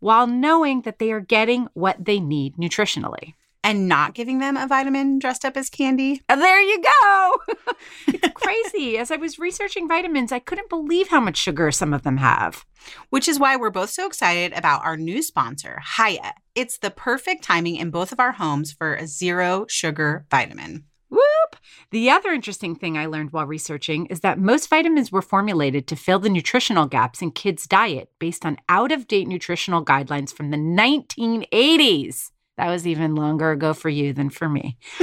while 0.00 0.26
knowing 0.26 0.80
that 0.80 0.98
they 0.98 1.12
are 1.12 1.20
getting 1.20 1.68
what 1.74 2.04
they 2.04 2.18
need 2.18 2.56
nutritionally 2.56 3.34
and 3.62 3.88
not 3.88 4.14
giving 4.14 4.38
them 4.38 4.56
a 4.56 4.66
vitamin 4.66 5.18
dressed 5.18 5.44
up 5.44 5.56
as 5.56 5.68
candy. 5.68 6.22
Uh, 6.28 6.36
there 6.36 6.60
you 6.60 6.82
go. 6.82 7.32
it's 8.08 8.28
crazy. 8.34 8.96
As 8.96 9.10
I 9.10 9.16
was 9.16 9.38
researching 9.38 9.88
vitamins, 9.88 10.32
I 10.32 10.38
couldn't 10.38 10.70
believe 10.70 11.08
how 11.08 11.20
much 11.20 11.36
sugar 11.36 11.70
some 11.70 11.92
of 11.92 12.02
them 12.02 12.16
have. 12.16 12.64
Which 13.10 13.28
is 13.28 13.38
why 13.38 13.56
we're 13.56 13.70
both 13.70 13.90
so 13.90 14.06
excited 14.06 14.52
about 14.56 14.84
our 14.84 14.96
new 14.96 15.22
sponsor, 15.22 15.80
Hiya. 15.96 16.34
It's 16.54 16.78
the 16.78 16.90
perfect 16.90 17.44
timing 17.44 17.76
in 17.76 17.90
both 17.90 18.12
of 18.12 18.20
our 18.20 18.32
homes 18.32 18.72
for 18.72 18.94
a 18.94 19.06
zero 19.06 19.66
sugar 19.68 20.26
vitamin. 20.30 20.84
Whoop! 21.10 21.56
The 21.90 22.08
other 22.10 22.30
interesting 22.30 22.76
thing 22.76 22.96
I 22.96 23.06
learned 23.06 23.32
while 23.32 23.46
researching 23.46 24.06
is 24.06 24.20
that 24.20 24.38
most 24.38 24.70
vitamins 24.70 25.10
were 25.10 25.22
formulated 25.22 25.86
to 25.88 25.96
fill 25.96 26.20
the 26.20 26.28
nutritional 26.28 26.86
gaps 26.86 27.20
in 27.20 27.32
kids' 27.32 27.66
diet 27.66 28.10
based 28.18 28.46
on 28.46 28.58
out 28.68 28.92
of 28.92 29.08
date 29.08 29.28
nutritional 29.28 29.84
guidelines 29.84 30.32
from 30.32 30.50
the 30.50 30.56
1980s. 30.56 32.30
That 32.60 32.68
was 32.68 32.86
even 32.86 33.14
longer 33.14 33.52
ago 33.52 33.72
for 33.72 33.88
you 33.88 34.12
than 34.12 34.28
for 34.28 34.46
me. 34.46 34.76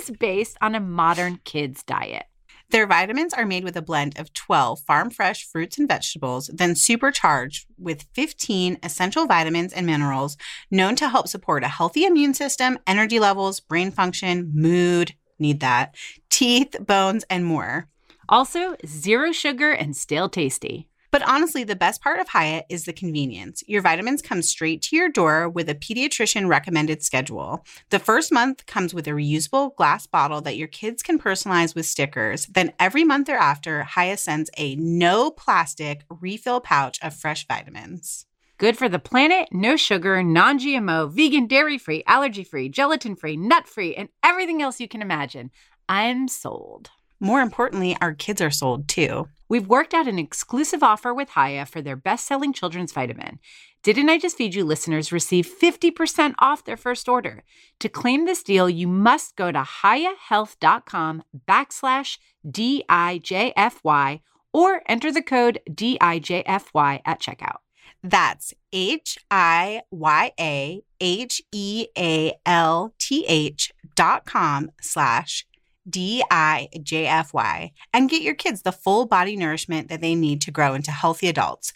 is 0.00 0.10
based 0.18 0.56
on 0.62 0.74
a 0.74 0.80
modern 0.80 1.38
kid's 1.44 1.82
diet. 1.82 2.24
Their 2.70 2.86
vitamins 2.86 3.34
are 3.34 3.44
made 3.44 3.64
with 3.64 3.76
a 3.76 3.82
blend 3.82 4.18
of 4.18 4.32
12 4.32 4.80
farm 4.80 5.10
fresh 5.10 5.44
fruits 5.44 5.76
and 5.76 5.86
vegetables, 5.86 6.48
then 6.54 6.74
supercharged 6.74 7.66
with 7.76 8.06
15 8.14 8.78
essential 8.82 9.26
vitamins 9.26 9.74
and 9.74 9.84
minerals 9.84 10.38
known 10.70 10.96
to 10.96 11.10
help 11.10 11.28
support 11.28 11.64
a 11.64 11.68
healthy 11.68 12.06
immune 12.06 12.32
system, 12.32 12.78
energy 12.86 13.20
levels, 13.20 13.60
brain 13.60 13.90
function, 13.90 14.50
mood, 14.54 15.14
need 15.38 15.60
that, 15.60 15.94
teeth, 16.30 16.76
bones, 16.80 17.26
and 17.28 17.44
more. 17.44 17.88
Also, 18.26 18.74
zero 18.86 19.32
sugar 19.32 19.70
and 19.70 19.94
still 19.94 20.30
tasty. 20.30 20.88
But 21.14 21.28
honestly, 21.28 21.62
the 21.62 21.76
best 21.76 22.02
part 22.02 22.18
of 22.18 22.30
Hiya 22.30 22.64
is 22.68 22.86
the 22.86 22.92
convenience. 22.92 23.62
Your 23.68 23.82
vitamins 23.82 24.20
come 24.20 24.42
straight 24.42 24.82
to 24.82 24.96
your 24.96 25.08
door 25.08 25.48
with 25.48 25.68
a 25.68 25.74
pediatrician 25.76 26.48
recommended 26.48 27.04
schedule. 27.04 27.64
The 27.90 28.00
first 28.00 28.32
month 28.32 28.66
comes 28.66 28.92
with 28.92 29.06
a 29.06 29.12
reusable 29.12 29.76
glass 29.76 30.08
bottle 30.08 30.40
that 30.40 30.56
your 30.56 30.66
kids 30.66 31.04
can 31.04 31.20
personalize 31.20 31.72
with 31.72 31.86
stickers. 31.86 32.46
Then 32.46 32.72
every 32.80 33.04
month 33.04 33.28
thereafter, 33.28 33.86
Hiya 33.94 34.16
sends 34.16 34.50
a 34.56 34.74
no 34.74 35.30
plastic 35.30 36.02
refill 36.10 36.60
pouch 36.60 36.98
of 37.00 37.14
fresh 37.14 37.46
vitamins. 37.46 38.26
Good 38.58 38.76
for 38.76 38.88
the 38.88 38.98
planet, 38.98 39.50
no 39.52 39.76
sugar, 39.76 40.20
non 40.20 40.58
GMO, 40.58 41.12
vegan, 41.12 41.46
dairy 41.46 41.78
free, 41.78 42.02
allergy 42.08 42.42
free, 42.42 42.68
gelatin 42.68 43.14
free, 43.14 43.36
nut 43.36 43.68
free, 43.68 43.94
and 43.94 44.08
everything 44.24 44.62
else 44.62 44.80
you 44.80 44.88
can 44.88 45.00
imagine. 45.00 45.52
I'm 45.88 46.26
sold. 46.26 46.90
More 47.24 47.40
importantly, 47.40 47.96
our 48.02 48.12
kids 48.12 48.42
are 48.42 48.50
sold 48.50 48.86
too. 48.86 49.30
We've 49.48 49.66
worked 49.66 49.94
out 49.94 50.06
an 50.06 50.18
exclusive 50.18 50.82
offer 50.82 51.14
with 51.14 51.30
Hiya 51.30 51.64
for 51.64 51.80
their 51.80 51.96
best 51.96 52.26
selling 52.26 52.52
children's 52.52 52.92
vitamin. 52.92 53.38
Didn't 53.82 54.10
I 54.10 54.18
Just 54.18 54.36
Feed 54.36 54.54
You 54.54 54.62
listeners 54.62 55.10
receive 55.10 55.48
50% 55.48 56.34
off 56.38 56.64
their 56.64 56.76
first 56.76 57.08
order? 57.08 57.42
To 57.80 57.88
claim 57.88 58.26
this 58.26 58.42
deal, 58.42 58.68
you 58.68 58.86
must 58.86 59.36
go 59.36 59.50
to 59.50 59.62
hiyahealth.com 59.62 61.22
backslash 61.48 62.18
DIJFY 62.46 64.20
or 64.52 64.82
enter 64.86 65.10
the 65.10 65.22
code 65.22 65.60
DIJFY 65.70 67.00
at 67.06 67.22
checkout. 67.22 67.60
That's 68.02 68.52
H 68.70 69.16
I 69.30 69.80
Y 69.90 70.32
A 70.38 70.82
H 71.00 71.40
E 71.52 71.86
A 71.96 72.34
L 72.44 72.92
T 72.98 73.24
H 73.26 73.72
dot 73.94 74.26
com 74.26 74.72
slash 74.82 75.46
DIJFY 75.88 77.70
and 77.92 78.10
get 78.10 78.22
your 78.22 78.34
kids 78.34 78.62
the 78.62 78.72
full 78.72 79.06
body 79.06 79.36
nourishment 79.36 79.88
that 79.88 80.00
they 80.00 80.14
need 80.14 80.40
to 80.42 80.50
grow 80.50 80.74
into 80.74 80.90
healthy 80.90 81.28
adults. 81.28 81.72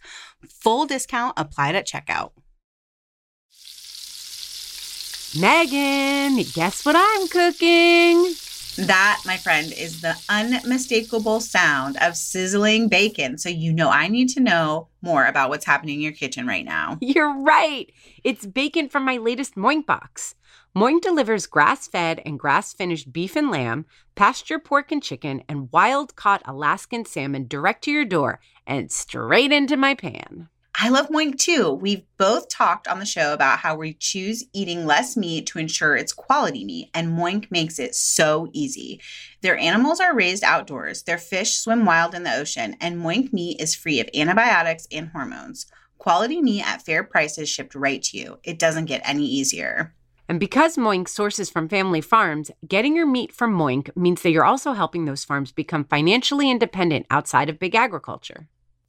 Full 0.48 0.86
discount 0.86 1.34
applied 1.36 1.74
at 1.74 1.86
checkout. 1.86 2.30
Megan, 5.38 6.42
guess 6.54 6.86
what 6.86 6.96
I'm 6.96 7.28
cooking? 7.28 8.34
That, 8.86 9.20
my 9.26 9.36
friend, 9.36 9.72
is 9.72 10.00
the 10.00 10.16
unmistakable 10.28 11.40
sound 11.40 11.96
of 12.00 12.16
sizzling 12.16 12.88
bacon. 12.88 13.36
So 13.36 13.48
you 13.48 13.72
know 13.72 13.90
I 13.90 14.06
need 14.06 14.28
to 14.30 14.40
know 14.40 14.88
more 15.02 15.26
about 15.26 15.50
what's 15.50 15.64
happening 15.64 15.96
in 15.96 16.00
your 16.00 16.12
kitchen 16.12 16.46
right 16.46 16.64
now. 16.64 16.96
You're 17.00 17.36
right. 17.42 17.92
It's 18.22 18.46
bacon 18.46 18.88
from 18.88 19.04
my 19.04 19.16
latest 19.16 19.56
Moink 19.56 19.84
box. 19.84 20.36
Moink 20.76 21.00
delivers 21.00 21.46
grass 21.46 21.88
fed 21.88 22.20
and 22.24 22.38
grass 22.38 22.72
finished 22.72 23.12
beef 23.12 23.36
and 23.36 23.50
lamb, 23.50 23.86
pasture 24.14 24.58
pork 24.58 24.92
and 24.92 25.02
chicken, 25.02 25.42
and 25.48 25.72
wild 25.72 26.14
caught 26.14 26.42
Alaskan 26.44 27.04
salmon 27.04 27.46
direct 27.48 27.82
to 27.84 27.90
your 27.90 28.04
door 28.04 28.38
and 28.66 28.92
straight 28.92 29.50
into 29.50 29.76
my 29.76 29.94
pan. 29.94 30.48
I 30.80 30.90
love 30.90 31.08
Moink 31.08 31.38
too. 31.38 31.72
We've 31.72 32.04
both 32.18 32.48
talked 32.48 32.86
on 32.86 33.00
the 33.00 33.06
show 33.06 33.32
about 33.32 33.58
how 33.58 33.74
we 33.74 33.94
choose 33.94 34.44
eating 34.52 34.86
less 34.86 35.16
meat 35.16 35.46
to 35.46 35.58
ensure 35.58 35.96
it's 35.96 36.12
quality 36.12 36.64
meat, 36.64 36.90
and 36.94 37.18
Moink 37.18 37.50
makes 37.50 37.80
it 37.80 37.96
so 37.96 38.48
easy. 38.52 39.00
Their 39.40 39.58
animals 39.58 39.98
are 39.98 40.14
raised 40.14 40.44
outdoors, 40.44 41.02
their 41.02 41.18
fish 41.18 41.58
swim 41.58 41.84
wild 41.84 42.14
in 42.14 42.22
the 42.22 42.36
ocean, 42.36 42.76
and 42.80 43.02
Moink 43.02 43.32
meat 43.32 43.60
is 43.60 43.74
free 43.74 43.98
of 43.98 44.08
antibiotics 44.14 44.86
and 44.92 45.08
hormones. 45.08 45.66
Quality 45.96 46.40
meat 46.40 46.64
at 46.64 46.82
fair 46.82 47.02
prices 47.02 47.48
shipped 47.48 47.74
right 47.74 48.00
to 48.04 48.16
you. 48.16 48.38
It 48.44 48.60
doesn't 48.60 48.84
get 48.84 49.00
any 49.02 49.26
easier. 49.26 49.94
And 50.28 50.38
because 50.38 50.76
Moink 50.76 51.08
sources 51.08 51.48
from 51.48 51.68
family 51.68 52.02
farms, 52.02 52.50
getting 52.66 52.94
your 52.94 53.06
meat 53.06 53.32
from 53.32 53.56
Moink 53.56 53.96
means 53.96 54.20
that 54.22 54.30
you're 54.30 54.44
also 54.44 54.74
helping 54.74 55.06
those 55.06 55.24
farms 55.24 55.52
become 55.52 55.84
financially 55.84 56.50
independent 56.50 57.06
outside 57.10 57.48
of 57.48 57.58
big 57.58 57.74
agriculture. 57.74 58.46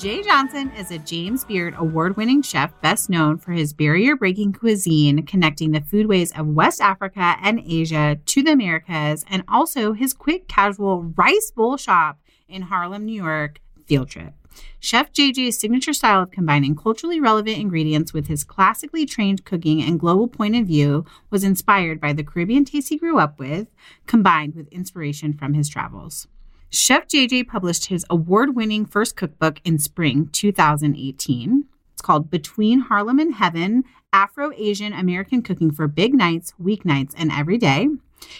JJ 0.00 0.24
Johnson 0.24 0.70
is 0.78 0.90
a 0.90 0.96
James 0.96 1.44
Beard 1.44 1.74
award 1.76 2.16
winning 2.16 2.40
chef 2.40 2.72
best 2.80 3.10
known 3.10 3.36
for 3.36 3.52
his 3.52 3.74
barrier 3.74 4.16
breaking 4.16 4.54
cuisine 4.54 5.26
connecting 5.26 5.72
the 5.72 5.82
foodways 5.82 6.34
of 6.40 6.46
West 6.46 6.80
Africa 6.80 7.36
and 7.42 7.60
Asia 7.66 8.18
to 8.24 8.42
the 8.42 8.52
Americas, 8.52 9.26
and 9.28 9.44
also 9.46 9.92
his 9.92 10.14
quick 10.14 10.48
casual 10.48 11.02
rice 11.02 11.50
bowl 11.50 11.76
shop 11.76 12.18
in 12.48 12.62
Harlem, 12.62 13.04
New 13.04 13.22
York, 13.22 13.60
Field 13.84 14.08
Trip. 14.08 14.32
Chef 14.78 15.12
JJ's 15.12 15.60
signature 15.60 15.92
style 15.92 16.22
of 16.22 16.30
combining 16.30 16.74
culturally 16.74 17.20
relevant 17.20 17.58
ingredients 17.58 18.14
with 18.14 18.26
his 18.26 18.42
classically 18.42 19.04
trained 19.04 19.44
cooking 19.44 19.82
and 19.82 20.00
global 20.00 20.28
point 20.28 20.56
of 20.56 20.66
view 20.66 21.04
was 21.28 21.44
inspired 21.44 22.00
by 22.00 22.14
the 22.14 22.24
Caribbean 22.24 22.64
taste 22.64 22.88
he 22.88 22.96
grew 22.96 23.18
up 23.18 23.38
with, 23.38 23.68
combined 24.06 24.54
with 24.54 24.66
inspiration 24.68 25.34
from 25.34 25.52
his 25.52 25.68
travels. 25.68 26.26
Chef 26.72 27.08
JJ 27.08 27.48
published 27.48 27.86
his 27.86 28.06
award 28.08 28.54
winning 28.54 28.86
first 28.86 29.16
cookbook 29.16 29.60
in 29.64 29.80
spring 29.80 30.28
2018. 30.30 31.64
It's 31.92 32.02
called 32.02 32.30
Between 32.30 32.82
Harlem 32.82 33.18
and 33.18 33.34
Heaven 33.34 33.82
Afro 34.12 34.52
Asian 34.56 34.92
American 34.92 35.42
Cooking 35.42 35.72
for 35.72 35.88
Big 35.88 36.14
Nights, 36.14 36.54
Weeknights, 36.62 37.12
and 37.16 37.32
Every 37.32 37.58
Day. 37.58 37.88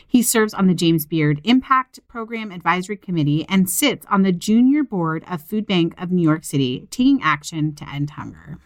He 0.07 0.23
serves 0.23 0.55
on 0.55 0.69
the 0.69 0.75
James 0.75 1.07
Beard 1.07 1.41
Impact 1.43 2.07
Program 2.07 2.53
Advisory 2.53 2.97
Committee 2.97 3.45
and 3.49 3.69
sits 3.69 4.07
on 4.09 4.23
the 4.23 4.31
junior 4.31 4.85
board 4.85 5.25
of 5.29 5.43
Food 5.43 5.67
Bank 5.67 6.01
of 6.01 6.13
New 6.13 6.23
York 6.23 6.45
City, 6.45 6.87
taking 6.93 7.21
action 7.23 7.75
to 7.75 7.89
end 7.89 8.11
hunger. 8.11 8.59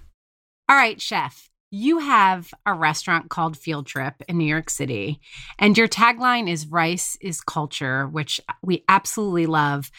All 0.69 0.77
right, 0.77 1.01
chef 1.01 1.49
you 1.75 1.99
have 1.99 2.55
a 2.65 2.73
restaurant 2.73 3.31
called 3.31 3.57
Field 3.57 3.87
Trip 3.87 4.15
in 4.29 4.39
New 4.39 4.47
York 4.47 4.71
City, 4.71 5.21
and 5.59 5.77
your 5.77 5.89
tagline 5.89 6.49
is 6.49 6.69
Rice 6.69 7.19
is 7.21 7.41
Culture, 7.41 8.07
which 8.07 8.41
we 8.63 8.85
absolutely 8.89 9.47
love. 9.47 9.91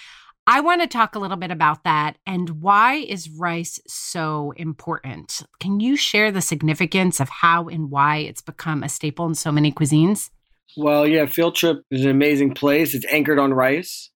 I 0.47 0.61
want 0.61 0.81
to 0.81 0.87
talk 0.87 1.15
a 1.15 1.19
little 1.19 1.35
bit 1.35 1.51
about 1.51 1.83
that 1.83 2.17
and 2.25 2.61
why 2.61 2.93
is 2.93 3.29
rice 3.29 3.79
so 3.87 4.53
important? 4.55 5.41
Can 5.59 5.81
you 5.81 5.97
share 5.97 6.31
the 6.31 6.41
significance 6.41 7.19
of 7.19 7.27
how 7.27 7.67
and 7.67 7.91
why 7.91 8.17
it's 8.17 8.41
become 8.41 8.81
a 8.81 8.87
staple 8.87 9.25
in 9.25 9.35
so 9.35 9.51
many 9.51 9.71
cuisines? 9.71 10.29
Well, 10.77 11.05
yeah, 11.05 11.25
Field 11.25 11.55
Trip 11.55 11.81
is 11.91 12.05
an 12.05 12.11
amazing 12.11 12.53
place. 12.53 12.93
It's 12.93 13.05
anchored 13.11 13.39
on 13.39 13.53
rice. 13.53 14.11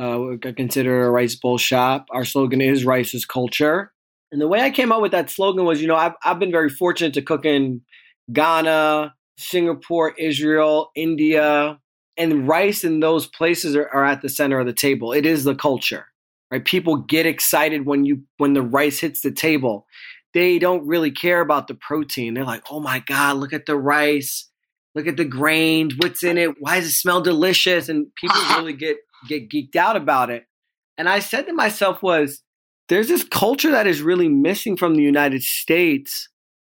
Uh, 0.00 0.36
I 0.42 0.52
consider 0.52 1.06
a 1.06 1.10
rice 1.10 1.34
bowl 1.34 1.58
shop. 1.58 2.06
Our 2.12 2.24
slogan 2.24 2.62
is 2.62 2.84
Rice 2.84 3.12
is 3.12 3.26
Culture. 3.26 3.92
And 4.34 4.40
the 4.40 4.48
way 4.48 4.62
I 4.62 4.70
came 4.70 4.90
up 4.90 5.00
with 5.00 5.12
that 5.12 5.30
slogan 5.30 5.64
was, 5.64 5.80
you 5.80 5.86
know, 5.86 5.94
I've, 5.94 6.14
I've 6.24 6.40
been 6.40 6.50
very 6.50 6.68
fortunate 6.68 7.14
to 7.14 7.22
cook 7.22 7.44
in 7.44 7.82
Ghana, 8.32 9.14
Singapore, 9.38 10.12
Israel, 10.18 10.90
India, 10.96 11.78
and 12.16 12.48
rice 12.48 12.82
in 12.82 12.98
those 12.98 13.28
places 13.28 13.76
are, 13.76 13.88
are 13.90 14.04
at 14.04 14.22
the 14.22 14.28
center 14.28 14.58
of 14.58 14.66
the 14.66 14.72
table. 14.72 15.12
It 15.12 15.24
is 15.24 15.44
the 15.44 15.54
culture, 15.54 16.06
right? 16.50 16.64
People 16.64 16.96
get 16.96 17.26
excited 17.26 17.86
when 17.86 18.04
you 18.04 18.24
when 18.38 18.54
the 18.54 18.62
rice 18.62 18.98
hits 18.98 19.20
the 19.20 19.30
table. 19.30 19.86
they 20.32 20.58
don't 20.58 20.84
really 20.84 21.12
care 21.12 21.40
about 21.40 21.68
the 21.68 21.76
protein. 21.76 22.34
They're 22.34 22.42
like, 22.42 22.64
oh 22.72 22.80
my 22.80 23.04
God, 23.06 23.36
look 23.36 23.52
at 23.52 23.66
the 23.66 23.76
rice, 23.76 24.50
look 24.96 25.06
at 25.06 25.16
the 25.16 25.24
grains, 25.24 25.94
what's 25.96 26.24
in 26.24 26.38
it? 26.38 26.56
Why 26.58 26.80
does 26.80 26.88
it 26.88 26.96
smell 26.96 27.20
delicious? 27.20 27.88
And 27.88 28.08
people 28.16 28.40
really 28.56 28.72
get 28.72 28.96
get 29.28 29.48
geeked 29.48 29.76
out 29.76 29.94
about 29.94 30.30
it. 30.30 30.42
And 30.98 31.08
I 31.08 31.20
said 31.20 31.46
to 31.46 31.52
myself 31.52 32.02
was 32.02 32.42
there's 32.88 33.08
this 33.08 33.24
culture 33.24 33.70
that 33.70 33.86
is 33.86 34.02
really 34.02 34.28
missing 34.28 34.76
from 34.76 34.94
the 34.94 35.02
United 35.02 35.42
States 35.42 36.28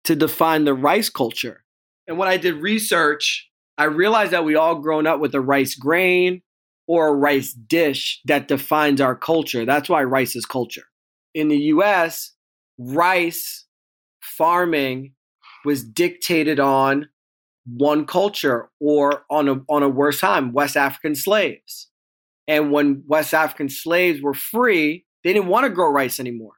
to 0.05 0.17
define 0.17 0.65
the 0.65 0.75
rice 0.75 1.09
culture. 1.09 1.65
And 2.07 2.19
when 2.19 2.29
I 2.29 2.37
did 2.37 2.57
research, 2.57 3.49
I 3.79 3.85
realized 3.85 4.33
that 4.33 4.45
we 4.45 4.57
all 4.57 4.77
grown 4.77 5.07
up 5.07 5.21
with 5.21 5.35
a 5.35 5.41
rice 5.41 5.75
grain 5.75 6.43
or 6.87 7.09
a 7.09 7.15
rice 7.15 7.53
dish 7.53 8.21
that 8.25 8.49
defines 8.49 9.01
our 9.01 9.15
culture. 9.15 9.65
That's 9.65 9.89
why 9.89 10.03
rice 10.03 10.35
is 10.35 10.45
culture. 10.45 10.87
In 11.35 11.49
the 11.49 11.59
US, 11.59 12.33
rice 12.79 13.67
farming 14.21 15.13
was 15.65 15.85
dictated 15.85 16.59
on 16.59 17.09
one 17.67 18.07
culture 18.07 18.71
or 18.81 19.25
on 19.31 19.49
a 19.49 19.61
on 19.69 19.83
a 19.83 19.89
worse 19.89 20.21
time, 20.21 20.53
West 20.53 20.77
African 20.77 21.15
slaves. 21.15 21.89
And 22.49 22.73
when 22.73 23.05
West 23.07 23.33
African 23.33 23.69
slaves 23.69 24.21
were 24.21 24.35
free, 24.35 25.05
they 25.25 25.33
didn't 25.33 25.49
want 25.49 25.65
to 25.65 25.71
grow 25.71 25.91
rice 25.91 26.21
anymore. 26.21 26.53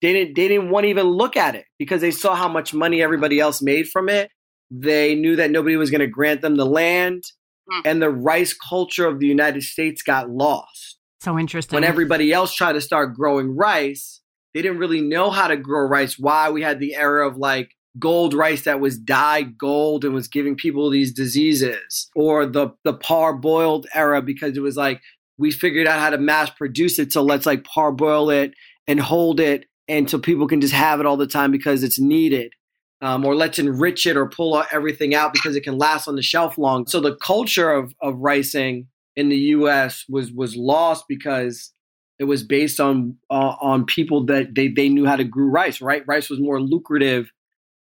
They 0.00 0.12
didn't 0.12 0.34
they 0.34 0.48
didn't 0.48 0.70
want 0.70 0.84
to 0.84 0.88
even 0.88 1.06
look 1.06 1.36
at 1.36 1.54
it 1.54 1.64
because 1.78 2.00
they 2.00 2.10
saw 2.10 2.34
how 2.34 2.48
much 2.48 2.74
money 2.74 3.02
everybody 3.02 3.38
else 3.38 3.62
made 3.62 3.88
from 3.88 4.08
it. 4.08 4.30
They 4.70 5.14
knew 5.14 5.36
that 5.36 5.50
nobody 5.50 5.76
was 5.76 5.90
going 5.90 6.00
to 6.00 6.06
grant 6.06 6.40
them 6.40 6.56
the 6.56 6.66
land 6.66 7.22
mm. 7.70 7.82
and 7.84 8.02
the 8.02 8.10
rice 8.10 8.54
culture 8.54 9.06
of 9.06 9.20
the 9.20 9.26
United 9.26 9.62
States 9.62 10.02
got 10.02 10.30
lost. 10.30 10.98
So 11.20 11.38
interesting. 11.38 11.76
When 11.76 11.84
everybody 11.84 12.32
else 12.32 12.52
tried 12.52 12.72
to 12.72 12.80
start 12.80 13.14
growing 13.14 13.54
rice, 13.54 14.20
they 14.54 14.62
didn't 14.62 14.78
really 14.78 15.00
know 15.00 15.30
how 15.30 15.46
to 15.46 15.56
grow 15.56 15.86
rice. 15.86 16.18
Why 16.18 16.50
we 16.50 16.62
had 16.62 16.80
the 16.80 16.96
era 16.96 17.28
of 17.28 17.36
like 17.36 17.70
gold 17.98 18.34
rice 18.34 18.62
that 18.62 18.80
was 18.80 18.98
dyed 18.98 19.56
gold 19.56 20.04
and 20.04 20.14
was 20.14 20.26
giving 20.26 20.56
people 20.56 20.90
these 20.90 21.12
diseases, 21.12 22.10
or 22.16 22.46
the 22.46 22.70
the 22.82 22.94
parboiled 22.94 23.86
era 23.94 24.20
because 24.20 24.56
it 24.56 24.62
was 24.62 24.76
like 24.76 25.00
we 25.42 25.50
figured 25.50 25.88
out 25.88 25.98
how 25.98 26.10
to 26.10 26.18
mass 26.18 26.48
produce 26.50 26.98
it, 26.98 27.12
so 27.12 27.22
let's 27.22 27.44
like 27.44 27.64
parboil 27.64 28.30
it 28.30 28.54
and 28.86 29.00
hold 29.00 29.40
it 29.40 29.66
until 29.88 30.20
people 30.20 30.46
can 30.46 30.60
just 30.60 30.72
have 30.72 31.00
it 31.00 31.06
all 31.06 31.16
the 31.16 31.26
time 31.26 31.50
because 31.50 31.82
it's 31.82 31.98
needed. 31.98 32.52
Um, 33.00 33.24
or 33.24 33.34
let's 33.34 33.58
enrich 33.58 34.06
it 34.06 34.16
or 34.16 34.28
pull 34.28 34.62
everything 34.70 35.12
out 35.12 35.32
because 35.32 35.56
it 35.56 35.62
can 35.62 35.76
last 35.76 36.06
on 36.06 36.14
the 36.14 36.22
shelf 36.22 36.56
long. 36.56 36.86
So 36.86 37.00
the 37.00 37.16
culture 37.16 37.72
of 37.72 37.92
of 38.00 38.16
ricing 38.18 38.86
in 39.16 39.28
the 39.28 39.36
U.S. 39.36 40.04
was 40.08 40.30
was 40.30 40.54
lost 40.54 41.06
because 41.08 41.72
it 42.20 42.24
was 42.24 42.44
based 42.44 42.78
on 42.78 43.16
uh, 43.28 43.56
on 43.60 43.84
people 43.84 44.24
that 44.26 44.54
they 44.54 44.68
they 44.68 44.88
knew 44.88 45.04
how 45.04 45.16
to 45.16 45.24
grow 45.24 45.46
rice. 45.46 45.80
Right, 45.80 46.04
rice 46.06 46.30
was 46.30 46.38
more 46.38 46.60
lucrative, 46.60 47.32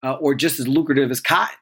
uh, 0.02 0.14
or 0.14 0.34
just 0.34 0.58
as 0.58 0.66
lucrative 0.66 1.10
as 1.10 1.20
cotton. 1.20 1.54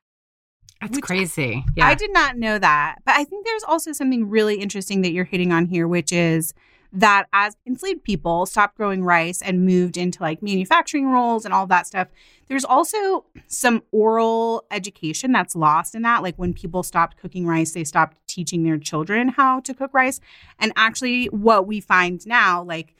That's 0.80 0.98
crazy. 0.98 1.64
Yeah. 1.76 1.86
I 1.86 1.94
did 1.94 2.12
not 2.12 2.36
know 2.36 2.58
that, 2.58 2.96
but 3.04 3.16
I 3.16 3.24
think 3.24 3.44
there's 3.44 3.64
also 3.64 3.92
something 3.92 4.28
really 4.28 4.56
interesting 4.56 5.02
that 5.02 5.12
you're 5.12 5.24
hitting 5.24 5.52
on 5.52 5.66
here, 5.66 5.88
which 5.88 6.12
is 6.12 6.54
that 6.92 7.26
as 7.32 7.56
enslaved 7.66 8.02
people 8.02 8.46
stopped 8.46 8.76
growing 8.76 9.04
rice 9.04 9.42
and 9.42 9.66
moved 9.66 9.96
into 9.96 10.22
like 10.22 10.42
manufacturing 10.42 11.06
roles 11.06 11.44
and 11.44 11.52
all 11.52 11.66
that 11.66 11.86
stuff, 11.86 12.08
there's 12.46 12.64
also 12.64 13.26
some 13.46 13.82
oral 13.92 14.64
education 14.70 15.32
that's 15.32 15.54
lost 15.54 15.94
in 15.94 16.02
that. 16.02 16.22
Like 16.22 16.36
when 16.36 16.54
people 16.54 16.82
stopped 16.82 17.18
cooking 17.18 17.46
rice, 17.46 17.72
they 17.72 17.84
stopped 17.84 18.16
teaching 18.26 18.62
their 18.62 18.78
children 18.78 19.28
how 19.28 19.60
to 19.60 19.74
cook 19.74 19.92
rice. 19.92 20.20
And 20.58 20.72
actually, 20.76 21.26
what 21.26 21.66
we 21.66 21.80
find 21.80 22.26
now, 22.26 22.62
like 22.62 22.94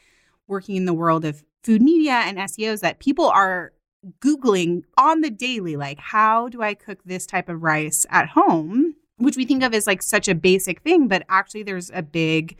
working 0.46 0.76
in 0.76 0.84
the 0.84 0.94
world 0.94 1.24
of 1.24 1.42
food 1.62 1.80
media 1.80 2.12
and 2.12 2.36
SEOs, 2.38 2.80
that 2.80 2.98
people 2.98 3.28
are 3.28 3.72
Googling 4.20 4.82
on 4.96 5.20
the 5.20 5.30
daily, 5.30 5.76
like, 5.76 5.98
how 5.98 6.48
do 6.48 6.62
I 6.62 6.74
cook 6.74 7.00
this 7.04 7.26
type 7.26 7.48
of 7.48 7.62
rice 7.62 8.06
at 8.10 8.28
home? 8.28 8.94
Which 9.16 9.36
we 9.36 9.44
think 9.44 9.62
of 9.64 9.74
as 9.74 9.86
like 9.86 10.02
such 10.02 10.28
a 10.28 10.34
basic 10.34 10.82
thing, 10.82 11.08
but 11.08 11.24
actually, 11.28 11.64
there's 11.64 11.90
a 11.92 12.02
big 12.02 12.56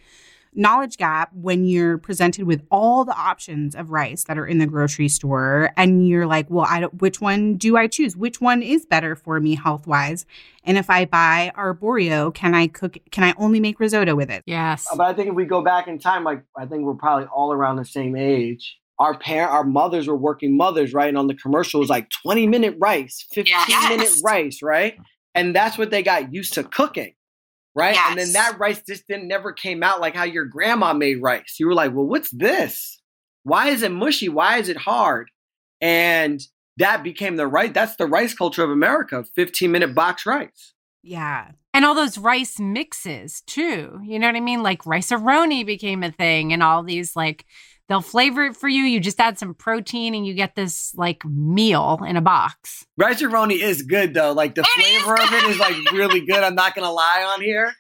knowledge 0.55 0.97
gap 0.97 1.31
when 1.33 1.65
you're 1.65 1.99
presented 1.99 2.45
with 2.45 2.63
all 2.71 3.05
the 3.05 3.17
options 3.17 3.75
of 3.75 3.91
rice 3.91 4.25
that 4.25 4.39
are 4.39 4.47
in 4.47 4.59
the 4.59 4.67
grocery 4.67 5.09
store 5.09 5.71
and 5.77 6.09
you're 6.09 6.27
like 6.27 6.49
well 6.49 6.67
i 6.69 6.81
don't 6.81 7.01
which 7.01 7.21
one 7.21 7.57
do 7.57 7.77
i 7.77 7.87
choose? 7.87 8.17
Which 8.17 8.41
one 8.41 8.63
is 8.63 8.87
better 8.87 9.15
for 9.15 9.39
me 9.41 9.55
health 9.55 9.87
wise 9.87 10.27
and 10.65 10.79
if 10.79 10.91
i 10.91 11.05
buy 11.05 11.53
arborio 11.57 12.35
can 12.35 12.55
i 12.55 12.67
cook 12.67 12.99
can 13.11 13.25
i 13.25 13.35
only 13.37 13.61
make 13.61 13.79
risotto 13.79 14.15
with 14.15 14.31
it? 14.31 14.43
Yes. 14.47 14.87
But 14.97 15.07
i 15.07 15.13
think 15.15 15.29
if 15.29 15.35
we 15.35 15.45
go 15.45 15.63
back 15.63 15.87
in 15.87 15.99
time 15.99 16.25
like 16.25 16.43
i 16.57 16.67
think 16.67 16.85
we're 16.85 16.95
probably 16.95 17.27
all 17.27 17.53
around 17.53 17.77
the 17.77 17.85
same 17.85 18.17
age 18.17 18.79
our 18.99 19.19
parent 19.19 19.51
our 19.51 19.65
mothers 19.65 20.09
were 20.09 20.17
working 20.17 20.57
mothers 20.57 20.93
right 20.93 21.09
and 21.09 21.19
on 21.19 21.27
the 21.27 21.35
commercial 21.35 21.81
was 21.81 21.89
like 21.89 22.09
20 22.23 22.47
minute 22.47 22.77
rice 22.79 23.25
15 23.33 23.53
yes. 23.69 23.89
minute 23.89 24.13
rice 24.25 24.61
right 24.63 24.95
mm-hmm. 24.95 25.03
and 25.35 25.55
that's 25.55 25.79
what 25.79 25.91
they 25.91 26.03
got 26.03 26.33
used 26.33 26.55
to 26.55 26.65
cooking 26.65 27.15
right? 27.79 27.95
Yes. 27.95 28.11
And 28.11 28.19
then 28.19 28.33
that 28.33 28.59
rice 28.59 28.83
just 28.83 29.07
didn't 29.07 29.29
never 29.29 29.53
came 29.53 29.83
out 29.85 30.01
like 30.01 30.15
how 30.15 30.25
your 30.25 30.45
grandma 30.45 30.93
made 30.93 31.23
rice. 31.23 31.57
You 31.59 31.69
were 31.69 31.75
like, 31.75 31.95
well, 31.95 32.07
what's 32.07 32.31
this? 32.31 33.01
Why 33.45 33.69
is 33.69 33.83
it 33.83 33.93
mushy? 33.93 34.29
Why 34.29 34.59
is 34.59 34.69
it 34.69 34.77
hard? 34.77 35.31
And 35.81 36.41
that 36.77 37.05
became 37.05 37.37
the 37.37 37.47
right. 37.47 37.73
That's 37.73 37.95
the 37.97 38.07
rice 38.07 38.35
culture 38.35 38.65
of 38.65 38.71
America. 38.71 39.25
Fifteen 39.35 39.71
minute 39.71 39.95
box 39.95 40.27
rice. 40.27 40.75
Yeah. 41.03 41.53
And 41.73 41.85
all 41.85 41.95
those 41.95 42.19
rice 42.19 42.59
mixes 42.59 43.43
too. 43.43 44.01
You 44.05 44.19
know 44.19 44.27
what 44.27 44.35
I 44.35 44.41
mean? 44.41 44.65
Like 44.65 44.85
Rice-A-Roni 44.85 45.65
became 45.65 46.03
a 46.03 46.11
thing 46.11 46.53
and 46.53 46.63
all 46.63 46.83
these 46.83 47.15
like 47.15 47.45
They'll 47.89 48.03
flavor 48.03 48.45
it 48.45 48.57
for 48.57 48.69
you. 48.69 48.83
You 48.83 49.01
just 49.01 49.19
add 49.19 49.39
some 49.39 49.55
protein 49.55 50.15
and 50.15 50.27
you 50.27 50.35
get 50.35 50.55
this 50.55 50.95
like 50.95 51.25
meal 51.25 52.01
in 52.07 52.17
a 52.17 52.21
box. 52.21 52.87
Rice-A-Roni 52.99 53.61
is 53.61 53.83
good 53.83 54.13
though. 54.13 54.33
Like 54.33 54.55
the 54.55 54.61
it 54.61 54.67
flavor 54.67 55.15
of 55.15 55.33
it 55.33 55.45
is 55.45 55.59
like 55.59 55.93
really 55.93 56.21
good. 56.21 56.43
I'm 56.43 56.55
not 56.55 56.75
gonna 56.75 56.93
lie 56.93 57.27
on 57.35 57.41
here. 57.41 57.75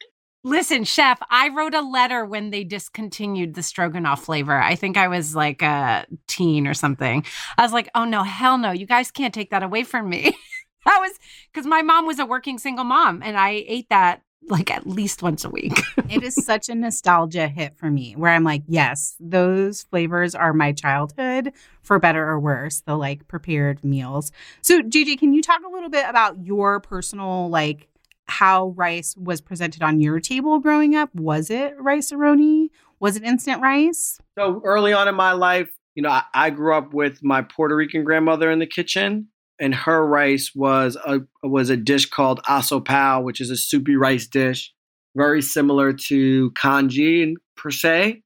Listen, 0.44 0.84
chef, 0.84 1.18
I 1.30 1.48
wrote 1.48 1.74
a 1.74 1.82
letter 1.82 2.24
when 2.24 2.50
they 2.50 2.64
discontinued 2.64 3.54
the 3.54 3.62
stroganoff 3.62 4.24
flavor. 4.24 4.58
I 4.58 4.76
think 4.76 4.96
I 4.96 5.08
was 5.08 5.34
like 5.34 5.62
a 5.62 6.06
teen 6.26 6.66
or 6.66 6.74
something. 6.74 7.24
I 7.58 7.62
was 7.62 7.72
like, 7.72 7.90
oh 7.94 8.04
no, 8.04 8.22
hell 8.22 8.56
no, 8.56 8.70
you 8.70 8.86
guys 8.86 9.10
can't 9.10 9.34
take 9.34 9.50
that 9.50 9.62
away 9.62 9.84
from 9.84 10.08
me. 10.08 10.34
that 10.86 10.98
was 11.00 11.12
because 11.52 11.66
my 11.66 11.82
mom 11.82 12.06
was 12.06 12.18
a 12.18 12.24
working 12.24 12.58
single 12.58 12.84
mom 12.84 13.20
and 13.22 13.36
I 13.36 13.64
ate 13.66 13.88
that 13.90 14.22
like 14.48 14.70
at 14.70 14.86
least 14.86 15.22
once 15.22 15.44
a 15.44 15.50
week. 15.50 15.78
it 16.08 16.22
is 16.22 16.34
such 16.34 16.68
a 16.68 16.74
nostalgia 16.74 17.48
hit 17.48 17.76
for 17.76 17.90
me 17.90 18.14
where 18.14 18.32
I'm 18.32 18.44
like, 18.44 18.62
yes, 18.66 19.16
those 19.20 19.82
flavors 19.82 20.34
are 20.34 20.52
my 20.52 20.72
childhood 20.72 21.52
for 21.82 21.98
better 21.98 22.26
or 22.28 22.40
worse, 22.40 22.80
the 22.80 22.96
like 22.96 23.28
prepared 23.28 23.84
meals. 23.84 24.32
So, 24.62 24.82
JJ, 24.82 25.18
can 25.18 25.32
you 25.32 25.42
talk 25.42 25.60
a 25.66 25.70
little 25.70 25.90
bit 25.90 26.06
about 26.08 26.44
your 26.44 26.80
personal 26.80 27.48
like 27.48 27.88
how 28.26 28.68
rice 28.76 29.16
was 29.16 29.40
presented 29.40 29.82
on 29.82 30.00
your 30.00 30.20
table 30.20 30.58
growing 30.58 30.94
up? 30.94 31.14
Was 31.14 31.50
it 31.50 31.74
Rice-A-Roni? 31.78 32.68
Was 33.00 33.16
it 33.16 33.22
instant 33.22 33.62
rice? 33.62 34.20
So, 34.38 34.60
early 34.64 34.92
on 34.92 35.08
in 35.08 35.14
my 35.14 35.32
life, 35.32 35.70
you 35.94 36.02
know, 36.02 36.10
I, 36.10 36.22
I 36.34 36.50
grew 36.50 36.74
up 36.74 36.92
with 36.92 37.22
my 37.22 37.42
Puerto 37.42 37.74
Rican 37.74 38.04
grandmother 38.04 38.50
in 38.50 38.58
the 38.58 38.66
kitchen 38.66 39.28
and 39.60 39.74
her 39.74 40.06
rice 40.06 40.52
was 40.54 40.96
a 40.96 41.20
was 41.42 41.70
a 41.70 41.76
dish 41.76 42.06
called 42.06 42.40
asopao, 42.44 43.22
which 43.22 43.40
is 43.40 43.50
a 43.50 43.56
soupy 43.56 43.96
rice 43.96 44.26
dish, 44.26 44.72
very 45.16 45.42
similar 45.42 45.92
to 45.92 46.50
congee 46.52 47.36
per 47.56 47.70
se. 47.70 48.22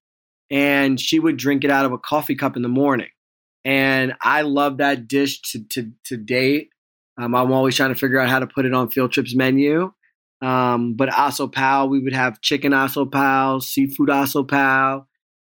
And 0.50 1.00
she 1.00 1.18
would 1.18 1.38
drink 1.38 1.64
it 1.64 1.70
out 1.70 1.86
of 1.86 1.92
a 1.92 1.98
coffee 1.98 2.34
cup 2.34 2.56
in 2.56 2.62
the 2.62 2.68
morning. 2.68 3.08
And 3.64 4.12
I 4.20 4.42
love 4.42 4.78
that 4.78 5.08
dish 5.08 5.40
to 5.52 5.64
to 5.70 5.90
to 6.06 6.16
date. 6.16 6.70
Um, 7.18 7.34
I'm 7.34 7.52
always 7.52 7.76
trying 7.76 7.90
to 7.90 7.98
figure 7.98 8.18
out 8.18 8.28
how 8.28 8.38
to 8.38 8.46
put 8.46 8.66
it 8.66 8.74
on 8.74 8.90
field 8.90 9.12
trips 9.12 9.34
menu. 9.34 9.92
Um, 10.40 10.94
but 10.94 11.08
asopao, 11.10 11.88
we 11.88 12.00
would 12.00 12.14
have 12.14 12.40
chicken 12.40 12.72
asopao, 12.72 13.62
seafood 13.62 14.08
asopao, 14.08 15.06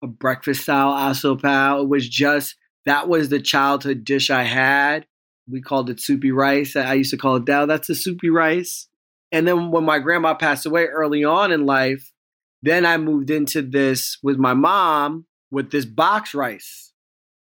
a 0.04 0.08
breakfast 0.08 0.62
style 0.62 0.94
asopao. 0.94 1.84
It 1.84 1.90
was 1.90 2.08
just 2.08 2.56
that 2.86 3.10
was 3.10 3.30
the 3.30 3.40
childhood 3.40 4.04
dish 4.04 4.30
I 4.30 4.44
had 4.44 5.08
we 5.50 5.62
called 5.62 5.90
it 5.90 6.00
soupy 6.00 6.32
rice. 6.32 6.76
I 6.76 6.94
used 6.94 7.12
to 7.12 7.18
call 7.18 7.36
it 7.36 7.46
Dow. 7.46 7.66
That's 7.66 7.90
a 7.90 7.96
soupy 7.96 8.30
rice. 8.30 8.88
And 9.32 9.48
then 9.48 9.72
when 9.72 9.84
my 9.84 10.00
grandma 10.00 10.34
passed 10.34 10.66
away 10.66 10.86
early 10.86 11.24
on 11.24 11.52
in 11.52 11.66
life, 11.66 12.12
then 12.62 12.86
I 12.86 12.98
moved 12.98 13.30
into 13.30 13.62
this 13.62 14.18
with 14.24 14.38
my 14.38 14.54
mom 14.54 15.26
with 15.52 15.72
this 15.72 15.86
box 15.86 16.34
rice. 16.34 16.92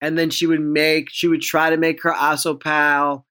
And 0.02 0.18
then 0.18 0.30
she 0.30 0.46
would 0.46 0.62
make, 0.62 1.10
she 1.10 1.28
would 1.28 1.42
try 1.42 1.70
to 1.70 1.78
make 1.78 2.04
her 2.04 2.14
asopao, 2.14 3.24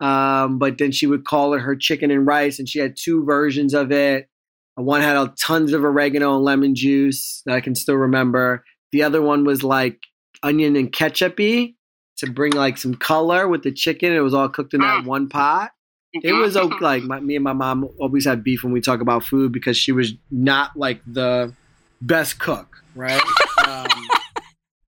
um, 0.00 0.58
but 0.58 0.78
then 0.78 0.92
she 0.92 1.06
would 1.06 1.24
call 1.24 1.54
it 1.54 1.60
her 1.60 1.76
chicken 1.76 2.10
and 2.10 2.26
rice. 2.26 2.58
And 2.58 2.68
she 2.68 2.78
had 2.78 2.96
two 2.96 3.24
versions 3.24 3.74
of 3.74 3.92
it. 3.92 4.28
One 4.74 5.02
had 5.02 5.36
tons 5.36 5.72
of 5.72 5.84
oregano 5.84 6.36
and 6.36 6.44
lemon 6.44 6.74
juice 6.74 7.42
that 7.46 7.54
I 7.54 7.60
can 7.60 7.74
still 7.74 7.96
remember. 7.96 8.64
The 8.92 9.02
other 9.02 9.20
one 9.22 9.44
was 9.44 9.62
like 9.62 9.98
onion 10.42 10.74
and 10.76 10.92
ketchupy 10.92 11.74
to 12.20 12.30
bring 12.30 12.52
like 12.52 12.78
some 12.78 12.94
color 12.94 13.48
with 13.48 13.62
the 13.62 13.72
chicken. 13.72 14.12
It 14.12 14.20
was 14.20 14.34
all 14.34 14.48
cooked 14.48 14.74
in 14.74 14.80
that 14.80 15.04
mm. 15.04 15.06
one 15.06 15.28
pot. 15.28 15.72
It 16.12 16.32
was 16.32 16.56
okay. 16.56 16.76
Like 16.80 17.02
my, 17.04 17.20
me 17.20 17.36
and 17.36 17.44
my 17.44 17.52
mom 17.52 17.88
always 17.98 18.24
had 18.24 18.42
beef 18.42 18.64
when 18.64 18.72
we 18.72 18.80
talk 18.80 19.00
about 19.00 19.24
food 19.24 19.52
because 19.52 19.76
she 19.76 19.92
was 19.92 20.12
not 20.30 20.76
like 20.76 21.00
the 21.06 21.54
best 22.00 22.40
cook, 22.40 22.82
right? 22.94 23.22
Um, 23.66 23.86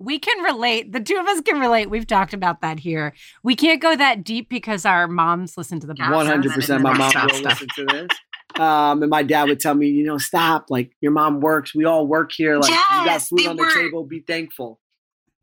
We 0.05 0.19
can 0.19 0.43
relate. 0.43 0.91
The 0.91 0.99
two 0.99 1.17
of 1.17 1.29
us 1.29 1.41
can 1.43 1.61
relate. 1.61 1.89
We've 1.89 2.07
talked 2.07 2.35
about 2.35 2.61
that 2.63 2.81
here. 2.81 3.15
We 3.45 3.55
can't 3.55 3.81
go 3.81 3.95
that 3.95 4.25
deep 4.25 4.49
because 4.49 4.85
our 4.85 5.07
moms 5.07 5.57
listen 5.57 5.79
to 5.79 5.87
the 5.87 5.95
podcast. 5.95 6.13
One 6.13 6.27
hundred 6.27 6.53
percent. 6.55 6.83
My 6.83 6.93
mom 6.93 7.13
will 7.15 7.41
listen 7.41 7.69
to 7.77 7.85
this. 7.85 8.09
Um, 8.59 9.03
and 9.03 9.11
my 9.11 9.23
dad 9.23 9.49
would 9.49 9.61
tell 9.61 9.75
me, 9.75 9.87
you 9.89 10.05
know, 10.05 10.19
stop. 10.19 10.67
Like 10.71 10.91
your 11.01 11.13
mom 11.13 11.41
works. 11.41 11.73
We 11.73 11.85
all 11.85 12.07
work 12.07 12.33
here. 12.33 12.59
Like 12.59 12.71
you 12.71 13.05
got 13.05 13.23
food 13.23 13.39
they 13.39 13.47
on 13.47 13.57
the 13.57 13.63
work. 13.63 13.75
table. 13.75 14.05
Be 14.05 14.21
thankful. 14.21 14.81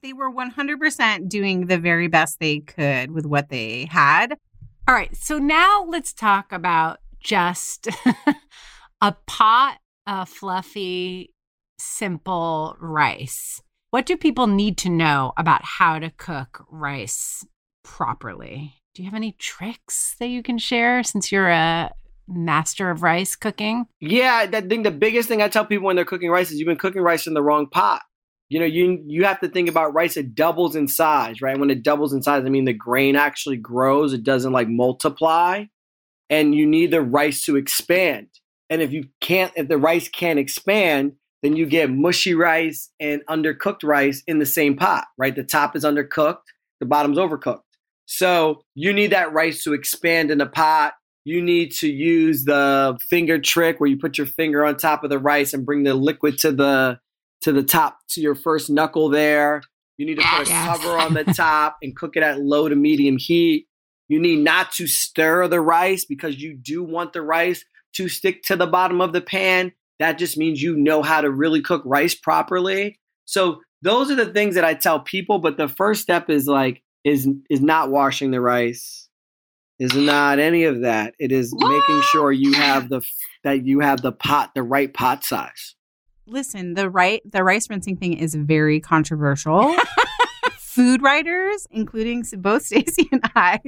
They 0.01 0.13
were 0.13 0.31
100% 0.31 1.27
doing 1.27 1.67
the 1.67 1.77
very 1.77 2.07
best 2.07 2.39
they 2.39 2.59
could 2.59 3.11
with 3.11 3.25
what 3.25 3.49
they 3.49 3.85
had. 3.91 4.35
All 4.87 4.95
right. 4.95 5.15
So 5.15 5.37
now 5.37 5.85
let's 5.87 6.13
talk 6.13 6.51
about 6.51 6.99
just 7.19 7.87
a 9.01 9.15
pot 9.27 9.77
of 10.07 10.29
fluffy, 10.29 11.33
simple 11.77 12.75
rice. 12.79 13.61
What 13.91 14.05
do 14.05 14.15
people 14.17 14.47
need 14.47 14.77
to 14.79 14.89
know 14.89 15.33
about 15.35 15.63
how 15.63 15.99
to 15.99 16.11
cook 16.11 16.65
rice 16.69 17.45
properly? 17.83 18.75
Do 18.93 19.03
you 19.03 19.09
have 19.09 19.17
any 19.17 19.33
tricks 19.33 20.15
that 20.19 20.27
you 20.27 20.43
can 20.43 20.57
share 20.57 21.03
since 21.03 21.31
you're 21.31 21.49
a 21.49 21.91
master 22.27 22.89
of 22.89 23.03
rice 23.03 23.35
cooking? 23.35 23.85
Yeah, 23.99 24.45
that 24.45 24.69
thing. 24.69 24.83
The 24.83 24.91
biggest 24.91 25.27
thing 25.27 25.41
I 25.41 25.47
tell 25.47 25.65
people 25.65 25.87
when 25.87 25.95
they're 25.95 26.05
cooking 26.05 26.29
rice 26.29 26.51
is 26.51 26.59
you've 26.59 26.67
been 26.67 26.77
cooking 26.77 27.01
rice 27.01 27.27
in 27.27 27.33
the 27.33 27.41
wrong 27.41 27.67
pot. 27.67 28.01
You 28.49 28.59
know, 28.59 28.65
you 28.65 29.03
you 29.07 29.25
have 29.25 29.39
to 29.41 29.47
think 29.47 29.69
about 29.69 29.93
rice. 29.93 30.17
It 30.17 30.33
doubles 30.33 30.75
in 30.75 30.87
size, 30.87 31.41
right? 31.41 31.57
When 31.57 31.69
it 31.69 31.83
doubles 31.83 32.13
in 32.13 32.23
size, 32.23 32.43
I 32.45 32.49
mean 32.49 32.65
the 32.65 32.73
grain 32.73 33.15
actually 33.15 33.57
grows. 33.57 34.11
It 34.11 34.23
doesn't 34.23 34.51
like 34.51 34.67
multiply, 34.67 35.65
and 36.29 36.55
you 36.55 36.65
need 36.65 36.91
the 36.91 37.01
rice 37.01 37.45
to 37.45 37.55
expand. 37.55 38.27
And 38.69 38.81
if 38.81 38.91
you 38.91 39.05
can't, 39.21 39.53
if 39.55 39.67
the 39.67 39.77
rice 39.77 40.09
can't 40.09 40.39
expand, 40.39 41.13
then 41.43 41.55
you 41.55 41.65
get 41.65 41.91
mushy 41.91 42.33
rice 42.33 42.89
and 42.99 43.21
undercooked 43.29 43.83
rice 43.83 44.23
in 44.27 44.39
the 44.39 44.45
same 44.45 44.75
pot, 44.75 45.05
right? 45.17 45.35
The 45.35 45.43
top 45.43 45.75
is 45.75 45.83
undercooked, 45.83 46.41
the 46.79 46.85
bottom's 46.85 47.17
overcooked. 47.17 47.61
So 48.05 48.63
you 48.73 48.91
need 48.93 49.11
that 49.11 49.31
rice 49.31 49.63
to 49.63 49.73
expand 49.73 50.31
in 50.31 50.39
the 50.39 50.47
pot. 50.47 50.93
You 51.23 51.41
need 51.43 51.71
to 51.73 51.87
use 51.87 52.45
the 52.45 52.97
finger 53.07 53.37
trick 53.39 53.79
where 53.79 53.89
you 53.89 53.97
put 53.97 54.17
your 54.17 54.25
finger 54.25 54.65
on 54.65 54.77
top 54.77 55.03
of 55.03 55.11
the 55.11 55.19
rice 55.19 55.53
and 55.53 55.65
bring 55.65 55.83
the 55.83 55.93
liquid 55.93 56.39
to 56.39 56.51
the 56.51 56.99
to 57.41 57.51
the 57.51 57.63
top 57.63 57.99
to 58.09 58.21
your 58.21 58.35
first 58.35 58.69
knuckle 58.69 59.09
there. 59.09 59.61
You 59.97 60.05
need 60.05 60.15
to 60.15 60.23
put 60.23 60.47
a 60.47 60.51
cover 60.51 60.97
on 60.97 61.13
the 61.13 61.25
top 61.25 61.77
and 61.81 61.95
cook 61.95 62.15
it 62.15 62.23
at 62.23 62.41
low 62.41 62.69
to 62.69 62.75
medium 62.75 63.17
heat. 63.17 63.67
You 64.07 64.19
need 64.19 64.39
not 64.39 64.71
to 64.73 64.87
stir 64.87 65.47
the 65.47 65.61
rice 65.61 66.05
because 66.05 66.37
you 66.37 66.55
do 66.55 66.83
want 66.83 67.13
the 67.13 67.21
rice 67.21 67.63
to 67.93 68.07
stick 68.07 68.43
to 68.43 68.55
the 68.55 68.67
bottom 68.67 69.01
of 69.01 69.13
the 69.13 69.21
pan. 69.21 69.71
That 69.99 70.17
just 70.17 70.37
means 70.37 70.61
you 70.61 70.75
know 70.75 71.03
how 71.03 71.21
to 71.21 71.29
really 71.29 71.61
cook 71.61 71.83
rice 71.85 72.15
properly. 72.15 72.99
So 73.25 73.61
those 73.81 74.09
are 74.09 74.15
the 74.15 74.31
things 74.33 74.55
that 74.55 74.63
I 74.63 74.73
tell 74.73 74.99
people, 74.99 75.39
but 75.39 75.57
the 75.57 75.67
first 75.67 76.01
step 76.01 76.29
is 76.29 76.47
like 76.47 76.81
is 77.03 77.27
is 77.49 77.61
not 77.61 77.91
washing 77.91 78.31
the 78.31 78.41
rice. 78.41 79.07
Is 79.79 79.93
not 79.93 80.39
any 80.39 80.65
of 80.65 80.81
that. 80.81 81.13
It 81.19 81.31
is 81.31 81.53
making 81.57 82.01
sure 82.01 82.33
you 82.33 82.53
have 82.53 82.89
the 82.89 83.01
that 83.43 83.65
you 83.65 83.79
have 83.79 84.01
the 84.01 84.11
pot, 84.11 84.51
the 84.53 84.63
right 84.63 84.93
pot 84.93 85.23
size. 85.23 85.75
Listen, 86.29 86.75
the 86.75 86.89
right 86.89 87.21
the 87.29 87.43
rice 87.43 87.69
rinsing 87.69 87.97
thing 87.97 88.13
is 88.13 88.35
very 88.35 88.79
controversial. 88.79 89.75
Food 90.59 91.01
writers, 91.01 91.67
including 91.71 92.23
both 92.37 92.63
Stacey 92.65 93.09
and 93.11 93.21
I, 93.35 93.59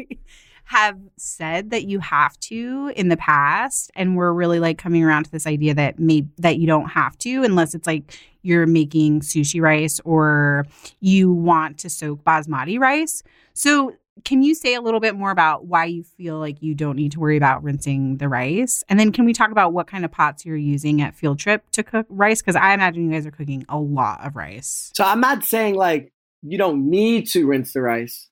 have 0.66 0.97
said 1.18 1.72
that 1.72 1.84
you 1.84 1.99
have 1.99 2.39
to 2.39 2.93
in 2.95 3.09
the 3.09 3.18
past, 3.18 3.91
and 3.95 4.16
we're 4.16 4.32
really 4.32 4.59
like 4.59 4.78
coming 4.78 5.03
around 5.03 5.26
to 5.26 5.32
this 5.32 5.47
idea 5.47 5.74
that 5.74 5.99
maybe 5.99 6.30
that 6.38 6.57
you 6.59 6.68
don't 6.68 6.89
have 6.89 7.18
to 7.20 7.43
unless 7.43 7.74
it's 7.74 7.88
like 7.88 8.18
you're 8.43 8.68
making 8.68 9.22
sushi 9.22 9.62
rice 9.62 9.99
or 10.05 10.66
you 10.99 11.32
want 11.34 11.78
to 11.80 11.89
soak 11.89 12.24
basmati 12.24 12.80
rice. 12.80 13.24
So, 13.53 13.95
can 14.24 14.43
you 14.43 14.53
say 14.53 14.76
a 14.76 14.82
little 14.82 14.99
bit 14.99 15.16
more 15.16 15.32
about 15.32 15.66
why 15.66 15.86
you 15.86 16.03
feel 16.03 16.38
like 16.38 16.62
you 16.62 16.76
don't 16.76 16.95
need 16.95 17.14
to 17.14 17.20
worry 17.20 17.38
about 17.38 17.64
rinsing 17.64 18.18
the 18.18 18.28
rice? 18.28 18.84
And 18.89 18.99
then 18.99 19.12
can 19.12 19.26
we 19.26 19.34
talk 19.34 19.51
about 19.51 19.74
what 19.74 19.88
kind 19.88 20.05
of 20.05 20.12
pots 20.12 20.45
you're 20.45 20.57
using 20.57 21.01
at 21.01 21.16
field 21.16 21.39
trip 21.39 21.70
to 21.72 21.84
cook 21.84 22.05
rice? 22.09 22.41
Because 22.41 22.55
I 22.55 22.74
imagine 22.74 23.05
you 23.05 23.12
guys 23.12 23.26
are 23.26 23.32
cooking 23.32 23.66
a 23.70 23.80
lot 23.80 24.26
of 24.26 24.36
rice. 24.36 24.91
So 24.95 25.03
I'm 25.03 25.22
not 25.22 25.43
saying 25.43 25.76
like 25.76 26.14
you 26.41 26.57
don't 26.57 26.89
need 26.89 27.28
to 27.30 27.47
rinse 27.47 27.74
the 27.74 27.82
rice. 27.82 28.30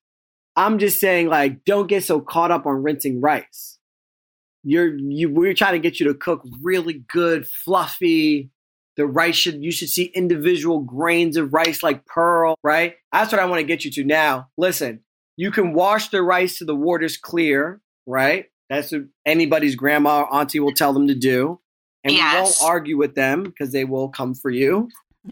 I'm 0.55 0.79
just 0.79 0.99
saying 0.99 1.27
like 1.27 1.63
don't 1.63 1.87
get 1.87 2.03
so 2.03 2.19
caught 2.19 2.51
up 2.51 2.65
on 2.65 2.83
rinsing 2.83 3.21
rice. 3.21 3.77
You're 4.63 4.97
you 4.97 5.29
we're 5.29 5.53
trying 5.53 5.73
to 5.73 5.79
get 5.79 5.99
you 5.99 6.07
to 6.07 6.13
cook 6.13 6.43
really 6.61 7.05
good, 7.11 7.47
fluffy. 7.47 8.51
The 8.97 9.05
rice 9.05 9.35
should 9.35 9.63
you 9.63 9.71
should 9.71 9.87
see 9.87 10.11
individual 10.13 10.81
grains 10.81 11.37
of 11.37 11.53
rice 11.53 11.81
like 11.81 12.05
pearl, 12.05 12.55
right? 12.63 12.95
That's 13.13 13.31
what 13.31 13.39
I 13.39 13.45
want 13.45 13.61
to 13.61 13.65
get 13.65 13.85
you 13.85 13.91
to 13.91 14.03
now. 14.03 14.49
Listen, 14.57 14.99
you 15.39 15.51
can 15.51 15.71
wash 15.71 16.09
the 16.09 16.21
rice 16.21 16.57
to 16.57 16.65
the 16.65 16.75
water's 16.75 17.15
clear, 17.15 17.79
right? 18.05 18.47
That's 18.69 18.91
what 18.91 19.03
anybody's 19.25 19.73
grandma 19.73 20.23
or 20.23 20.33
auntie 20.33 20.59
will 20.59 20.73
tell 20.73 20.91
them 20.91 21.07
to 21.07 21.15
do. 21.15 21.61
And 22.03 22.13
we 22.13 22.19
won't 22.19 22.57
argue 22.61 22.97
with 22.97 23.15
them 23.15 23.43
because 23.43 23.71
they 23.71 23.85
will 23.85 24.09
come 24.09 24.33
for 24.33 24.51
you. 24.51 24.89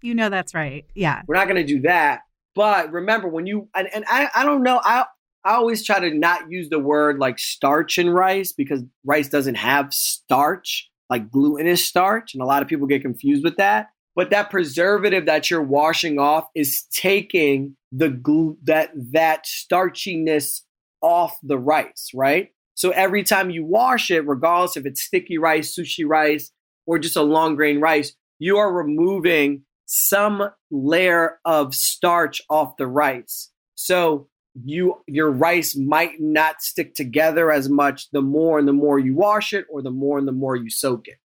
You 0.00 0.14
know 0.14 0.28
that's 0.28 0.52
right. 0.52 0.84
Yeah. 0.94 1.22
We're 1.26 1.36
not 1.36 1.48
going 1.48 1.66
to 1.66 1.72
do 1.72 1.80
that. 1.80 2.20
But 2.54 2.92
remember, 2.92 3.26
when 3.26 3.46
you 3.46 3.70
and, 3.74 3.88
and 3.94 4.04
I, 4.06 4.28
I 4.34 4.44
don't 4.44 4.62
know, 4.62 4.78
I 4.84 5.06
I 5.46 5.54
always 5.54 5.82
try 5.82 5.98
to 5.98 6.14
not 6.14 6.50
use 6.50 6.68
the 6.68 6.78
word 6.78 7.18
like 7.18 7.38
starch 7.38 7.96
in 7.96 8.10
rice 8.10 8.52
because 8.52 8.82
rice 9.06 9.30
doesn't 9.30 9.54
have 9.54 9.94
starch, 9.94 10.90
like 11.08 11.30
gluten 11.30 11.66
is 11.66 11.82
starch, 11.82 12.34
and 12.34 12.42
a 12.42 12.44
lot 12.44 12.60
of 12.60 12.68
people 12.68 12.86
get 12.86 13.00
confused 13.00 13.44
with 13.44 13.56
that. 13.56 13.86
But 14.14 14.30
that 14.30 14.50
preservative 14.50 15.26
that 15.26 15.50
you're 15.50 15.62
washing 15.62 16.18
off 16.18 16.48
is 16.54 16.84
taking 16.92 17.76
the 17.90 18.08
glue 18.08 18.58
that 18.64 18.90
that 19.12 19.44
starchiness 19.44 20.62
off 21.00 21.36
the 21.42 21.58
rice, 21.58 22.10
right? 22.14 22.50
So 22.74 22.90
every 22.90 23.22
time 23.22 23.50
you 23.50 23.64
wash 23.64 24.10
it, 24.10 24.26
regardless 24.26 24.76
if 24.76 24.86
it's 24.86 25.02
sticky 25.02 25.38
rice, 25.38 25.76
sushi 25.76 26.04
rice, 26.06 26.50
or 26.86 26.98
just 26.98 27.16
a 27.16 27.22
long 27.22 27.56
grain 27.56 27.80
rice, 27.80 28.14
you 28.38 28.56
are 28.58 28.72
removing 28.72 29.62
some 29.86 30.50
layer 30.70 31.38
of 31.44 31.74
starch 31.74 32.42
off 32.48 32.76
the 32.76 32.86
rice. 32.86 33.50
So 33.74 34.28
you 34.64 35.02
your 35.06 35.30
rice 35.30 35.76
might 35.76 36.20
not 36.20 36.62
stick 36.62 36.94
together 36.94 37.50
as 37.50 37.68
much 37.68 38.10
the 38.12 38.22
more 38.22 38.58
and 38.58 38.68
the 38.68 38.72
more 38.72 38.98
you 38.98 39.14
wash 39.14 39.52
it 39.52 39.66
or 39.70 39.82
the 39.82 39.90
more 39.90 40.18
and 40.18 40.28
the 40.28 40.32
more 40.32 40.56
you 40.56 40.70
soak 40.70 41.08
it. 41.08 41.18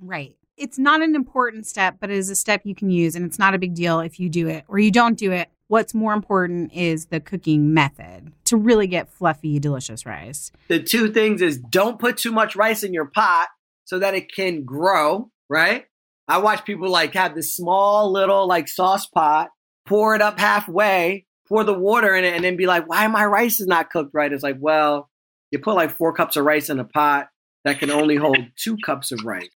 Right. 0.00 0.36
It's 0.56 0.78
not 0.78 1.02
an 1.02 1.14
important 1.14 1.66
step, 1.66 1.96
but 2.00 2.10
it 2.10 2.16
is 2.16 2.30
a 2.30 2.36
step 2.36 2.62
you 2.64 2.74
can 2.74 2.88
use, 2.88 3.14
and 3.14 3.26
it's 3.26 3.38
not 3.38 3.54
a 3.54 3.58
big 3.58 3.74
deal 3.74 4.00
if 4.00 4.18
you 4.18 4.30
do 4.30 4.48
it 4.48 4.64
or 4.68 4.78
you 4.78 4.90
don't 4.90 5.18
do 5.18 5.30
it. 5.30 5.48
What's 5.68 5.94
more 5.94 6.14
important 6.14 6.72
is 6.72 7.06
the 7.06 7.20
cooking 7.20 7.74
method 7.74 8.32
to 8.44 8.56
really 8.56 8.86
get 8.86 9.12
fluffy, 9.12 9.58
delicious 9.58 10.06
rice. 10.06 10.52
The 10.68 10.82
two 10.82 11.12
things 11.12 11.42
is 11.42 11.58
don't 11.58 11.98
put 11.98 12.16
too 12.16 12.32
much 12.32 12.56
rice 12.56 12.82
in 12.84 12.94
your 12.94 13.06
pot 13.06 13.48
so 13.84 13.98
that 13.98 14.14
it 14.14 14.32
can 14.32 14.64
grow, 14.64 15.30
right? 15.50 15.86
I 16.28 16.38
watch 16.38 16.64
people 16.64 16.88
like 16.88 17.14
have 17.14 17.34
this 17.34 17.54
small 17.54 18.10
little 18.10 18.46
like 18.46 18.68
sauce 18.68 19.06
pot, 19.06 19.50
pour 19.86 20.14
it 20.14 20.22
up 20.22 20.38
halfway, 20.38 21.26
pour 21.48 21.64
the 21.64 21.78
water 21.78 22.14
in 22.14 22.24
it, 22.24 22.34
and 22.34 22.44
then 22.44 22.56
be 22.56 22.66
like, 22.66 22.88
why 22.88 23.06
my 23.08 23.26
rice 23.26 23.60
is 23.60 23.66
not 23.66 23.90
cooked 23.90 24.10
right? 24.14 24.32
It's 24.32 24.42
like, 24.42 24.56
well, 24.58 25.10
you 25.50 25.58
put 25.58 25.76
like 25.76 25.96
four 25.96 26.12
cups 26.12 26.36
of 26.36 26.44
rice 26.44 26.70
in 26.70 26.78
a 26.78 26.84
pot 26.84 27.28
that 27.64 27.78
can 27.78 27.90
only 27.90 28.16
hold 28.16 28.38
two 28.56 28.76
cups 28.78 29.12
of 29.12 29.24
rice. 29.24 29.48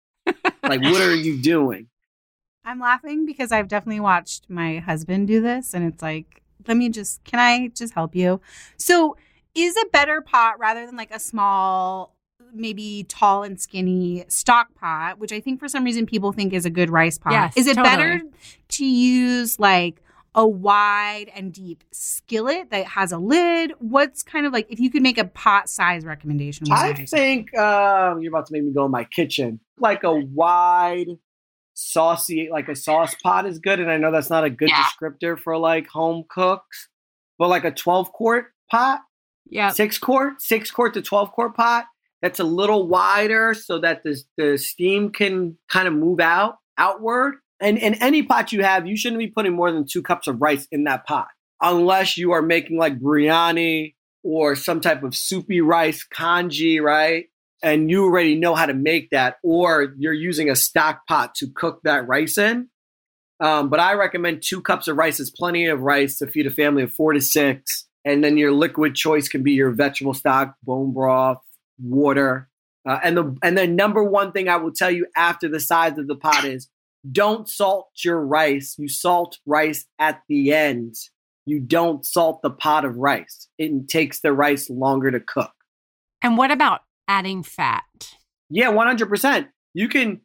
Like, 0.71 0.81
what 0.83 1.01
are 1.01 1.13
you 1.13 1.41
doing? 1.41 1.87
I'm 2.65 2.79
laughing 2.79 3.25
because 3.25 3.51
I've 3.51 3.67
definitely 3.67 3.99
watched 3.99 4.49
my 4.49 4.77
husband 4.77 5.27
do 5.27 5.41
this, 5.41 5.73
and 5.73 5.85
it's 5.85 6.01
like, 6.01 6.41
let 6.67 6.77
me 6.77 6.89
just, 6.89 7.23
can 7.23 7.39
I 7.39 7.67
just 7.69 7.93
help 7.93 8.15
you? 8.15 8.39
So, 8.77 9.17
is 9.53 9.75
a 9.75 9.85
better 9.91 10.21
pot 10.21 10.59
rather 10.59 10.85
than 10.85 10.95
like 10.95 11.11
a 11.13 11.19
small, 11.19 12.15
maybe 12.53 13.05
tall 13.09 13.43
and 13.43 13.59
skinny 13.59 14.23
stock 14.29 14.73
pot, 14.75 15.19
which 15.19 15.33
I 15.33 15.41
think 15.41 15.59
for 15.59 15.67
some 15.67 15.83
reason 15.83 16.05
people 16.05 16.31
think 16.31 16.53
is 16.53 16.65
a 16.65 16.69
good 16.69 16.89
rice 16.89 17.17
pot? 17.17 17.33
Yes, 17.33 17.57
is 17.57 17.67
it 17.67 17.75
totally. 17.75 17.95
better 17.95 18.21
to 18.69 18.85
use 18.85 19.59
like 19.59 20.01
a 20.33 20.47
wide 20.47 21.29
and 21.35 21.51
deep 21.53 21.83
skillet 21.91 22.69
that 22.71 22.85
has 22.85 23.11
a 23.11 23.17
lid? 23.17 23.73
What's 23.79 24.23
kind 24.23 24.45
of 24.45 24.53
like 24.53 24.67
if 24.69 24.79
you 24.79 24.89
could 24.89 25.01
make 25.03 25.17
a 25.17 25.25
pot 25.25 25.69
size 25.69 26.05
recommendation? 26.05 26.67
what 26.69 26.79
I 26.79 26.87
would 26.91 27.09
think 27.09 27.55
um, 27.57 28.21
you're 28.21 28.31
about 28.33 28.45
to 28.47 28.53
make 28.53 28.63
me 28.63 28.71
go 28.73 28.85
in 28.85 28.91
my 28.91 29.03
kitchen. 29.05 29.59
Like 29.77 30.03
a 30.03 30.13
wide, 30.13 31.07
saucy, 31.73 32.49
like 32.51 32.69
a 32.69 32.75
sauce 32.75 33.15
pot 33.23 33.45
is 33.45 33.59
good. 33.59 33.79
And 33.79 33.91
I 33.91 33.97
know 33.97 34.11
that's 34.11 34.29
not 34.29 34.43
a 34.43 34.49
good 34.49 34.69
Yeah. 34.69 34.83
descriptor 34.83 35.37
for 35.39 35.57
like 35.57 35.87
home 35.87 36.23
cooks, 36.29 36.89
but 37.37 37.49
like 37.49 37.63
a 37.65 37.71
12 37.71 38.11
quart 38.11 38.47
pot, 38.69 39.01
Yeah. 39.49 39.69
six 39.71 39.97
quart, 39.97 40.41
six 40.41 40.71
quart 40.71 40.93
to 40.93 41.01
12 41.01 41.31
quart 41.31 41.55
pot 41.55 41.85
that's 42.21 42.39
a 42.39 42.43
little 42.43 42.87
wider 42.87 43.53
so 43.55 43.79
that 43.79 44.03
the, 44.03 44.15
the 44.37 44.57
steam 44.57 45.09
can 45.11 45.57
kind 45.69 45.87
of 45.87 45.93
move 45.93 46.19
out 46.19 46.57
outward. 46.77 47.35
And 47.61 47.77
in 47.77 47.93
any 47.95 48.23
pot 48.23 48.51
you 48.51 48.63
have, 48.63 48.87
you 48.87 48.97
shouldn't 48.97 49.19
be 49.19 49.27
putting 49.27 49.53
more 49.53 49.71
than 49.71 49.85
two 49.85 50.01
cups 50.01 50.27
of 50.27 50.41
rice 50.41 50.67
in 50.71 50.85
that 50.85 51.05
pot 51.05 51.27
unless 51.61 52.17
you 52.17 52.31
are 52.31 52.41
making 52.41 52.77
like 52.77 52.99
biryani 52.99 53.93
or 54.23 54.55
some 54.55 54.81
type 54.81 55.03
of 55.03 55.15
soupy 55.15 55.61
rice 55.61 56.03
congee, 56.03 56.79
right? 56.79 57.25
And 57.63 57.89
you 57.89 58.05
already 58.05 58.35
know 58.35 58.55
how 58.55 58.65
to 58.65 58.73
make 58.73 59.11
that, 59.11 59.35
or 59.43 59.93
you're 59.97 60.13
using 60.13 60.49
a 60.49 60.55
stock 60.55 61.05
pot 61.07 61.35
to 61.35 61.47
cook 61.47 61.81
that 61.83 62.07
rice 62.07 62.39
in. 62.39 62.69
Um, 63.39 63.69
but 63.69 63.79
I 63.79 63.93
recommend 63.93 64.41
two 64.41 64.61
cups 64.61 64.87
of 64.87 64.97
rice 64.97 65.19
is 65.19 65.31
plenty 65.31 65.67
of 65.67 65.81
rice 65.81 66.17
to 66.17 66.27
feed 66.27 66.47
a 66.47 66.51
family 66.51 66.83
of 66.83 66.91
four 66.91 67.13
to 67.13 67.21
six. 67.21 67.87
And 68.03 68.23
then 68.23 68.37
your 68.37 68.51
liquid 68.51 68.95
choice 68.95 69.27
can 69.27 69.43
be 69.43 69.51
your 69.51 69.71
vegetable 69.71 70.15
stock, 70.15 70.55
bone 70.63 70.93
broth, 70.93 71.39
water. 71.79 72.49
Uh, 72.87 72.99
and 73.03 73.15
the 73.15 73.37
and 73.43 73.55
the 73.55 73.67
number 73.67 74.03
one 74.03 74.31
thing 74.31 74.49
I 74.49 74.57
will 74.57 74.71
tell 74.71 74.89
you 74.89 75.05
after 75.15 75.47
the 75.47 75.59
size 75.59 75.99
of 75.99 76.07
the 76.07 76.15
pot 76.15 76.45
is 76.45 76.67
don't 77.09 77.49
salt 77.49 77.89
your 78.03 78.19
rice. 78.19 78.75
You 78.77 78.87
salt 78.87 79.37
rice 79.45 79.85
at 79.99 80.21
the 80.27 80.53
end. 80.53 80.95
You 81.45 81.59
don't 81.59 82.05
salt 82.05 82.41
the 82.41 82.51
pot 82.51 82.85
of 82.85 82.97
rice. 82.97 83.47
It 83.57 83.87
takes 83.87 84.21
the 84.21 84.33
rice 84.33 84.69
longer 84.69 85.11
to 85.11 85.19
cook. 85.19 85.51
And 86.21 86.37
what 86.37 86.51
about 86.51 86.81
adding 87.07 87.43
fat? 87.43 87.83
Yeah, 88.49 88.71
100%. 88.71 89.47
You 89.73 89.87
can 89.87 90.21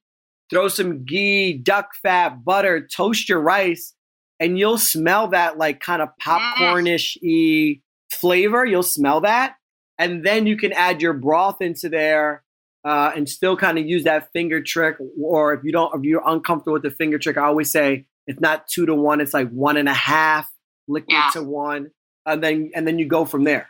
throw 0.50 0.68
some 0.68 1.04
ghee, 1.04 1.54
duck 1.54 1.90
fat, 2.02 2.44
butter, 2.44 2.86
toast 2.86 3.28
your 3.28 3.40
rice, 3.40 3.94
and 4.38 4.58
you'll 4.58 4.78
smell 4.78 5.28
that 5.28 5.58
like 5.58 5.80
kind 5.80 6.02
of 6.02 6.10
popcornish 6.22 7.16
y 7.22 7.80
flavor. 8.10 8.64
You'll 8.66 8.82
smell 8.82 9.22
that. 9.22 9.56
And 9.98 10.24
then 10.24 10.46
you 10.46 10.56
can 10.56 10.72
add 10.72 11.00
your 11.00 11.14
broth 11.14 11.62
into 11.62 11.88
there 11.88 12.44
uh, 12.86 13.10
and 13.16 13.28
still 13.28 13.56
kind 13.56 13.78
of 13.78 13.86
use 13.86 14.04
that 14.04 14.30
finger 14.32 14.62
trick. 14.62 14.96
Or 15.20 15.52
if 15.52 15.64
you 15.64 15.72
don't, 15.72 15.92
if 15.98 16.04
you're 16.04 16.22
uncomfortable 16.24 16.74
with 16.74 16.84
the 16.84 16.90
finger 16.90 17.18
trick, 17.18 17.36
I 17.36 17.46
always 17.46 17.70
say 17.70 18.06
it's 18.28 18.40
not 18.40 18.68
two 18.68 18.86
to 18.86 18.94
one, 18.94 19.20
it's 19.20 19.34
like 19.34 19.50
one 19.50 19.76
and 19.76 19.88
a 19.88 19.94
half 19.94 20.48
liquid 20.86 21.10
yeah. 21.10 21.30
to 21.32 21.42
one. 21.42 21.90
And 22.24 22.42
then 22.42 22.70
and 22.74 22.86
then 22.86 23.00
you 23.00 23.06
go 23.06 23.24
from 23.24 23.42
there. 23.42 23.68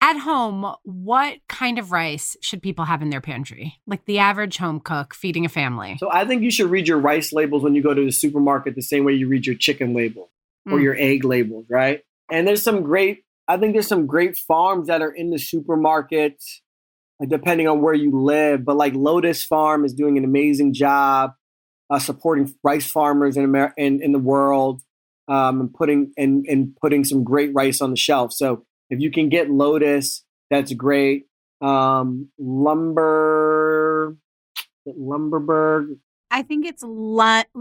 At 0.00 0.18
home, 0.18 0.66
what 0.82 1.38
kind 1.48 1.78
of 1.78 1.92
rice 1.92 2.36
should 2.40 2.62
people 2.62 2.86
have 2.86 3.02
in 3.02 3.10
their 3.10 3.20
pantry? 3.20 3.78
Like 3.86 4.06
the 4.06 4.18
average 4.18 4.56
home 4.56 4.80
cook 4.80 5.14
feeding 5.14 5.44
a 5.44 5.48
family. 5.48 5.96
So 6.00 6.10
I 6.10 6.24
think 6.24 6.42
you 6.42 6.50
should 6.50 6.70
read 6.70 6.88
your 6.88 6.98
rice 6.98 7.32
labels 7.32 7.62
when 7.62 7.74
you 7.74 7.82
go 7.82 7.94
to 7.94 8.04
the 8.04 8.10
supermarket 8.10 8.74
the 8.74 8.82
same 8.82 9.04
way 9.04 9.12
you 9.12 9.28
read 9.28 9.46
your 9.46 9.56
chicken 9.56 9.94
label 9.94 10.30
or 10.66 10.78
mm. 10.78 10.82
your 10.82 10.96
egg 10.98 11.24
labels, 11.24 11.66
right? 11.68 12.02
And 12.30 12.48
there's 12.48 12.62
some 12.62 12.82
great 12.82 13.24
I 13.46 13.58
think 13.58 13.74
there's 13.74 13.88
some 13.88 14.06
great 14.06 14.38
farms 14.38 14.86
that 14.86 15.02
are 15.02 15.12
in 15.12 15.28
the 15.28 15.36
supermarkets 15.36 16.60
depending 17.28 17.68
on 17.68 17.80
where 17.80 17.94
you 17.94 18.10
live, 18.20 18.64
but 18.64 18.76
like 18.76 18.94
Lotus 18.94 19.44
Farm 19.44 19.84
is 19.84 19.94
doing 19.94 20.18
an 20.18 20.24
amazing 20.24 20.74
job 20.74 21.32
uh, 21.92 21.98
supporting 21.98 22.54
rice 22.62 22.90
farmers 22.90 23.36
in 23.36 23.44
America 23.44 23.74
in, 23.76 24.02
in 24.02 24.12
the 24.12 24.18
world 24.18 24.80
um, 25.28 25.60
and 25.60 25.72
putting 25.74 26.12
and, 26.16 26.46
and 26.46 26.74
putting 26.80 27.04
some 27.04 27.22
great 27.22 27.52
rice 27.54 27.80
on 27.82 27.90
the 27.90 27.96
shelf. 27.96 28.32
So 28.32 28.64
if 28.88 29.00
you 29.00 29.10
can 29.10 29.28
get 29.28 29.50
Lotus, 29.50 30.24
that's 30.50 30.72
great. 30.72 31.26
Um, 31.60 32.30
lumber, 32.38 34.16
Lumberberg. 34.86 35.98
I 36.30 36.42
think 36.42 36.64
it's 36.64 36.82
Lundberg. 36.82 37.54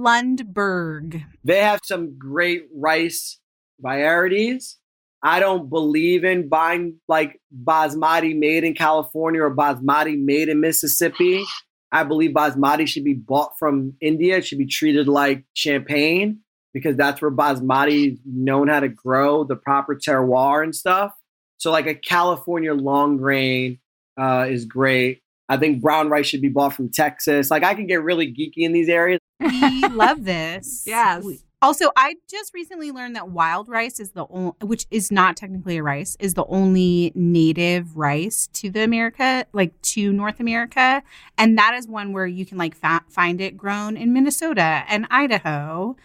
They 1.43 1.59
have 1.59 1.81
some 1.83 2.17
great 2.17 2.67
rice 2.73 3.39
varieties. 3.79 4.77
I 5.23 5.39
don't 5.39 5.69
believe 5.69 6.23
in 6.23 6.49
buying 6.49 6.99
like 7.07 7.39
basmati 7.63 8.37
made 8.37 8.63
in 8.63 8.73
California 8.73 9.41
or 9.41 9.55
basmati 9.55 10.19
made 10.19 10.49
in 10.49 10.59
Mississippi. 10.59 11.43
I 11.91 12.03
believe 12.03 12.31
basmati 12.31 12.87
should 12.87 13.03
be 13.03 13.13
bought 13.13 13.51
from 13.59 13.93
India. 14.01 14.37
It 14.37 14.45
should 14.45 14.57
be 14.57 14.65
treated 14.65 15.07
like 15.07 15.43
champagne 15.53 16.39
because 16.73 16.95
that's 16.95 17.21
where 17.21 17.31
basmati 17.31 18.13
is 18.13 18.19
known 18.25 18.69
how 18.69 18.79
to 18.79 18.87
grow 18.87 19.43
the 19.43 19.55
proper 19.55 19.95
terroir 19.95 20.63
and 20.63 20.75
stuff. 20.75 21.13
So 21.57 21.71
like 21.71 21.85
a 21.85 21.93
California 21.93 22.73
long 22.73 23.17
grain 23.17 23.79
uh, 24.17 24.47
is 24.49 24.65
great. 24.65 25.21
I 25.49 25.57
think 25.57 25.81
brown 25.81 26.09
rice 26.09 26.27
should 26.27 26.41
be 26.41 26.49
bought 26.49 26.73
from 26.73 26.89
Texas. 26.89 27.51
Like 27.51 27.63
I 27.63 27.75
can 27.75 27.85
get 27.85 28.01
really 28.01 28.33
geeky 28.33 28.63
in 28.63 28.71
these 28.71 28.89
areas. 28.89 29.19
We 29.39 29.81
love 29.89 30.23
this. 30.23 30.83
yes. 30.87 31.23
Also, 31.63 31.91
I 31.95 32.15
just 32.27 32.55
recently 32.55 32.89
learned 32.91 33.15
that 33.15 33.29
wild 33.29 33.69
rice 33.69 33.99
is 33.99 34.11
the 34.11 34.25
only, 34.31 34.53
which 34.61 34.87
is 34.89 35.11
not 35.11 35.37
technically 35.37 35.77
a 35.77 35.83
rice, 35.83 36.17
is 36.19 36.33
the 36.33 36.45
only 36.45 37.11
native 37.13 37.95
rice 37.95 38.47
to 38.53 38.71
the 38.71 38.83
America, 38.83 39.45
like 39.53 39.79
to 39.83 40.11
North 40.11 40.39
America, 40.39 41.03
and 41.37 41.55
that 41.59 41.75
is 41.75 41.87
one 41.87 42.13
where 42.13 42.25
you 42.25 42.47
can 42.47 42.57
like 42.57 42.73
fa- 42.73 43.03
find 43.09 43.39
it 43.39 43.57
grown 43.57 43.95
in 43.95 44.11
Minnesota 44.11 44.83
and 44.87 45.05
Idaho. 45.11 45.95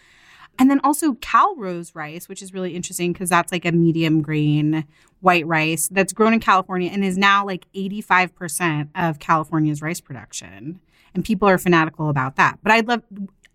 And 0.59 0.71
then 0.71 0.81
also 0.85 1.15
Calrose 1.15 1.95
rice, 1.95 2.29
which 2.29 2.43
is 2.43 2.53
really 2.53 2.75
interesting 2.75 3.13
because 3.13 3.31
that's 3.31 3.53
like 3.53 3.65
a 3.65 3.73
medium 3.73 4.21
grain 4.23 4.87
white 5.21 5.47
rice 5.47 5.89
that's 5.89 6.13
grown 6.13 6.35
in 6.35 6.41
California 6.41 6.91
and 6.91 7.05
is 7.05 7.19
now 7.19 7.45
like 7.45 7.67
85% 7.75 8.89
of 8.95 9.19
California's 9.19 9.83
rice 9.83 10.01
production. 10.01 10.81
And 11.15 11.25
people 11.25 11.49
are 11.49 11.59
fanatical 11.59 12.11
about 12.11 12.37
that. 12.37 12.59
But 12.63 12.73
I'd 12.73 12.89
love 12.89 13.03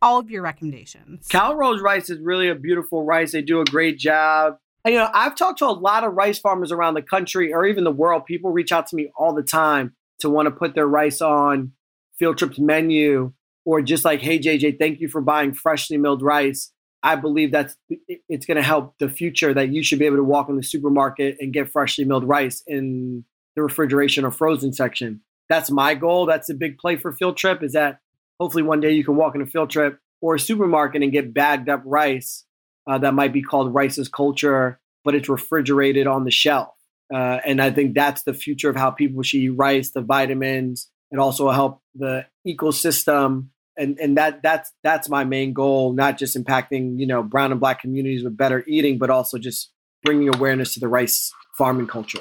all 0.01 0.19
of 0.19 0.29
your 0.29 0.41
recommendations. 0.41 1.27
Calrose 1.27 1.81
rice 1.81 2.09
is 2.09 2.19
really 2.19 2.49
a 2.49 2.55
beautiful 2.55 3.03
rice. 3.03 3.31
They 3.31 3.41
do 3.41 3.61
a 3.61 3.65
great 3.65 3.97
job. 3.97 4.57
And, 4.83 4.93
you 4.93 4.99
know, 4.99 5.09
I've 5.13 5.35
talked 5.35 5.59
to 5.59 5.65
a 5.65 5.67
lot 5.67 6.03
of 6.03 6.13
rice 6.13 6.39
farmers 6.39 6.71
around 6.71 6.95
the 6.95 7.03
country 7.03 7.53
or 7.53 7.65
even 7.65 7.83
the 7.83 7.91
world. 7.91 8.25
People 8.25 8.51
reach 8.51 8.71
out 8.71 8.87
to 8.87 8.95
me 8.95 9.11
all 9.15 9.33
the 9.33 9.43
time 9.43 9.93
to 10.19 10.29
want 10.29 10.47
to 10.47 10.51
put 10.51 10.73
their 10.73 10.87
rice 10.87 11.21
on 11.21 11.73
Field 12.17 12.37
Trip's 12.37 12.59
menu 12.59 13.33
or 13.63 13.81
just 13.81 14.03
like, 14.03 14.21
hey, 14.21 14.39
JJ, 14.39 14.79
thank 14.79 14.99
you 14.99 15.07
for 15.07 15.21
buying 15.21 15.53
freshly 15.53 15.97
milled 15.97 16.23
rice. 16.23 16.71
I 17.03 17.15
believe 17.15 17.51
that's 17.51 17.75
it's 18.07 18.45
going 18.45 18.57
to 18.57 18.63
help 18.63 18.95
the 18.99 19.09
future 19.09 19.53
that 19.53 19.69
you 19.69 19.83
should 19.83 19.99
be 19.99 20.05
able 20.05 20.17
to 20.17 20.23
walk 20.23 20.49
in 20.49 20.55
the 20.55 20.63
supermarket 20.63 21.37
and 21.39 21.53
get 21.53 21.69
freshly 21.69 22.05
milled 22.05 22.23
rice 22.23 22.63
in 22.67 23.25
the 23.55 23.63
refrigeration 23.63 24.23
or 24.23 24.31
frozen 24.31 24.71
section. 24.71 25.21
That's 25.49 25.71
my 25.71 25.95
goal. 25.95 26.25
That's 26.25 26.49
a 26.49 26.53
big 26.53 26.77
play 26.77 26.95
for 26.95 27.11
Field 27.11 27.37
Trip. 27.37 27.63
Is 27.63 27.73
that 27.73 27.99
hopefully 28.41 28.63
one 28.63 28.79
day 28.79 28.89
you 28.89 29.03
can 29.03 29.15
walk 29.15 29.35
in 29.35 29.41
a 29.43 29.45
Field 29.45 29.69
Trip 29.69 29.99
or 30.19 30.33
a 30.33 30.39
supermarket 30.39 31.03
and 31.03 31.11
get 31.11 31.31
bagged 31.31 31.69
up 31.69 31.83
rice 31.85 32.43
uh, 32.87 32.97
that 32.97 33.13
might 33.13 33.31
be 33.31 33.43
called 33.43 33.71
Rice's 33.71 34.09
Culture, 34.09 34.79
but 35.03 35.13
it's 35.13 35.29
refrigerated 35.29 36.07
on 36.07 36.23
the 36.25 36.31
shelf. 36.31 36.73
Uh, 37.13 37.37
and 37.45 37.61
I 37.61 37.69
think 37.69 37.93
that's 37.93 38.23
the 38.23 38.33
future 38.33 38.67
of 38.67 38.75
how 38.75 38.89
people 38.89 39.21
should 39.21 39.41
eat 39.41 39.49
rice, 39.49 39.91
the 39.91 40.01
vitamins, 40.01 40.89
and 41.11 41.21
also 41.21 41.51
help 41.51 41.83
the 41.93 42.25
ecosystem 42.47 43.49
and 43.77 43.99
and 43.99 44.17
that 44.17 44.41
that's 44.41 44.71
that's 44.83 45.07
my 45.07 45.23
main 45.23 45.53
goal 45.53 45.93
not 45.93 46.17
just 46.17 46.35
impacting 46.35 46.99
you 46.99 47.07
know 47.07 47.23
brown 47.23 47.51
and 47.51 47.59
black 47.59 47.79
communities 47.81 48.23
with 48.23 48.35
better 48.35 48.63
eating 48.67 48.97
but 48.97 49.09
also 49.09 49.37
just 49.37 49.71
bringing 50.03 50.33
awareness 50.33 50.73
to 50.73 50.79
the 50.79 50.87
rice 50.87 51.31
farming 51.57 51.87
culture 51.87 52.19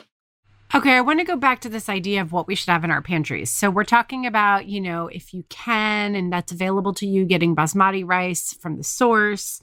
okay 0.75 0.93
i 0.93 1.01
want 1.01 1.19
to 1.19 1.25
go 1.25 1.37
back 1.37 1.61
to 1.61 1.69
this 1.69 1.89
idea 1.89 2.21
of 2.21 2.33
what 2.33 2.47
we 2.47 2.55
should 2.55 2.71
have 2.71 2.85
in 2.85 2.91
our 2.91 3.03
pantries 3.03 3.51
so 3.51 3.71
we're 3.71 3.85
talking 3.85 4.27
about 4.27 4.67
you 4.67 4.81
know 4.81 5.09
if 5.09 5.35
you 5.35 5.45
can 5.49 6.15
and 6.15 6.33
that's 6.33 6.53
available 6.53 6.93
to 6.95 7.07
you 7.07 7.25
getting 7.25 7.55
basmati 7.55 8.07
rice 8.07 8.55
from 8.55 8.77
the 8.77 8.85
source 8.85 9.61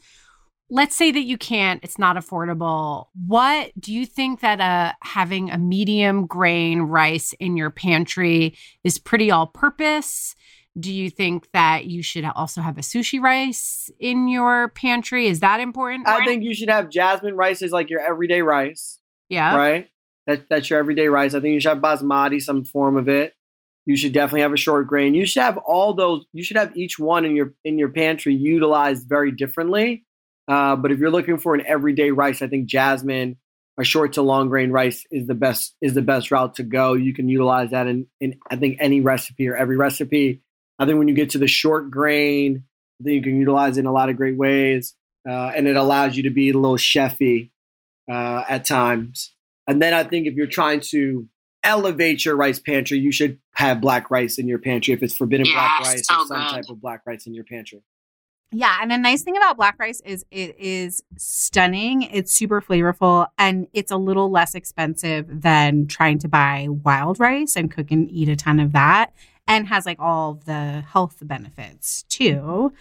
let's 0.69 0.95
say 0.95 1.11
that 1.11 1.23
you 1.23 1.37
can't 1.37 1.83
it's 1.83 1.97
not 1.97 2.15
affordable 2.15 3.07
what 3.25 3.71
do 3.79 3.93
you 3.93 4.05
think 4.05 4.41
that 4.41 4.59
uh 4.59 4.93
having 5.01 5.49
a 5.49 5.57
medium 5.57 6.25
grain 6.25 6.81
rice 6.81 7.33
in 7.39 7.55
your 7.55 7.69
pantry 7.69 8.55
is 8.83 8.99
pretty 8.99 9.31
all 9.31 9.47
purpose 9.47 10.35
do 10.79 10.93
you 10.93 11.09
think 11.09 11.51
that 11.53 11.85
you 11.85 12.03
should 12.03 12.23
also 12.23 12.61
have 12.61 12.77
a 12.77 12.81
sushi 12.81 13.19
rice 13.19 13.89
in 13.99 14.27
your 14.27 14.69
pantry? 14.69 15.27
Is 15.27 15.39
that 15.39 15.59
important? 15.59 16.07
I 16.07 16.23
think 16.25 16.43
you 16.43 16.53
should 16.53 16.69
have 16.69 16.89
jasmine 16.89 17.35
rice 17.35 17.61
as 17.61 17.71
like 17.71 17.89
your 17.89 17.99
everyday 17.99 18.41
rice. 18.41 18.99
Yeah. 19.29 19.55
Right? 19.55 19.89
That, 20.27 20.47
that's 20.49 20.69
your 20.69 20.79
everyday 20.79 21.07
rice. 21.07 21.33
I 21.33 21.39
think 21.39 21.53
you 21.53 21.59
should 21.59 21.69
have 21.69 21.79
basmati, 21.79 22.41
some 22.41 22.63
form 22.63 22.97
of 22.97 23.09
it. 23.09 23.33
You 23.85 23.95
should 23.95 24.11
definitely 24.11 24.41
have 24.41 24.53
a 24.53 24.57
short 24.57 24.85
grain. 24.85 25.15
You 25.15 25.25
should 25.25 25.41
have 25.41 25.57
all 25.57 25.93
those. 25.93 26.25
You 26.33 26.43
should 26.43 26.57
have 26.57 26.75
each 26.75 26.99
one 26.99 27.23
in 27.23 27.35
your 27.37 27.53
in 27.63 27.79
your 27.79 27.87
pantry 27.89 28.35
utilized 28.35 29.07
very 29.07 29.31
differently. 29.31 30.03
Uh, 30.45 30.75
but 30.75 30.91
if 30.91 30.99
you're 30.99 31.09
looking 31.09 31.37
for 31.37 31.55
an 31.55 31.65
everyday 31.65 32.11
rice, 32.11 32.41
I 32.41 32.47
think 32.47 32.67
jasmine, 32.67 33.37
a 33.79 33.85
short 33.85 34.13
to 34.13 34.21
long 34.21 34.49
grain 34.49 34.71
rice 34.71 35.05
is 35.09 35.25
the 35.27 35.35
best 35.35 35.73
is 35.81 35.93
the 35.93 36.01
best 36.01 36.31
route 36.31 36.55
to 36.55 36.63
go. 36.63 36.93
You 36.93 37.13
can 37.13 37.29
utilize 37.29 37.71
that 37.71 37.87
in, 37.87 38.07
in 38.19 38.37
I 38.49 38.57
think 38.57 38.77
any 38.81 38.99
recipe 38.99 39.47
or 39.47 39.55
every 39.55 39.77
recipe. 39.77 40.41
I 40.79 40.85
think 40.85 40.97
when 40.97 41.07
you 41.07 41.13
get 41.13 41.31
to 41.31 41.37
the 41.37 41.47
short 41.47 41.89
grain, 41.89 42.65
I 42.99 43.03
think 43.05 43.15
you 43.15 43.21
can 43.21 43.39
utilize 43.39 43.77
it 43.77 43.81
in 43.81 43.85
a 43.85 43.93
lot 43.93 44.09
of 44.09 44.17
great 44.17 44.37
ways, 44.37 44.95
uh, 45.27 45.51
and 45.55 45.67
it 45.67 45.77
allows 45.77 46.17
you 46.17 46.23
to 46.23 46.29
be 46.29 46.49
a 46.49 46.53
little 46.53 46.77
chefy 46.77 47.51
uh, 48.11 48.43
at 48.49 48.65
times. 48.65 49.33
And 49.67 49.81
then 49.81 49.93
I 49.93 50.03
think 50.03 50.27
if 50.27 50.35
you're 50.35 50.47
trying 50.47 50.79
to 50.91 51.27
elevate 51.63 52.23
your 52.23 52.35
rice 52.35 52.59
pantry, 52.59 52.97
you 52.99 53.11
should 53.11 53.39
have 53.55 53.81
black 53.81 54.09
rice 54.09 54.37
in 54.37 54.47
your 54.47 54.59
pantry 54.59 54.93
if 54.93 55.03
it's 55.03 55.15
forbidden 55.15 55.47
black 55.51 55.81
rice 55.81 56.07
so 56.07 56.21
or 56.21 56.27
some 56.27 56.39
good. 56.39 56.49
type 56.49 56.69
of 56.69 56.81
black 56.81 57.01
rice 57.05 57.27
in 57.27 57.33
your 57.33 57.43
pantry. 57.43 57.81
Yeah, 58.51 58.77
and 58.81 58.93
a 58.93 58.97
nice 58.97 59.23
thing 59.23 59.35
about 59.35 59.57
black 59.57 59.77
rice 59.77 59.99
is 60.05 60.25
it 60.31 60.57
is 60.57 61.03
stunning. 61.17 62.03
It's 62.03 62.31
super 62.31 62.61
flavorful 62.61 63.27
and 63.37 63.67
it's 63.73 63.91
a 63.91 63.97
little 63.97 64.31
less 64.31 64.55
expensive 64.55 65.41
than 65.41 65.87
trying 65.87 66.19
to 66.19 66.29
buy 66.29 66.67
wild 66.69 67.19
rice 67.19 67.57
and 67.57 67.69
cook 67.69 67.91
and 67.91 68.09
eat 68.09 68.29
a 68.29 68.37
ton 68.37 68.61
of 68.61 68.71
that 68.71 69.11
and 69.47 69.67
has 69.67 69.85
like 69.85 69.99
all 69.99 70.35
the 70.45 70.81
health 70.81 71.17
benefits 71.21 72.03
too. 72.03 72.71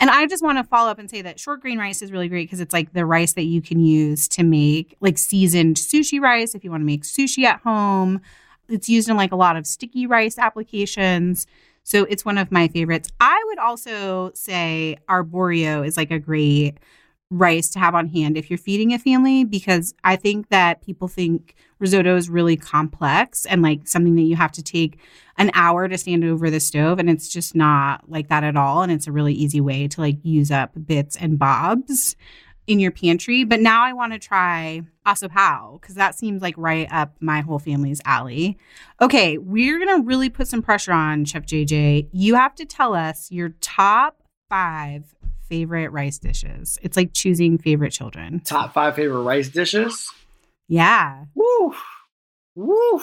And 0.00 0.10
I 0.10 0.26
just 0.26 0.42
want 0.42 0.58
to 0.58 0.64
follow 0.64 0.90
up 0.90 0.98
and 0.98 1.10
say 1.10 1.22
that 1.22 1.40
short 1.40 1.60
grain 1.60 1.78
rice 1.78 2.02
is 2.02 2.12
really 2.12 2.28
great 2.28 2.44
because 2.44 2.60
it's 2.60 2.72
like 2.72 2.92
the 2.92 3.04
rice 3.04 3.32
that 3.32 3.44
you 3.44 3.60
can 3.60 3.80
use 3.80 4.28
to 4.28 4.42
make 4.44 4.96
like 5.00 5.18
seasoned 5.18 5.76
sushi 5.76 6.20
rice 6.20 6.54
if 6.54 6.62
you 6.62 6.70
want 6.70 6.82
to 6.82 6.86
make 6.86 7.02
sushi 7.02 7.44
at 7.44 7.60
home. 7.60 8.20
It's 8.68 8.88
used 8.88 9.08
in 9.08 9.16
like 9.16 9.32
a 9.32 9.36
lot 9.36 9.56
of 9.56 9.66
sticky 9.66 10.06
rice 10.06 10.38
applications. 10.38 11.46
So 11.82 12.04
it's 12.04 12.24
one 12.24 12.38
of 12.38 12.52
my 12.52 12.68
favorites. 12.68 13.08
I 13.18 13.42
would 13.46 13.58
also 13.58 14.30
say 14.34 14.98
arborio 15.08 15.86
is 15.86 15.96
like 15.96 16.10
a 16.10 16.18
great 16.18 16.78
rice 17.30 17.70
to 17.70 17.78
have 17.78 17.94
on 17.94 18.08
hand 18.08 18.36
if 18.36 18.50
you're 18.50 18.58
feeding 18.58 18.92
a 18.92 18.98
family 18.98 19.44
because 19.44 19.94
I 20.04 20.16
think 20.16 20.48
that 20.48 20.82
people 20.82 21.08
think 21.08 21.54
risotto 21.78 22.16
is 22.16 22.28
really 22.28 22.56
complex 22.56 23.46
and 23.46 23.62
like 23.62 23.86
something 23.86 24.14
that 24.16 24.22
you 24.22 24.36
have 24.36 24.52
to 24.52 24.62
take 24.62 24.98
an 25.36 25.50
hour 25.54 25.88
to 25.88 25.96
stand 25.96 26.24
over 26.24 26.50
the 26.50 26.60
stove 26.60 26.98
and 26.98 27.08
it's 27.08 27.28
just 27.28 27.54
not 27.54 28.08
like 28.10 28.28
that 28.28 28.44
at 28.44 28.56
all 28.56 28.82
and 28.82 28.90
it's 28.90 29.06
a 29.06 29.12
really 29.12 29.34
easy 29.34 29.60
way 29.60 29.86
to 29.86 30.00
like 30.00 30.16
use 30.22 30.50
up 30.50 30.72
bits 30.86 31.16
and 31.16 31.38
bobs 31.38 32.16
in 32.66 32.80
your 32.80 32.90
pantry 32.90 33.44
but 33.44 33.60
now 33.60 33.84
I 33.84 33.92
want 33.92 34.12
to 34.12 34.18
try 34.18 34.82
asopao 35.06 35.80
because 35.80 35.94
that 35.94 36.14
seems 36.14 36.42
like 36.42 36.54
right 36.58 36.86
up 36.92 37.14
my 37.20 37.40
whole 37.40 37.58
family's 37.58 38.00
alley. 38.04 38.58
Okay, 39.00 39.38
we're 39.38 39.78
going 39.78 40.02
to 40.02 40.06
really 40.06 40.28
put 40.28 40.48
some 40.48 40.60
pressure 40.60 40.92
on 40.92 41.24
Chef 41.24 41.46
JJ. 41.46 42.08
You 42.12 42.34
have 42.34 42.54
to 42.56 42.66
tell 42.66 42.94
us 42.94 43.30
your 43.30 43.50
top 43.60 44.22
5 44.50 45.14
favorite 45.48 45.88
rice 45.88 46.18
dishes. 46.18 46.78
It's 46.82 46.96
like 46.96 47.12
choosing 47.12 47.58
favorite 47.58 47.90
children. 47.90 48.40
Top 48.40 48.74
five 48.74 48.94
favorite 48.94 49.22
rice 49.22 49.48
dishes? 49.48 50.10
Yeah. 50.68 51.24
Woo. 51.34 51.74
Woo. 52.54 53.00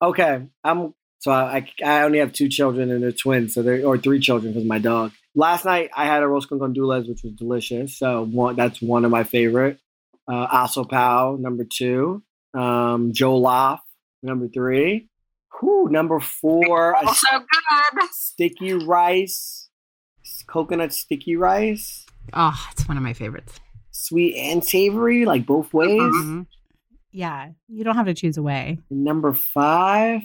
Okay. 0.00 0.46
I'm 0.64 0.94
so 1.18 1.30
I, 1.30 1.68
I 1.84 2.02
only 2.02 2.18
have 2.18 2.32
two 2.32 2.48
children 2.48 2.90
and 2.90 3.02
they're 3.02 3.12
twins, 3.12 3.54
so 3.54 3.62
they're 3.62 3.84
or 3.84 3.96
three 3.96 4.20
children 4.20 4.52
because 4.52 4.66
my 4.66 4.78
dog. 4.78 5.12
Last 5.34 5.64
night 5.64 5.90
I 5.96 6.04
had 6.04 6.22
arroz 6.22 6.48
con 6.48 6.58
gandules, 6.58 7.08
which 7.08 7.22
was 7.22 7.32
delicious. 7.32 7.98
So 7.98 8.24
one 8.24 8.56
that's 8.56 8.82
one 8.82 9.04
of 9.04 9.10
my 9.10 9.24
favorite. 9.24 9.78
Uh, 10.28 10.46
Asopao, 10.46 11.38
number 11.38 11.64
two. 11.64 12.22
Um, 12.54 13.12
jollof, 13.12 13.80
number 14.22 14.48
three. 14.48 15.08
Whew, 15.60 15.88
number 15.90 16.20
four. 16.20 16.96
Oh, 17.00 17.12
so 17.14 17.38
good. 17.38 18.08
Sticky 18.12 18.72
rice 18.74 19.62
coconut 20.46 20.92
sticky 20.92 21.36
rice. 21.36 22.06
Oh, 22.32 22.68
it's 22.72 22.86
one 22.86 22.96
of 22.96 23.02
my 23.02 23.12
favorites. 23.12 23.58
Sweet 23.90 24.36
and 24.36 24.64
savory, 24.64 25.24
like 25.24 25.46
both 25.46 25.72
ways. 25.72 26.00
Mm-hmm. 26.00 26.42
Yeah, 27.12 27.50
you 27.68 27.84
don't 27.84 27.96
have 27.96 28.06
to 28.06 28.14
choose 28.14 28.36
a 28.36 28.42
way. 28.42 28.78
Number 28.90 29.32
five. 29.32 30.22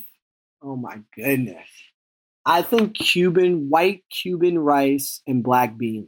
Oh 0.62 0.76
my 0.76 1.00
goodness. 1.16 1.68
I 2.46 2.62
think 2.62 2.98
Cuban, 2.98 3.70
white 3.70 4.04
Cuban 4.10 4.58
rice 4.58 5.22
and 5.28 5.44
black 5.44 5.78
beans. 5.78 6.08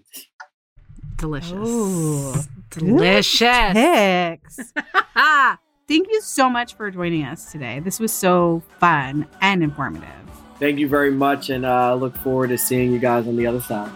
Delicious. 1.18 1.52
Ooh, 1.52 2.34
delicious. 2.70 3.74
Picks. 3.74 4.74
Thank 5.90 6.08
you 6.12 6.22
so 6.22 6.50
much 6.50 6.76
for 6.76 6.90
joining 6.92 7.26
us 7.26 7.52
today. 7.52 7.80
This 7.80 8.00
was 8.00 8.14
so 8.14 8.64
fun 8.80 9.28
and 9.42 9.64
informative. 9.64 10.08
Thank 10.60 10.78
you 10.78 10.88
very 10.88 11.12
much, 11.12 11.50
and 11.50 11.66
uh, 11.66 11.96
look 11.96 12.16
forward 12.18 12.50
to 12.50 12.58
seeing 12.58 12.92
you 12.92 13.00
guys 13.00 13.28
on 13.28 13.36
the 13.36 13.48
other 13.48 13.62
side. 13.62 13.92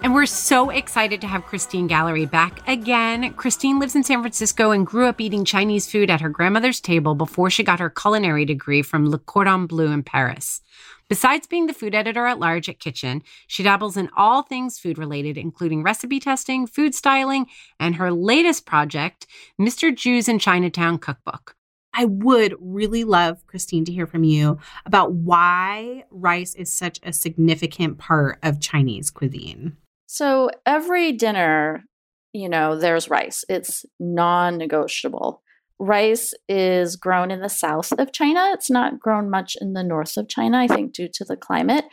And 0.00 0.14
we're 0.14 0.26
so 0.26 0.70
excited 0.70 1.20
to 1.20 1.26
have 1.26 1.44
Christine 1.44 1.86
Gallary 1.86 2.24
back 2.24 2.66
again. 2.66 3.34
Christine 3.34 3.78
lives 3.78 3.94
in 3.94 4.04
San 4.04 4.20
Francisco 4.20 4.70
and 4.70 4.86
grew 4.86 5.06
up 5.06 5.20
eating 5.20 5.44
Chinese 5.44 5.90
food 5.90 6.08
at 6.08 6.20
her 6.20 6.28
grandmother's 6.28 6.80
table 6.80 7.14
before 7.14 7.50
she 7.50 7.62
got 7.62 7.80
her 7.80 7.90
culinary 7.90 8.44
degree 8.44 8.80
from 8.80 9.10
Le 9.10 9.18
Cordon 9.18 9.66
Bleu 9.66 9.90
in 9.90 10.02
Paris. 10.02 10.62
Besides 11.08 11.46
being 11.46 11.66
the 11.66 11.74
food 11.74 11.94
editor 11.94 12.26
at 12.26 12.38
large 12.38 12.68
at 12.68 12.78
Kitchn, 12.78 13.22
she 13.48 13.62
dabbles 13.62 13.96
in 13.96 14.08
all 14.16 14.42
things 14.42 14.78
food 14.78 14.98
related, 14.98 15.36
including 15.36 15.82
recipe 15.82 16.20
testing, 16.20 16.66
food 16.66 16.94
styling, 16.94 17.46
and 17.80 17.96
her 17.96 18.10
latest 18.10 18.66
project, 18.66 19.26
Mister 19.58 19.90
Jiu's 19.90 20.28
in 20.28 20.38
Chinatown 20.38 20.98
Cookbook. 20.98 21.54
I 21.92 22.04
would 22.04 22.54
really 22.60 23.04
love, 23.04 23.46
Christine, 23.46 23.84
to 23.86 23.92
hear 23.92 24.06
from 24.06 24.22
you 24.22 24.58
about 24.86 25.12
why 25.12 26.04
rice 26.10 26.54
is 26.54 26.72
such 26.72 27.00
a 27.02 27.12
significant 27.12 27.98
part 27.98 28.38
of 28.42 28.60
Chinese 28.60 29.10
cuisine. 29.10 29.76
So, 30.10 30.48
every 30.64 31.12
dinner, 31.12 31.84
you 32.32 32.48
know, 32.48 32.78
there's 32.78 33.10
rice, 33.10 33.44
it's 33.46 33.84
non 34.00 34.56
negotiable. 34.56 35.42
Rice 35.78 36.32
is 36.48 36.96
grown 36.96 37.30
in 37.30 37.40
the 37.40 37.50
south 37.50 37.92
of 37.92 38.10
China. 38.10 38.50
It's 38.54 38.70
not 38.70 38.98
grown 38.98 39.28
much 39.28 39.54
in 39.60 39.74
the 39.74 39.84
north 39.84 40.16
of 40.16 40.26
China, 40.26 40.56
I 40.58 40.66
think, 40.66 40.94
due 40.94 41.08
to 41.12 41.24
the 41.24 41.36
climate. 41.36 41.84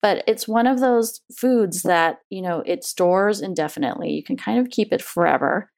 But 0.00 0.24
it's 0.26 0.48
one 0.48 0.66
of 0.66 0.80
those 0.80 1.20
foods 1.36 1.82
that, 1.82 2.20
you 2.30 2.40
know, 2.40 2.62
it 2.64 2.82
stores 2.82 3.42
indefinitely. 3.42 4.10
You 4.10 4.24
can 4.24 4.38
kind 4.38 4.58
of 4.58 4.70
keep 4.70 4.90
it 4.90 5.02
forever. 5.02 5.70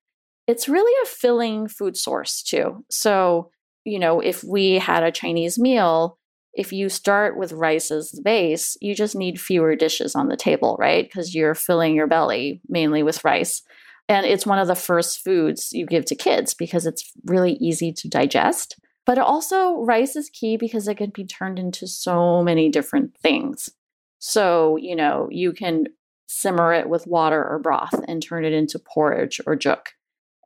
It's 0.46 0.68
really 0.68 0.92
a 1.02 1.08
filling 1.08 1.66
food 1.66 1.96
source, 1.96 2.44
too. 2.44 2.84
So, 2.92 3.50
you 3.84 3.98
know, 3.98 4.20
if 4.20 4.44
we 4.44 4.74
had 4.78 5.02
a 5.02 5.10
Chinese 5.10 5.58
meal, 5.58 6.16
if 6.54 6.72
you 6.72 6.88
start 6.88 7.36
with 7.36 7.52
rice 7.52 7.90
as 7.90 8.10
the 8.10 8.22
base, 8.22 8.76
you 8.80 8.94
just 8.94 9.16
need 9.16 9.40
fewer 9.40 9.74
dishes 9.74 10.14
on 10.14 10.28
the 10.28 10.36
table, 10.36 10.76
right? 10.78 11.04
Because 11.04 11.34
you're 11.34 11.54
filling 11.54 11.94
your 11.94 12.06
belly 12.06 12.60
mainly 12.68 13.02
with 13.02 13.24
rice. 13.24 13.62
And 14.08 14.26
it's 14.26 14.46
one 14.46 14.58
of 14.58 14.66
the 14.66 14.74
first 14.74 15.24
foods 15.24 15.72
you 15.72 15.86
give 15.86 16.04
to 16.06 16.14
kids 16.14 16.52
because 16.52 16.86
it's 16.86 17.10
really 17.24 17.54
easy 17.54 17.92
to 17.92 18.08
digest. 18.08 18.78
But 19.06 19.18
also, 19.18 19.80
rice 19.82 20.14
is 20.14 20.30
key 20.30 20.56
because 20.56 20.86
it 20.86 20.96
can 20.96 21.10
be 21.10 21.24
turned 21.24 21.58
into 21.58 21.86
so 21.86 22.42
many 22.42 22.68
different 22.68 23.16
things. 23.16 23.70
So, 24.18 24.76
you 24.76 24.94
know, 24.94 25.28
you 25.30 25.52
can 25.52 25.86
simmer 26.26 26.72
it 26.72 26.88
with 26.88 27.06
water 27.06 27.44
or 27.44 27.58
broth 27.58 27.94
and 28.06 28.22
turn 28.22 28.44
it 28.44 28.52
into 28.52 28.78
porridge 28.78 29.40
or 29.46 29.56
juk 29.56 29.88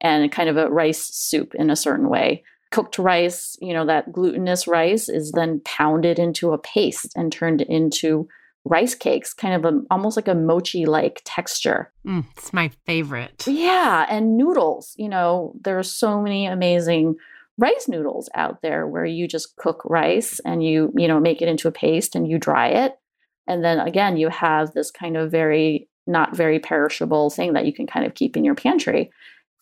and 0.00 0.32
kind 0.32 0.48
of 0.48 0.56
a 0.56 0.70
rice 0.70 1.04
soup 1.14 1.54
in 1.54 1.70
a 1.70 1.76
certain 1.76 2.08
way 2.08 2.44
cooked 2.76 2.98
rice, 2.98 3.56
you 3.62 3.72
know, 3.72 3.86
that 3.86 4.12
glutinous 4.12 4.66
rice 4.66 5.08
is 5.08 5.32
then 5.32 5.62
pounded 5.64 6.18
into 6.18 6.52
a 6.52 6.58
paste 6.58 7.10
and 7.16 7.32
turned 7.32 7.62
into 7.62 8.28
rice 8.66 8.94
cakes, 8.94 9.32
kind 9.32 9.54
of 9.54 9.64
a, 9.64 9.80
almost 9.90 10.14
like 10.14 10.28
a 10.28 10.34
mochi 10.34 10.84
like 10.84 11.22
texture. 11.24 11.90
Mm, 12.06 12.26
it's 12.36 12.52
my 12.52 12.70
favorite. 12.84 13.46
Yeah. 13.46 14.04
And 14.10 14.36
noodles, 14.36 14.92
you 14.98 15.08
know, 15.08 15.54
there 15.64 15.78
are 15.78 15.82
so 15.82 16.20
many 16.20 16.44
amazing 16.44 17.14
rice 17.56 17.88
noodles 17.88 18.28
out 18.34 18.60
there 18.60 18.86
where 18.86 19.06
you 19.06 19.26
just 19.26 19.56
cook 19.56 19.80
rice 19.86 20.38
and 20.40 20.62
you, 20.62 20.92
you 20.98 21.08
know, 21.08 21.18
make 21.18 21.40
it 21.40 21.48
into 21.48 21.68
a 21.68 21.72
paste 21.72 22.14
and 22.14 22.28
you 22.28 22.38
dry 22.38 22.68
it. 22.68 22.98
And 23.46 23.64
then 23.64 23.80
again, 23.80 24.18
you 24.18 24.28
have 24.28 24.74
this 24.74 24.90
kind 24.90 25.16
of 25.16 25.30
very, 25.30 25.88
not 26.06 26.36
very 26.36 26.58
perishable 26.58 27.30
thing 27.30 27.54
that 27.54 27.64
you 27.64 27.72
can 27.72 27.86
kind 27.86 28.04
of 28.04 28.12
keep 28.12 28.36
in 28.36 28.44
your 28.44 28.54
pantry. 28.54 29.10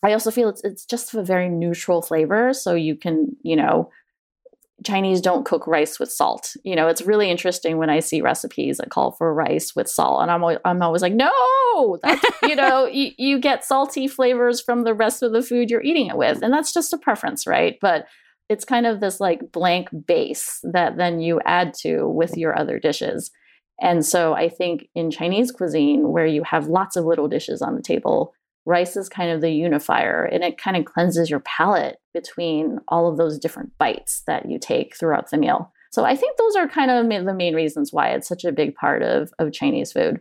I 0.05 0.13
also 0.13 0.29
feel 0.29 0.49
it's 0.49 0.63
it's 0.63 0.85
just 0.85 1.13
a 1.13 1.23
very 1.23 1.49
neutral 1.49 2.01
flavor. 2.01 2.53
So 2.53 2.75
you 2.75 2.95
can, 2.95 3.35
you 3.41 3.55
know, 3.55 3.89
Chinese 4.83 5.19
don't 5.19 5.45
cook 5.45 5.65
rice 5.65 5.99
with 5.99 6.11
salt. 6.11 6.55
You 6.63 6.75
know, 6.75 6.87
it's 6.87 7.01
really 7.01 7.31
interesting 7.31 7.77
when 7.77 7.89
I 7.89 8.01
see 8.01 8.21
recipes 8.21 8.77
that 8.77 8.91
call 8.91 9.13
for 9.13 9.33
rice 9.33 9.75
with 9.75 9.89
salt, 9.89 10.21
and 10.21 10.29
I'm 10.29 10.43
always, 10.43 10.59
I'm 10.63 10.81
always 10.81 11.01
like, 11.01 11.13
no, 11.13 11.97
that's, 12.03 12.23
you 12.43 12.55
know, 12.61 12.85
you, 12.85 13.11
you 13.17 13.39
get 13.39 13.65
salty 13.65 14.07
flavors 14.07 14.61
from 14.61 14.83
the 14.83 14.93
rest 14.93 15.23
of 15.23 15.33
the 15.33 15.41
food 15.41 15.71
you're 15.71 15.81
eating 15.81 16.07
it 16.07 16.17
with, 16.17 16.43
and 16.43 16.53
that's 16.53 16.73
just 16.73 16.93
a 16.93 16.99
preference, 16.99 17.47
right? 17.47 17.77
But 17.81 18.05
it's 18.47 18.65
kind 18.65 18.85
of 18.85 18.99
this 18.99 19.19
like 19.19 19.51
blank 19.51 19.89
base 20.05 20.59
that 20.71 20.97
then 20.97 21.19
you 21.19 21.41
add 21.45 21.73
to 21.81 22.07
with 22.07 22.37
your 22.37 22.57
other 22.57 22.77
dishes. 22.77 23.31
And 23.81 24.05
so 24.05 24.33
I 24.33 24.49
think 24.49 24.87
in 24.93 25.09
Chinese 25.09 25.51
cuisine, 25.51 26.11
where 26.11 26.27
you 26.27 26.43
have 26.43 26.67
lots 26.67 26.95
of 26.95 27.05
little 27.05 27.27
dishes 27.27 27.61
on 27.63 27.75
the 27.75 27.81
table, 27.81 28.33
rice 28.65 28.97
is 28.97 29.09
kind 29.09 29.31
of 29.31 29.41
the 29.41 29.51
unifier 29.51 30.23
and 30.25 30.43
it 30.43 30.57
kind 30.57 30.75
of 30.75 30.85
cleanses 30.85 31.29
your 31.29 31.41
palate 31.41 31.97
between 32.13 32.79
all 32.87 33.07
of 33.07 33.17
those 33.17 33.37
different 33.37 33.77
bites 33.77 34.23
that 34.27 34.49
you 34.49 34.57
take 34.59 34.95
throughout 34.95 35.29
the 35.29 35.37
meal. 35.37 35.71
So 35.91 36.03
I 36.03 36.15
think 36.15 36.37
those 36.37 36.55
are 36.55 36.67
kind 36.67 36.91
of 36.91 37.25
the 37.25 37.33
main 37.33 37.55
reasons 37.55 37.93
why 37.93 38.09
it's 38.09 38.27
such 38.27 38.43
a 38.43 38.51
big 38.51 38.75
part 38.75 39.01
of, 39.01 39.31
of 39.39 39.53
Chinese 39.53 39.91
food. 39.91 40.19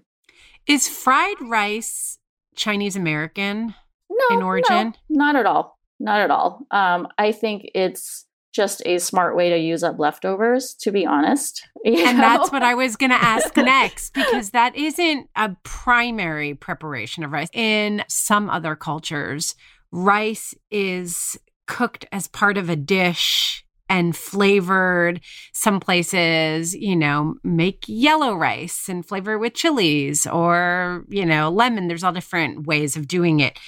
Is 0.67 0.89
fried 0.89 1.37
rice 1.41 2.19
Chinese 2.55 2.97
American 2.97 3.75
no, 4.09 4.37
in 4.37 4.43
origin? 4.43 4.95
No, 5.09 5.25
not 5.25 5.37
at 5.37 5.47
all. 5.47 5.79
Not 5.99 6.21
at 6.21 6.31
all. 6.31 6.67
Um, 6.71 7.09
I 7.19 7.33
think 7.33 7.71
it's 7.75 8.27
just 8.55 8.81
a 8.87 8.99
smart 8.99 9.37
way 9.37 9.51
to 9.51 9.59
use 9.59 9.83
up 9.83 9.99
leftovers, 9.99 10.75
to 10.75 10.91
be 10.91 11.05
honest. 11.05 11.67
And 11.87 12.17
know? 12.17 12.23
that's 12.23 12.51
what 12.51 12.63
I 12.63 12.75
was 12.75 12.97
going 12.97 13.11
to 13.11 13.23
ask 13.23 13.55
next, 13.59 14.15
because 14.15 14.51
that 14.51 14.75
isn't 14.75 15.29
a 15.37 15.55
primary 15.65 16.55
preparation 16.55 17.25
of 17.25 17.31
rice. 17.31 17.51
In 17.53 18.03
some 18.09 18.49
other 18.49 18.75
cultures, 18.75 19.55
rice 19.93 20.55
is 20.71 21.37
cooked 21.67 22.07
as 22.11 22.27
part 22.27 22.57
of 22.57 22.71
a 22.71 22.77
dish 22.77 23.67
and 23.91 24.17
flavored. 24.17 25.21
Some 25.53 25.79
places, 25.79 26.75
you 26.75 26.97
know, 26.97 27.35
make 27.45 27.85
yellow 27.87 28.35
rice 28.35 28.89
and 28.89 29.05
flavor 29.05 29.35
it 29.35 29.39
with 29.41 29.53
chilies 29.53 30.27
or, 30.27 31.05
you 31.11 31.27
know, 31.27 31.51
lemon. 31.51 31.89
There's 31.89 32.03
all 32.03 32.13
different 32.13 32.67
ways 32.67 32.97
of 32.97 33.07
doing 33.07 33.41
it. 33.41 33.59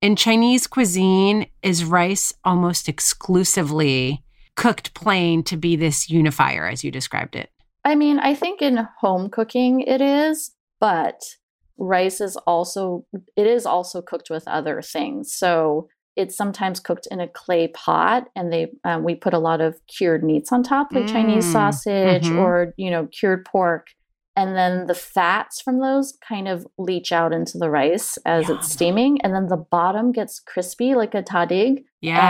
In 0.00 0.16
Chinese 0.16 0.66
cuisine, 0.66 1.46
is 1.62 1.84
rice 1.84 2.32
almost 2.42 2.88
exclusively 2.88 4.22
cooked 4.56 4.94
plain 4.94 5.42
to 5.44 5.56
be 5.56 5.76
this 5.76 6.10
unifier 6.10 6.66
as 6.66 6.82
you 6.82 6.90
described 6.90 7.36
it? 7.36 7.50
I 7.84 7.94
mean, 7.94 8.18
I 8.18 8.34
think 8.34 8.62
in 8.62 8.88
home 9.00 9.30
cooking 9.30 9.80
it 9.82 10.00
is, 10.00 10.52
but 10.80 11.22
rice 11.78 12.20
is 12.20 12.36
also 12.38 13.06
it 13.36 13.46
is 13.46 13.66
also 13.66 14.02
cooked 14.02 14.30
with 14.30 14.48
other 14.48 14.82
things. 14.82 15.32
So 15.32 15.88
it's 16.16 16.36
sometimes 16.36 16.80
cooked 16.80 17.06
in 17.10 17.20
a 17.20 17.28
clay 17.28 17.68
pot, 17.68 18.28
and 18.34 18.52
they 18.52 18.72
um, 18.84 19.04
we 19.04 19.14
put 19.14 19.34
a 19.34 19.38
lot 19.38 19.60
of 19.60 19.78
cured 19.86 20.24
meats 20.24 20.50
on 20.50 20.62
top, 20.62 20.88
like 20.92 21.06
Chinese 21.06 21.46
Mm, 21.46 21.52
sausage 21.52 22.30
mhm. 22.30 22.38
or 22.38 22.72
you 22.76 22.90
know 22.90 23.06
cured 23.06 23.44
pork, 23.44 23.88
and 24.36 24.54
then 24.54 24.86
the 24.86 24.94
fats 24.94 25.60
from 25.60 25.80
those 25.80 26.16
kind 26.26 26.46
of 26.46 26.66
leach 26.78 27.10
out 27.10 27.32
into 27.32 27.58
the 27.58 27.70
rice 27.70 28.18
as 28.26 28.48
Yum. 28.48 28.58
it's 28.58 28.70
steaming, 28.70 29.20
and 29.22 29.34
then 29.34 29.48
the 29.48 29.56
bottom 29.56 30.12
gets 30.12 30.38
crispy 30.40 30.94
like 30.94 31.14
a 31.14 31.22
tahdig, 31.22 31.84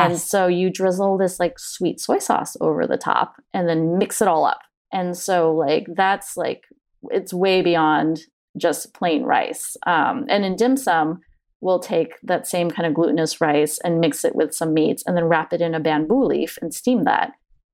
and 0.04 0.18
so 0.18 0.46
you 0.46 0.70
drizzle 0.70 1.18
this 1.18 1.40
like 1.40 1.58
sweet 1.58 2.00
soy 2.00 2.18
sauce 2.18 2.56
over 2.60 2.86
the 2.86 2.96
top, 2.96 3.34
and 3.52 3.68
then 3.68 3.98
mix 3.98 4.22
it 4.22 4.28
all 4.28 4.44
up, 4.46 4.60
and 4.92 5.16
so 5.16 5.54
like 5.54 5.86
that's 5.94 6.36
like 6.36 6.62
it's 7.10 7.34
way 7.34 7.62
beyond 7.62 8.20
just 8.56 8.94
plain 8.94 9.22
rice. 9.22 9.76
Um, 9.86 10.26
and 10.28 10.44
in 10.44 10.56
dim 10.56 10.76
sum, 10.76 11.20
we'll 11.60 11.78
take 11.78 12.14
that 12.22 12.46
same 12.46 12.70
kind 12.70 12.86
of 12.86 12.94
glutinous 12.94 13.40
rice 13.40 13.78
and 13.84 14.00
mix 14.00 14.24
it 14.24 14.34
with 14.34 14.54
some 14.54 14.74
meats 14.74 15.02
and 15.06 15.16
then 15.16 15.24
wrap 15.24 15.52
it 15.52 15.60
in 15.60 15.74
a 15.74 15.80
bamboo 15.80 16.24
leaf 16.24 16.58
and 16.60 16.72
steam 16.72 17.04
that. 17.04 17.32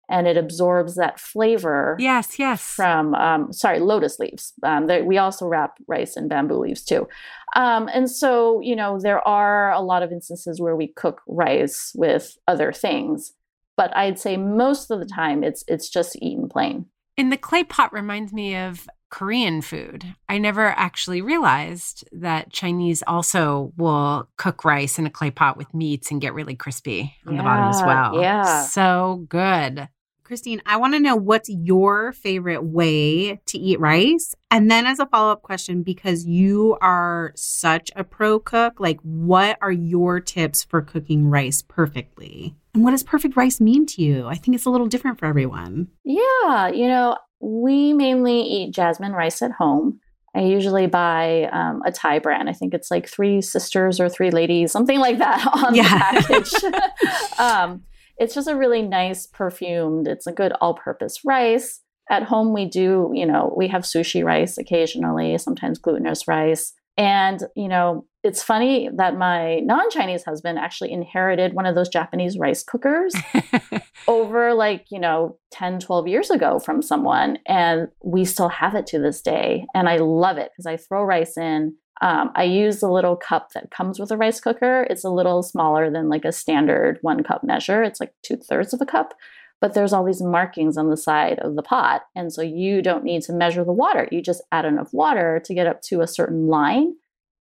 And 0.08 0.26
it 0.26 0.36
absorbs 0.36 0.96
that 0.96 1.18
flavor 1.18 1.96
yes, 1.98 2.38
yes. 2.38 2.60
from, 2.60 3.14
um, 3.14 3.52
sorry, 3.52 3.78
lotus 3.78 4.18
leaves. 4.18 4.52
Um, 4.62 4.86
we 5.06 5.16
also 5.16 5.46
wrap 5.46 5.78
rice 5.86 6.16
in 6.16 6.28
bamboo 6.28 6.58
leaves 6.58 6.84
too. 6.84 7.08
Um, 7.56 7.88
and 7.94 8.10
so, 8.10 8.60
you 8.60 8.76
know, 8.76 8.98
there 9.00 9.26
are 9.26 9.72
a 9.72 9.80
lot 9.80 10.02
of 10.02 10.12
instances 10.12 10.60
where 10.60 10.76
we 10.76 10.88
cook 10.88 11.22
rice 11.26 11.92
with 11.94 12.36
other 12.46 12.72
things. 12.72 13.32
But 13.76 13.96
I'd 13.96 14.18
say 14.18 14.36
most 14.36 14.90
of 14.90 15.00
the 15.00 15.06
time 15.06 15.42
it's 15.42 15.64
it's 15.66 15.88
just 15.88 16.16
eaten 16.20 16.48
plain. 16.48 16.86
And 17.16 17.32
the 17.32 17.36
clay 17.36 17.64
pot 17.64 17.92
reminds 17.92 18.32
me 18.32 18.56
of 18.56 18.88
Korean 19.12 19.60
food. 19.60 20.16
I 20.28 20.38
never 20.38 20.68
actually 20.68 21.20
realized 21.20 22.08
that 22.12 22.50
Chinese 22.50 23.02
also 23.06 23.72
will 23.76 24.28
cook 24.38 24.64
rice 24.64 24.98
in 24.98 25.04
a 25.04 25.10
clay 25.10 25.30
pot 25.30 25.58
with 25.58 25.72
meats 25.74 26.10
and 26.10 26.20
get 26.20 26.32
really 26.32 26.56
crispy 26.56 27.14
on 27.26 27.36
the 27.36 27.42
bottom 27.42 27.68
as 27.68 27.82
well. 27.82 28.20
yeah. 28.20 28.62
So 28.62 29.26
good. 29.28 29.88
Christine, 30.24 30.62
I 30.64 30.78
want 30.78 30.94
to 30.94 31.00
know 31.00 31.14
what's 31.14 31.50
your 31.50 32.12
favorite 32.12 32.64
way 32.64 33.42
to 33.44 33.58
eat 33.58 33.78
rice? 33.78 34.34
And 34.50 34.70
then, 34.70 34.86
as 34.86 34.98
a 34.98 35.04
follow 35.04 35.30
up 35.30 35.42
question, 35.42 35.82
because 35.82 36.24
you 36.24 36.78
are 36.80 37.32
such 37.34 37.90
a 37.94 38.04
pro 38.04 38.38
cook, 38.38 38.80
like 38.80 38.98
what 39.02 39.58
are 39.60 39.72
your 39.72 40.20
tips 40.20 40.64
for 40.64 40.80
cooking 40.80 41.28
rice 41.28 41.60
perfectly? 41.60 42.56
And 42.72 42.82
what 42.82 42.92
does 42.92 43.02
perfect 43.02 43.36
rice 43.36 43.60
mean 43.60 43.84
to 43.86 44.00
you? 44.02 44.26
I 44.26 44.36
think 44.36 44.54
it's 44.54 44.64
a 44.64 44.70
little 44.70 44.86
different 44.86 45.18
for 45.18 45.26
everyone. 45.26 45.88
Yeah, 46.02 46.68
you 46.68 46.88
know, 46.88 47.18
we 47.42 47.92
mainly 47.92 48.40
eat 48.40 48.72
jasmine 48.72 49.12
rice 49.12 49.42
at 49.42 49.52
home. 49.52 50.00
I 50.34 50.40
usually 50.40 50.86
buy 50.86 51.44
um, 51.52 51.82
a 51.84 51.92
Thai 51.92 52.20
brand. 52.20 52.48
I 52.48 52.54
think 52.54 52.72
it's 52.72 52.90
like 52.90 53.06
Three 53.06 53.42
Sisters 53.42 54.00
or 54.00 54.08
Three 54.08 54.30
Ladies, 54.30 54.72
something 54.72 54.98
like 54.98 55.18
that 55.18 55.46
on 55.64 55.74
Yeah. 55.74 56.12
the 56.12 56.22
package. 56.22 57.38
um, 57.38 57.82
it's 58.16 58.34
just 58.34 58.48
a 58.48 58.56
really 58.56 58.82
nice 58.82 59.26
perfumed, 59.26 60.06
it's 60.06 60.26
a 60.26 60.32
good 60.32 60.52
all 60.60 60.74
purpose 60.74 61.18
rice. 61.24 61.80
At 62.10 62.22
home, 62.22 62.52
we 62.52 62.66
do, 62.66 63.10
you 63.14 63.26
know, 63.26 63.52
we 63.56 63.68
have 63.68 63.82
sushi 63.82 64.24
rice 64.24 64.58
occasionally, 64.58 65.36
sometimes 65.38 65.78
glutinous 65.78 66.28
rice. 66.28 66.72
And, 66.96 67.42
you 67.56 67.68
know, 67.68 68.06
it's 68.22 68.42
funny 68.42 68.88
that 68.96 69.16
my 69.16 69.60
non 69.60 69.90
Chinese 69.90 70.24
husband 70.24 70.58
actually 70.58 70.92
inherited 70.92 71.54
one 71.54 71.66
of 71.66 71.74
those 71.74 71.88
Japanese 71.88 72.38
rice 72.38 72.62
cookers 72.62 73.14
over 74.08 74.54
like, 74.54 74.86
you 74.90 75.00
know, 75.00 75.38
10, 75.50 75.80
12 75.80 76.06
years 76.06 76.30
ago 76.30 76.60
from 76.60 76.82
someone. 76.82 77.38
And 77.46 77.88
we 78.02 78.24
still 78.24 78.48
have 78.48 78.74
it 78.74 78.86
to 78.88 79.00
this 79.00 79.20
day. 79.20 79.66
And 79.74 79.88
I 79.88 79.96
love 79.96 80.38
it 80.38 80.50
because 80.52 80.66
I 80.66 80.76
throw 80.76 81.02
rice 81.02 81.36
in. 81.36 81.74
Um, 82.00 82.30
I 82.34 82.44
use 82.44 82.80
the 82.80 82.90
little 82.90 83.16
cup 83.16 83.50
that 83.54 83.70
comes 83.70 83.98
with 83.98 84.10
a 84.10 84.16
rice 84.16 84.40
cooker. 84.40 84.86
It's 84.88 85.04
a 85.04 85.10
little 85.10 85.42
smaller 85.42 85.90
than 85.90 86.08
like 86.08 86.24
a 86.24 86.32
standard 86.32 86.98
one 87.02 87.22
cup 87.24 87.42
measure. 87.42 87.82
It's 87.82 88.00
like 88.00 88.14
two 88.22 88.36
thirds 88.36 88.72
of 88.72 88.80
a 88.80 88.86
cup. 88.86 89.14
But 89.60 89.74
there's 89.74 89.92
all 89.92 90.04
these 90.04 90.22
markings 90.22 90.76
on 90.76 90.90
the 90.90 90.96
side 90.96 91.38
of 91.40 91.54
the 91.54 91.62
pot. 91.62 92.02
And 92.16 92.32
so 92.32 92.42
you 92.42 92.82
don't 92.82 93.04
need 93.04 93.22
to 93.22 93.32
measure 93.32 93.64
the 93.64 93.72
water. 93.72 94.08
You 94.10 94.20
just 94.20 94.42
add 94.50 94.64
enough 94.64 94.92
water 94.92 95.40
to 95.44 95.54
get 95.54 95.68
up 95.68 95.82
to 95.82 96.00
a 96.00 96.08
certain 96.08 96.48
line 96.48 96.94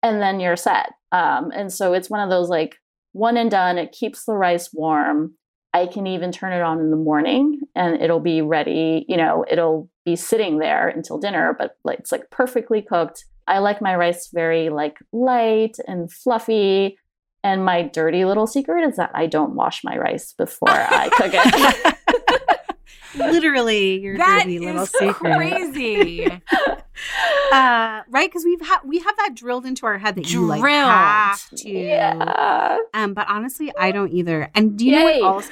and 0.02 0.20
then 0.20 0.40
you're 0.40 0.56
set. 0.56 0.92
Um, 1.12 1.50
and 1.54 1.72
so 1.72 1.92
it's 1.92 2.10
one 2.10 2.20
of 2.20 2.30
those 2.30 2.48
like 2.48 2.76
one 3.12 3.36
and 3.36 3.50
done. 3.50 3.78
It 3.78 3.92
keeps 3.92 4.24
the 4.24 4.34
rice 4.34 4.70
warm. 4.72 5.34
I 5.72 5.86
can 5.86 6.06
even 6.06 6.32
turn 6.32 6.52
it 6.52 6.62
on 6.62 6.80
in 6.80 6.90
the 6.90 6.96
morning 6.96 7.60
and 7.76 8.00
it'll 8.00 8.20
be 8.20 8.42
ready. 8.42 9.04
You 9.08 9.16
know, 9.16 9.44
it'll 9.48 9.88
be 10.04 10.16
sitting 10.16 10.58
there 10.58 10.88
until 10.88 11.18
dinner, 11.18 11.54
but 11.58 11.76
like 11.84 12.00
it's 12.00 12.12
like 12.12 12.30
perfectly 12.30 12.82
cooked. 12.82 13.24
I 13.46 13.58
like 13.58 13.80
my 13.80 13.94
rice 13.96 14.30
very 14.32 14.68
like 14.68 14.98
light 15.12 15.76
and 15.86 16.10
fluffy. 16.10 16.96
And 17.42 17.64
my 17.64 17.82
dirty 17.82 18.26
little 18.26 18.46
secret 18.46 18.86
is 18.86 18.96
that 18.96 19.12
I 19.14 19.26
don't 19.26 19.54
wash 19.54 19.82
my 19.82 19.96
rice 19.96 20.34
before 20.34 20.68
I 20.68 21.08
cook 21.08 21.30
it. 21.32 21.96
Literally, 23.16 24.00
your 24.00 24.16
That 24.16 24.40
dirty 24.44 24.58
little 24.58 24.82
is 24.82 24.90
secret. 24.90 25.36
crazy. 25.36 26.40
Uh, 27.52 28.02
right? 28.10 28.28
Because 28.28 28.44
we've 28.44 28.60
had 28.60 28.80
we 28.84 28.98
have 28.98 29.16
that 29.16 29.34
drilled 29.34 29.64
into 29.64 29.86
our 29.86 29.96
head 29.96 30.16
that 30.16 30.30
you 30.30 30.46
like 30.46 30.60
Drilled. 30.60 30.84
have 30.90 31.48
to. 31.56 31.68
yeah. 31.70 32.76
Um, 32.92 33.14
but 33.14 33.26
honestly, 33.28 33.72
I 33.78 33.90
don't 33.90 34.12
either. 34.12 34.50
And 34.54 34.76
do 34.78 34.84
you 34.84 34.92
know 34.96 35.04
what 35.04 35.22
else? 35.22 35.48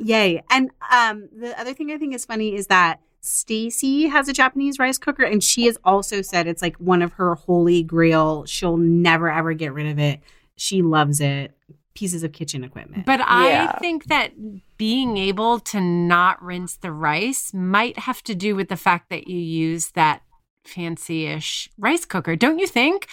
Yay. 0.00 0.42
And 0.50 0.70
um, 0.90 1.28
the 1.34 1.58
other 1.58 1.72
thing 1.72 1.92
I 1.92 1.98
think 1.98 2.14
is 2.14 2.24
funny 2.24 2.54
is 2.54 2.66
that 2.66 3.00
Stacy 3.20 4.08
has 4.08 4.28
a 4.28 4.32
Japanese 4.32 4.80
rice 4.80 4.98
cooker, 4.98 5.22
and 5.22 5.42
she 5.42 5.66
has 5.66 5.78
also 5.84 6.20
said 6.20 6.48
it's 6.48 6.62
like 6.62 6.76
one 6.78 7.00
of 7.00 7.12
her 7.12 7.36
holy 7.36 7.84
grail. 7.84 8.44
She'll 8.46 8.76
never 8.76 9.30
ever 9.30 9.52
get 9.54 9.72
rid 9.72 9.86
of 9.86 9.98
it. 10.00 10.20
She 10.56 10.82
loves 10.82 11.20
it. 11.20 11.52
Pieces 11.98 12.22
of 12.22 12.32
kitchen 12.32 12.62
equipment. 12.62 13.04
But 13.06 13.20
I 13.20 13.48
Yeah. 13.48 13.78
think 13.80 14.04
that 14.06 14.32
being 14.76 15.16
able 15.16 15.58
to 15.60 15.80
not 15.80 16.40
rinse 16.40 16.76
the 16.76 16.92
rice 16.92 17.52
might 17.52 17.98
have 17.98 18.22
to 18.24 18.34
do 18.36 18.54
with 18.54 18.68
the 18.68 18.76
fact 18.76 19.08
that 19.10 19.26
you 19.26 19.38
use 19.38 19.90
that 19.92 20.22
fancy-ish 20.64 21.68
rice 21.76 22.04
cooker. 22.04 22.36
Don't 22.36 22.58
you 22.60 22.66
think? 22.68 23.08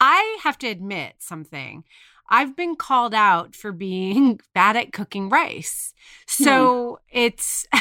I 0.00 0.38
have 0.42 0.58
to 0.58 0.66
admit 0.66 1.14
something. 1.18 1.84
I've 2.28 2.54
been 2.56 2.76
called 2.76 3.14
out 3.14 3.54
for 3.54 3.72
being 3.72 4.38
bad 4.54 4.76
at 4.76 4.92
cooking 4.92 5.30
rice. 5.30 5.94
Hmm. 6.36 6.44
So 6.44 7.00
it's 7.10 7.66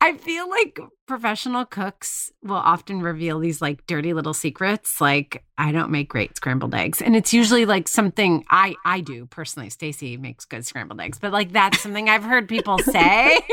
I 0.00 0.16
feel 0.16 0.48
like 0.48 0.80
professional 1.06 1.66
cooks 1.66 2.32
will 2.42 2.54
often 2.56 3.02
reveal 3.02 3.38
these 3.38 3.60
like 3.60 3.86
dirty 3.86 4.14
little 4.14 4.32
secrets 4.32 5.00
like 5.00 5.44
I 5.58 5.72
don't 5.72 5.90
make 5.90 6.08
great 6.08 6.36
scrambled 6.36 6.74
eggs. 6.74 7.02
And 7.02 7.14
it's 7.14 7.34
usually 7.34 7.66
like 7.66 7.88
something 7.88 8.44
I 8.48 8.76
I 8.84 9.00
do 9.00 9.26
personally. 9.26 9.68
Stacy 9.70 10.16
makes 10.16 10.44
good 10.44 10.64
scrambled 10.64 11.00
eggs 11.00 11.18
but 11.18 11.32
like 11.32 11.52
that's 11.52 11.80
something 11.80 12.08
I've 12.08 12.24
heard 12.24 12.48
people 12.48 12.78
say. 12.78 13.40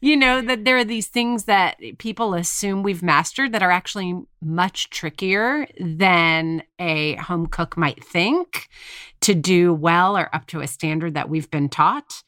You 0.00 0.18
know 0.18 0.42
that 0.42 0.66
there 0.66 0.76
are 0.76 0.84
these 0.84 1.06
things 1.06 1.44
that 1.44 1.78
people 1.96 2.34
assume 2.34 2.82
we've 2.82 3.02
mastered 3.02 3.52
that 3.52 3.62
are 3.62 3.70
actually 3.70 4.14
much 4.42 4.90
trickier 4.90 5.66
than 5.80 6.62
a 6.78 7.14
home 7.14 7.46
cook 7.46 7.78
might 7.78 8.04
think 8.04 8.68
to 9.22 9.34
do 9.34 9.72
well 9.72 10.14
or 10.18 10.28
up 10.34 10.46
to 10.48 10.60
a 10.60 10.66
standard 10.66 11.14
that 11.14 11.30
we've 11.30 11.50
been 11.50 11.70
taught 11.70 12.22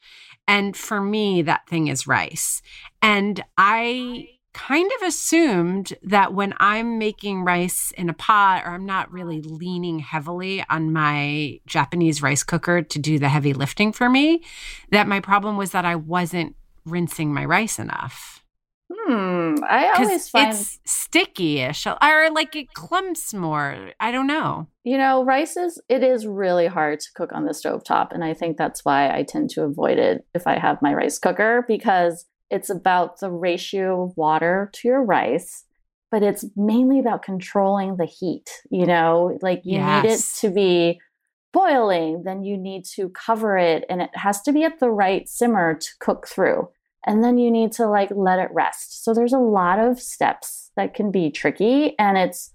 and 0.49 0.77
for 0.77 1.01
me 1.01 1.43
that 1.43 1.67
thing 1.69 1.89
is 1.89 2.07
rice 2.07 2.63
and 3.03 3.43
I 3.57 4.29
kind 4.57 4.91
of 4.97 5.07
assumed 5.07 5.93
that 6.03 6.33
when 6.33 6.55
I'm 6.59 6.99
making 6.99 7.45
rice 7.45 7.93
in 7.95 8.09
a 8.09 8.15
pot 8.15 8.63
or 8.65 8.71
I'm 8.71 8.87
not 8.87 9.13
really 9.13 9.43
leaning 9.43 9.99
heavily 9.99 10.65
on 10.71 10.95
my 10.95 11.61
Japanese 11.67 12.23
rice 12.23 12.43
cooker 12.43 12.81
to 12.81 12.99
do 12.99 13.19
the 13.19 13.29
heavy 13.29 13.53
lifting 13.53 13.93
for 13.93 14.09
me, 14.09 14.43
that 14.91 15.07
my 15.07 15.21
problem 15.21 15.59
was 15.59 15.73
that 15.73 15.85
I 15.85 15.95
wasn't 15.95 16.57
rinsing 16.87 17.35
my 17.35 17.45
rice 17.45 17.79
enough. 17.79 18.43
Hmm. 18.91 19.26
Um, 19.47 19.65
I 19.69 19.93
always 19.93 20.29
find 20.29 20.53
it's 20.53 20.79
sticky 20.85 21.61
ish 21.61 21.87
or 21.87 22.31
like 22.31 22.57
it 22.57 22.73
clumps 22.75 23.33
more. 23.35 23.93
I 24.01 24.11
don't 24.11 24.27
know. 24.27 24.69
You 24.85 24.99
know, 24.99 25.25
rice 25.25 25.57
is 25.57 25.81
it 25.89 26.03
is 26.03 26.27
really 26.27 26.67
hard 26.67 27.01
to 27.01 27.09
cook 27.15 27.33
on 27.33 27.45
the 27.45 27.53
stovetop, 27.53 28.13
and 28.13 28.25
I 28.25 28.35
think 28.35 28.57
that's 28.57 28.85
why 28.85 29.11
I 29.11 29.23
tend 29.23 29.51
to 29.51 29.63
avoid 29.63 29.99
it 29.99 30.27
if 30.35 30.47
I 30.47 30.59
have 30.59 30.83
my 30.83 30.95
rice 30.95 31.19
cooker 31.19 31.65
because 31.67 32.25
it's 32.51 32.71
about 32.71 33.21
the 33.21 33.31
ratio 33.31 34.05
of 34.05 34.17
water 34.17 34.71
to 34.75 34.89
your 34.89 35.05
rice, 35.05 35.65
but 36.11 36.23
it's 36.23 36.45
mainly 36.57 36.99
about 37.01 37.23
controlling 37.23 37.97
the 37.97 38.07
heat, 38.07 38.51
you 38.71 38.87
know? 38.87 39.39
Like 39.43 39.63
you 39.65 39.79
need 39.79 40.05
it 40.05 40.21
to 40.37 40.51
be 40.51 41.01
boiling, 41.53 42.23
then 42.25 42.45
you 42.45 42.57
need 42.57 42.85
to 42.85 43.09
cover 43.11 43.57
it 43.57 43.85
and 43.89 44.03
it 44.03 44.11
has 44.15 44.43
to 44.43 44.53
be 44.53 44.63
at 44.65 44.79
the 44.79 44.91
right 44.91 45.29
simmer 45.29 45.75
to 45.75 45.89
cook 46.01 46.29
through. 46.29 46.69
And 47.07 47.23
then 47.23 47.39
you 47.39 47.51
need 47.51 47.73
to 47.73 47.87
like 47.87 48.11
let 48.15 48.39
it 48.39 48.51
rest. 48.53 49.05
So 49.05 49.15
there's 49.15 49.33
a 49.33 49.39
lot 49.39 49.79
of 49.79 50.01
steps 50.01 50.71
that 50.77 50.95
can 50.95 51.11
be 51.11 51.31
tricky 51.31 51.95
and 51.99 52.19
it's 52.19 52.53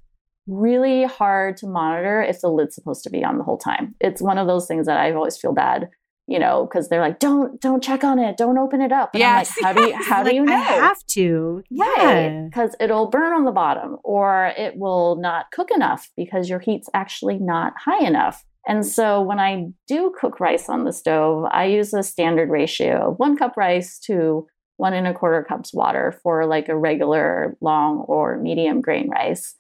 really 0.48 1.04
hard 1.04 1.58
to 1.58 1.68
monitor 1.68 2.22
if 2.22 2.42
the 2.42 2.50
lid's 2.50 2.76
supposed 2.76 3.04
to 3.04 3.10
be 3.10 3.24
on 3.24 3.38
the 3.38 3.44
whole 3.44 3.58
time. 3.58 3.96
It's 4.00 4.22
one 4.22 4.38
of 4.38 4.48
those 4.48 4.68
things 4.68 4.86
that 4.88 4.98
I 4.98 5.12
always 5.12 5.38
feel 5.38 5.54
bad, 5.54 5.90
you 6.28 6.40
know, 6.40 6.66
because 6.66 6.90
they're 6.90 7.02
like, 7.02 7.20
don't 7.20 7.60
don't 7.62 7.84
check 7.84 8.04
on 8.04 8.20
it, 8.20 8.38
don't 8.38 8.58
open 8.58 8.82
it 8.82 8.92
up. 8.92 9.12
And 9.14 9.20
Yes, 9.20 9.54
I'm 9.64 9.76
like, 9.76 9.94
how 9.94 9.94
do 9.94 9.96
you 9.96 10.04
how 10.10 10.24
like, 10.24 10.32
do 10.32 10.36
you 10.36 10.46
know? 10.46 10.54
I 10.54 10.58
have 10.58 11.06
to. 11.08 11.64
Yeah. 11.70 12.46
because 12.46 12.76
it'll 12.80 13.10
burn 13.10 13.34
on 13.34 13.46
the 13.46 13.52
bottom 13.52 13.98
or 14.04 14.54
it 14.58 14.78
will 14.78 15.16
not 15.16 15.52
cook 15.52 15.72
enough 15.72 16.10
because 16.18 16.50
your 16.50 16.60
heat's 16.60 16.90
actually 16.94 17.40
not 17.40 17.74
high 17.78 18.06
enough. 18.06 18.44
And 18.68 18.86
so 18.86 19.22
when 19.22 19.40
I 19.40 19.70
do 19.88 20.14
cook 20.20 20.40
rice 20.40 20.70
on 20.70 20.84
the 20.84 20.94
stove, 20.94 21.46
I 21.52 21.66
use 21.66 21.94
a 21.94 22.04
standard 22.04 22.50
ratio 22.50 23.12
of 23.12 23.20
one 23.20 23.36
cup 23.36 23.58
rice 23.58 23.98
to 24.02 24.48
one 24.78 24.94
and 24.94 25.08
a 25.08 25.14
quarter 25.14 25.44
cups 25.44 25.74
water 25.74 26.20
for 26.24 26.46
like 26.46 26.70
a 26.70 26.78
regular 26.78 27.56
long 27.62 28.00
or 28.08 28.38
medium 28.38 28.82
grain 28.82 29.10
rice. 29.10 29.56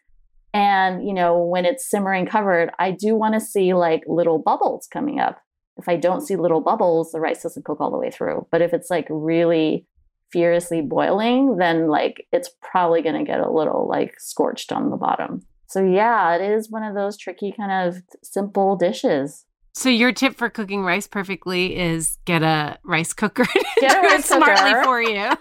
And, 0.53 1.07
you 1.07 1.13
know, 1.13 1.37
when 1.37 1.65
it's 1.65 1.89
simmering 1.89 2.25
covered, 2.25 2.71
I 2.77 2.91
do 2.91 3.15
want 3.15 3.35
to 3.35 3.39
see 3.39 3.73
like 3.73 4.03
little 4.07 4.37
bubbles 4.37 4.87
coming 4.91 5.19
up. 5.19 5.41
If 5.77 5.87
I 5.87 5.95
don't 5.95 6.21
see 6.21 6.35
little 6.35 6.61
bubbles, 6.61 7.11
the 7.11 7.19
rice 7.19 7.43
doesn't 7.43 7.65
cook 7.65 7.79
all 7.79 7.91
the 7.91 7.97
way 7.97 8.11
through. 8.11 8.47
But 8.51 8.61
if 8.61 8.73
it's 8.73 8.89
like 8.89 9.07
really 9.09 9.87
furiously 10.31 10.81
boiling, 10.81 11.57
then 11.57 11.87
like 11.87 12.27
it's 12.31 12.49
probably 12.61 13.01
going 13.01 13.15
to 13.15 13.23
get 13.23 13.39
a 13.39 13.51
little 13.51 13.87
like 13.87 14.15
scorched 14.19 14.71
on 14.71 14.89
the 14.89 14.97
bottom. 14.97 15.41
So, 15.71 15.81
yeah, 15.83 16.35
it 16.35 16.41
is 16.41 16.69
one 16.69 16.83
of 16.83 16.95
those 16.95 17.17
tricky 17.17 17.53
kind 17.53 17.71
of 17.71 18.03
simple 18.21 18.75
dishes. 18.75 19.45
So 19.73 19.87
your 19.87 20.11
tip 20.11 20.35
for 20.35 20.49
cooking 20.49 20.83
rice 20.83 21.07
perfectly 21.07 21.77
is 21.77 22.17
get 22.25 22.43
a 22.43 22.77
rice 22.83 23.13
cooker 23.13 23.45
Get 23.79 23.97
a 23.97 24.01
rice 24.01 24.27
cooker. 24.27 24.53
smartly 24.53 24.83
for 24.83 25.01
you. 25.01 25.31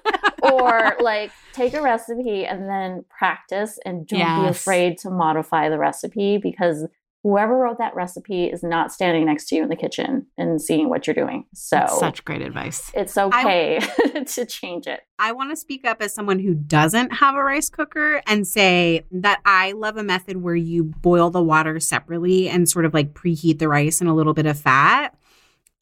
or 0.42 0.96
like 1.00 1.32
take 1.52 1.74
a 1.74 1.82
recipe 1.82 2.46
and 2.46 2.68
then 2.68 3.04
practice 3.08 3.80
and 3.84 4.06
don't 4.06 4.42
be 4.44 4.48
afraid 4.48 4.98
to 4.98 5.10
modify 5.10 5.68
the 5.68 5.78
recipe 5.78 6.38
because 6.38 6.86
whoever 7.22 7.56
wrote 7.56 7.78
that 7.78 7.94
recipe 7.94 8.46
is 8.46 8.62
not 8.62 8.92
standing 8.92 9.26
next 9.26 9.46
to 9.46 9.56
you 9.56 9.62
in 9.62 9.68
the 9.68 9.76
kitchen 9.76 10.26
and 10.38 10.60
seeing 10.60 10.88
what 10.88 11.06
you're 11.06 11.14
doing. 11.14 11.44
So 11.54 11.76
That's 11.76 11.98
such 11.98 12.24
great 12.24 12.40
advice. 12.40 12.90
it's 12.94 13.18
okay 13.18 13.80
to 14.26 14.46
change 14.46 14.86
it. 14.86 15.00
I 15.18 15.32
want 15.32 15.50
to 15.50 15.56
speak 15.56 15.86
up 15.86 16.00
as 16.00 16.14
someone 16.14 16.38
who 16.38 16.54
doesn't 16.54 17.14
have 17.14 17.34
a 17.34 17.42
rice 17.42 17.68
cooker 17.68 18.22
and 18.26 18.46
say 18.46 19.04
that 19.10 19.40
I 19.44 19.72
love 19.72 19.98
a 19.98 20.02
method 20.02 20.38
where 20.38 20.54
you 20.54 20.84
boil 20.84 21.30
the 21.30 21.42
water 21.42 21.78
separately 21.78 22.48
and 22.48 22.68
sort 22.68 22.86
of 22.86 22.94
like 22.94 23.12
preheat 23.12 23.58
the 23.58 23.68
rice 23.68 24.00
in 24.00 24.06
a 24.06 24.14
little 24.14 24.34
bit 24.34 24.46
of 24.46 24.58
fat. 24.58 25.14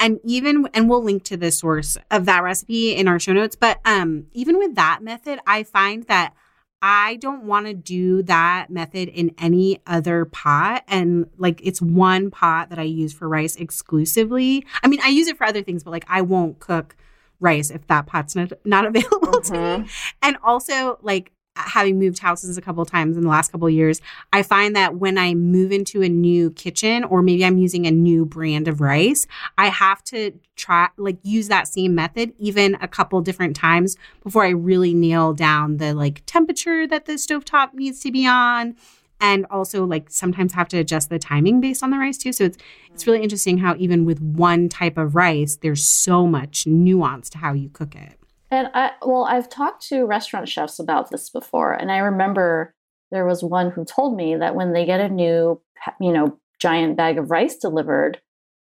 And 0.01 0.20
even 0.24 0.68
and 0.74 0.89
we'll 0.89 1.03
link 1.03 1.24
to 1.24 1.36
the 1.36 1.51
source 1.51 1.97
of 2.11 2.24
that 2.26 2.43
recipe 2.43 2.95
in 2.95 3.09
our 3.09 3.18
show 3.18 3.32
notes, 3.32 3.57
but 3.57 3.80
um 3.84 4.26
even 4.32 4.59
with 4.59 4.74
that 4.74 5.03
method, 5.03 5.39
I 5.47 5.62
find 5.62 6.05
that 6.05 6.34
I 6.81 7.16
don't 7.16 7.45
want 7.45 7.66
to 7.66 7.74
do 7.74 8.22
that 8.24 8.70
method 8.70 9.09
in 9.09 9.35
any 9.39 9.81
other 9.87 10.24
pot. 10.24 10.85
And 10.87 11.29
like 11.37 11.61
it's 11.64 11.83
one 11.83 12.31
pot 12.31 12.70
that 12.70 12.79
I 12.79 12.85
use 12.85 13.12
for 13.12 13.29
rice 13.29 13.57
exclusively. 13.57 14.64
I 14.83 14.89
mean, 14.89 15.01
I 15.03 15.09
use 15.09 15.26
it 15.26 15.37
for 15.37 15.45
other 15.45 15.62
things, 15.62 15.83
but 15.83 15.91
like 15.91 16.07
I 16.09 16.22
won't 16.22 16.61
cook 16.61 16.97
rice 17.41 17.70
if 17.70 17.87
that 17.89 18.07
pot's 18.07 18.37
not, 18.37 18.53
not 18.64 18.85
available 18.87 19.41
to 19.41 19.53
me. 19.53 19.59
Mm-hmm. 19.59 19.87
And 20.22 20.37
also, 20.43 20.99
like 21.03 21.33
having 21.66 21.98
moved 21.98 22.18
houses 22.18 22.56
a 22.56 22.61
couple 22.61 22.84
times 22.84 23.16
in 23.16 23.22
the 23.22 23.28
last 23.28 23.52
couple 23.52 23.68
years, 23.68 24.00
I 24.32 24.42
find 24.42 24.74
that 24.76 24.96
when 24.96 25.18
I 25.18 25.34
move 25.34 25.72
into 25.72 26.02
a 26.02 26.09
new 26.09 26.50
kitchen 26.52 27.04
or 27.04 27.22
maybe 27.22 27.44
I'm 27.44 27.59
using 27.59 27.86
a 27.86 27.90
new 27.90 28.24
brand 28.24 28.68
of 28.68 28.80
rice, 28.80 29.26
I 29.56 29.68
have 29.68 30.02
to 30.04 30.32
try 30.56 30.88
like 30.96 31.18
use 31.22 31.48
that 31.48 31.68
same 31.68 31.94
method 31.94 32.32
even 32.38 32.76
a 32.80 32.88
couple 32.88 33.20
different 33.20 33.56
times 33.56 33.96
before 34.22 34.44
I 34.44 34.50
really 34.50 34.94
nail 34.94 35.32
down 35.32 35.76
the 35.78 35.94
like 35.94 36.22
temperature 36.26 36.86
that 36.86 37.06
the 37.06 37.14
stovetop 37.14 37.74
needs 37.74 38.00
to 38.00 38.11
be 38.11 38.26
on. 38.26 38.76
And 39.20 39.46
also 39.50 39.84
like 39.84 40.11
sometimes 40.11 40.52
have 40.52 40.68
to 40.68 40.78
adjust 40.78 41.11
the 41.11 41.18
timing 41.18 41.61
based 41.61 41.82
on 41.82 41.90
the 41.90 41.98
rice 41.98 42.18
too. 42.18 42.32
So 42.32 42.44
it's 42.44 42.59
it's 42.92 43.06
really 43.06 43.22
interesting 43.22 43.59
how 43.59 43.74
even 43.76 44.04
with 44.04 44.20
one 44.20 44.68
type 44.68 44.96
of 44.96 45.16
rice, 45.16 45.56
there's 45.56 45.84
so 45.84 46.26
much 46.26 46.66
nuance 46.68 47.28
to 47.30 47.38
how 47.38 47.52
you 47.52 47.68
cook 47.68 47.96
it. 47.96 48.18
And 48.51 48.68
I, 48.74 48.92
well, 49.05 49.24
I've 49.24 49.49
talked 49.49 49.86
to 49.88 50.07
restaurant 50.07 50.49
chefs 50.49 50.78
about 50.78 51.11
this 51.11 51.28
before, 51.28 51.72
and 51.72 51.92
I 51.92 51.99
remember 51.99 52.74
there 53.11 53.26
was 53.26 53.42
one 53.42 53.70
who 53.70 53.84
told 53.84 54.16
me 54.16 54.36
that 54.36 54.55
when 54.55 54.72
they 54.72 54.84
get 54.86 55.01
a 55.01 55.09
new, 55.09 55.61
you 56.01 56.12
know, 56.12 56.38
giant 56.59 56.96
bag 56.96 57.18
of 57.18 57.30
rice 57.30 57.57
delivered, 57.57 58.20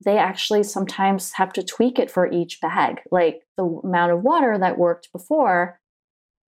they 0.05 0.17
actually 0.17 0.63
sometimes 0.63 1.34
have 1.34 1.51
to 1.53 1.63
tweak 1.63 1.99
it 1.99 2.11
for 2.11 2.32
each 2.32 2.61
bag. 2.61 3.01
Like 3.11 3.41
the 3.57 3.65
amount 3.84 4.11
of 4.11 4.23
water 4.23 4.57
that 4.57 4.77
worked 4.77 5.11
before 5.11 5.80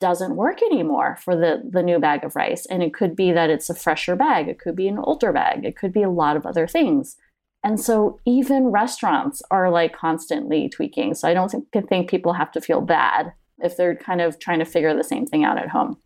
doesn't 0.00 0.36
work 0.36 0.62
anymore 0.62 1.16
for 1.22 1.34
the 1.34 1.62
the 1.68 1.82
new 1.82 1.98
bag 1.98 2.24
of 2.24 2.36
rice, 2.36 2.66
and 2.66 2.82
it 2.82 2.94
could 2.94 3.16
be 3.16 3.32
that 3.32 3.50
it's 3.50 3.68
a 3.68 3.74
fresher 3.74 4.16
bag, 4.16 4.48
it 4.48 4.58
could 4.58 4.76
be 4.76 4.88
an 4.88 4.98
older 4.98 5.32
bag, 5.32 5.64
it 5.64 5.76
could 5.76 5.92
be 5.92 6.02
a 6.02 6.10
lot 6.10 6.36
of 6.36 6.46
other 6.46 6.66
things. 6.66 7.16
And 7.64 7.80
so 7.80 8.20
even 8.24 8.68
restaurants 8.68 9.42
are 9.50 9.70
like 9.70 9.94
constantly 9.94 10.68
tweaking. 10.68 11.14
So 11.14 11.28
I 11.28 11.34
don't 11.34 11.50
think, 11.50 12.08
people 12.08 12.32
have 12.32 12.52
to 12.52 12.60
feel 12.60 12.80
bad 12.80 13.32
if 13.58 13.76
they're 13.76 13.96
kind 13.96 14.20
of 14.20 14.38
trying 14.38 14.60
to 14.60 14.64
figure 14.64 14.94
the 14.94 15.02
same 15.02 15.26
thing 15.26 15.44
out 15.44 15.58
at 15.58 15.68
home. 15.68 15.98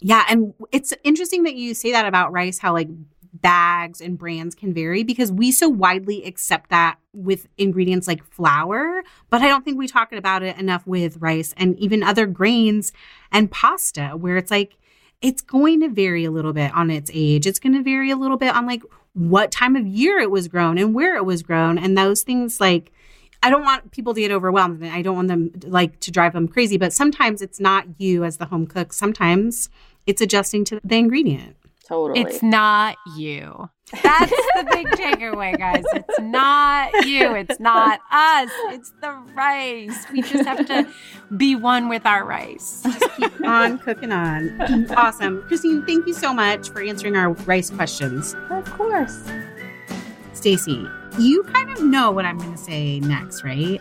Yeah, 0.00 0.24
and 0.28 0.54
it's 0.72 0.92
interesting 1.04 1.44
that 1.44 1.54
you 1.54 1.74
say 1.74 1.92
that 1.92 2.06
about 2.06 2.32
rice, 2.32 2.58
how 2.58 2.72
like 2.72 2.88
bags 3.34 4.00
and 4.00 4.16
brands 4.16 4.54
can 4.54 4.72
vary 4.72 5.02
because 5.02 5.30
we 5.30 5.52
so 5.52 5.68
widely 5.68 6.24
accept 6.24 6.70
that 6.70 6.98
with 7.12 7.46
ingredients 7.58 8.08
like 8.08 8.24
flour, 8.24 9.02
but 9.28 9.42
I 9.42 9.48
don't 9.48 9.64
think 9.64 9.76
we 9.76 9.86
talk 9.86 10.12
about 10.12 10.42
it 10.42 10.56
enough 10.56 10.86
with 10.86 11.18
rice 11.18 11.52
and 11.56 11.78
even 11.78 12.02
other 12.02 12.26
grains 12.26 12.92
and 13.30 13.50
pasta, 13.50 14.10
where 14.16 14.36
it's 14.36 14.50
like 14.50 14.78
it's 15.20 15.42
going 15.42 15.80
to 15.80 15.88
vary 15.88 16.24
a 16.24 16.30
little 16.30 16.52
bit 16.52 16.72
on 16.74 16.90
its 16.90 17.10
age. 17.14 17.46
It's 17.46 17.58
going 17.58 17.74
to 17.74 17.82
vary 17.82 18.10
a 18.10 18.16
little 18.16 18.36
bit 18.36 18.54
on 18.54 18.66
like 18.66 18.82
what 19.14 19.50
time 19.50 19.76
of 19.76 19.86
year 19.86 20.18
it 20.18 20.30
was 20.30 20.48
grown 20.48 20.76
and 20.78 20.94
where 20.94 21.16
it 21.16 21.24
was 21.24 21.42
grown, 21.42 21.78
and 21.78 21.96
those 21.96 22.22
things 22.22 22.60
like. 22.60 22.92
I 23.42 23.50
don't 23.50 23.62
want 23.62 23.90
people 23.90 24.14
to 24.14 24.20
get 24.22 24.30
overwhelmed 24.30 24.80
and 24.80 24.90
I 24.90 25.02
don't 25.02 25.16
want 25.16 25.28
them 25.28 25.50
like 25.66 26.00
to 26.00 26.10
drive 26.10 26.32
them 26.32 26.48
crazy, 26.48 26.78
but 26.78 26.94
sometimes 26.94 27.42
it's 27.42 27.60
not 27.60 27.84
you 27.98 28.24
as 28.24 28.38
the 28.38 28.46
home 28.46 28.66
cook. 28.66 28.94
Sometimes 28.94 29.68
it's 30.06 30.22
adjusting 30.22 30.64
to 30.64 30.80
the 30.82 30.96
ingredient. 30.96 31.54
Totally. 31.86 32.20
It's 32.22 32.42
not 32.42 32.96
you. 33.18 33.68
That's 34.02 34.30
the 34.30 34.66
big 34.72 34.86
takeaway, 34.88 35.56
guys. 35.58 35.84
It's 35.92 36.20
not 36.20 37.06
you. 37.06 37.34
It's 37.34 37.60
not 37.60 38.00
us. 38.10 38.50
It's 38.70 38.92
the 39.00 39.12
rice. 39.34 40.06
We 40.10 40.22
just 40.22 40.46
have 40.46 40.66
to 40.66 40.88
be 41.36 41.54
one 41.54 41.88
with 41.88 42.06
our 42.06 42.24
rice. 42.24 42.82
Just 42.82 43.04
keep 43.16 43.40
on 43.44 43.78
cooking 43.78 44.10
on. 44.10 44.90
Awesome. 44.96 45.42
Christine, 45.42 45.84
thank 45.84 46.06
you 46.06 46.14
so 46.14 46.32
much 46.32 46.70
for 46.70 46.82
answering 46.82 47.14
our 47.14 47.30
rice 47.44 47.70
questions. 47.70 48.34
of 48.50 48.64
course. 48.72 49.22
Stacy, 50.32 50.86
you 51.18 51.42
kind 51.44 51.70
of 51.70 51.82
know 51.82 52.10
what 52.10 52.24
I'm 52.24 52.38
going 52.38 52.52
to 52.52 52.58
say 52.58 53.00
next, 53.00 53.44
right? 53.44 53.80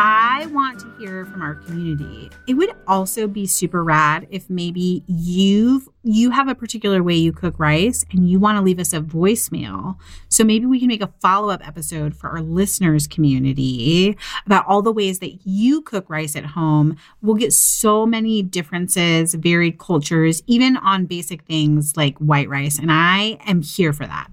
I 0.00 0.46
want 0.52 0.78
to 0.78 0.94
hear 0.96 1.24
from 1.26 1.42
our 1.42 1.56
community. 1.56 2.30
It 2.46 2.54
would 2.54 2.70
also 2.86 3.26
be 3.26 3.48
super 3.48 3.82
rad 3.82 4.28
if 4.30 4.48
maybe 4.48 5.02
you've 5.08 5.88
you 6.04 6.30
have 6.30 6.46
a 6.46 6.54
particular 6.54 7.02
way 7.02 7.14
you 7.14 7.32
cook 7.32 7.58
rice 7.58 8.04
and 8.12 8.30
you 8.30 8.38
want 8.38 8.56
to 8.56 8.62
leave 8.62 8.78
us 8.78 8.92
a 8.92 9.00
voicemail. 9.00 9.96
So 10.28 10.44
maybe 10.44 10.66
we 10.66 10.78
can 10.78 10.86
make 10.86 11.02
a 11.02 11.12
follow-up 11.20 11.66
episode 11.66 12.14
for 12.14 12.30
our 12.30 12.40
listeners 12.40 13.08
community 13.08 14.16
about 14.46 14.64
all 14.68 14.82
the 14.82 14.92
ways 14.92 15.18
that 15.18 15.44
you 15.44 15.82
cook 15.82 16.08
rice 16.08 16.36
at 16.36 16.46
home. 16.46 16.96
We'll 17.20 17.34
get 17.34 17.52
so 17.52 18.06
many 18.06 18.40
differences, 18.40 19.34
varied 19.34 19.80
cultures, 19.80 20.44
even 20.46 20.76
on 20.76 21.06
basic 21.06 21.42
things 21.42 21.96
like 21.96 22.16
white 22.18 22.48
rice, 22.48 22.78
and 22.78 22.92
I 22.92 23.38
am 23.46 23.62
here 23.62 23.92
for 23.92 24.06
that. 24.06 24.30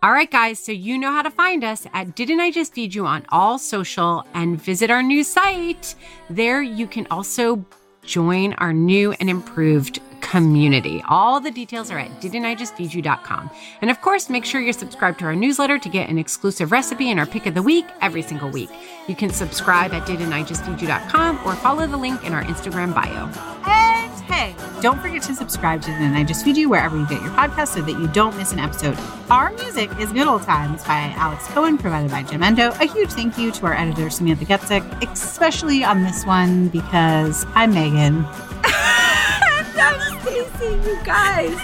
All 0.00 0.12
right, 0.12 0.30
guys, 0.30 0.60
so 0.60 0.70
you 0.70 0.96
know 0.96 1.10
how 1.10 1.22
to 1.22 1.30
find 1.30 1.64
us 1.64 1.84
at 1.92 2.14
Didn't 2.14 2.38
I 2.38 2.52
Just 2.52 2.72
Feed 2.72 2.94
You 2.94 3.04
on 3.04 3.26
all 3.30 3.58
social 3.58 4.24
and 4.32 4.60
visit 4.62 4.92
our 4.92 5.02
new 5.02 5.24
site. 5.24 5.96
There 6.30 6.62
you 6.62 6.86
can 6.86 7.08
also 7.10 7.64
join 8.02 8.52
our 8.54 8.72
new 8.72 9.10
and 9.18 9.28
improved 9.28 9.98
community. 10.20 11.02
All 11.08 11.40
the 11.40 11.50
details 11.50 11.90
are 11.90 11.98
at 11.98 12.20
didn'tijustfeedyou.com. 12.20 13.50
And 13.82 13.90
of 13.90 14.00
course, 14.00 14.30
make 14.30 14.44
sure 14.44 14.60
you're 14.60 14.72
subscribed 14.72 15.18
to 15.18 15.24
our 15.24 15.34
newsletter 15.34 15.80
to 15.80 15.88
get 15.88 16.08
an 16.08 16.16
exclusive 16.16 16.70
recipe 16.70 17.10
and 17.10 17.18
our 17.18 17.26
pick 17.26 17.46
of 17.46 17.54
the 17.54 17.62
week 17.62 17.86
every 18.00 18.22
single 18.22 18.50
week. 18.50 18.70
You 19.08 19.16
can 19.16 19.30
subscribe 19.30 19.92
at 19.94 20.06
didn'tijustfeedyou.com 20.06 21.40
or 21.44 21.56
follow 21.56 21.88
the 21.88 21.96
link 21.96 22.22
in 22.24 22.32
our 22.32 22.44
Instagram 22.44 22.94
bio. 22.94 23.26
And 23.66 24.17
hey, 24.28 24.54
don't 24.82 25.00
forget 25.00 25.22
to 25.22 25.34
subscribe 25.34 25.80
to 25.82 25.90
Didn't 25.90 26.14
I 26.14 26.22
Just 26.22 26.44
Feed 26.44 26.56
You 26.56 26.68
wherever 26.68 26.96
you 26.96 27.06
get 27.08 27.22
your 27.22 27.30
podcast 27.30 27.68
so 27.68 27.82
that 27.82 27.92
you 27.92 28.06
don't 28.08 28.36
miss 28.36 28.52
an 28.52 28.58
episode. 28.58 28.96
Our 29.30 29.50
music 29.54 29.90
is 29.98 30.12
Good 30.12 30.28
Old 30.28 30.42
Times 30.42 30.84
by 30.84 31.14
Alex 31.16 31.46
Cohen, 31.48 31.78
provided 31.78 32.10
by 32.10 32.22
Jim 32.22 32.42
Endo. 32.42 32.70
A 32.72 32.84
huge 32.84 33.10
thank 33.10 33.38
you 33.38 33.50
to 33.52 33.66
our 33.66 33.74
editor, 33.74 34.10
Samantha 34.10 34.44
Getzik, 34.44 35.10
especially 35.10 35.82
on 35.82 36.02
this 36.02 36.26
one 36.26 36.68
because 36.68 37.46
I'm 37.54 37.72
Megan. 37.72 38.26
I'm 38.64 40.20
Stacy, 40.20 40.88
you 40.88 40.98
guys. 41.04 41.58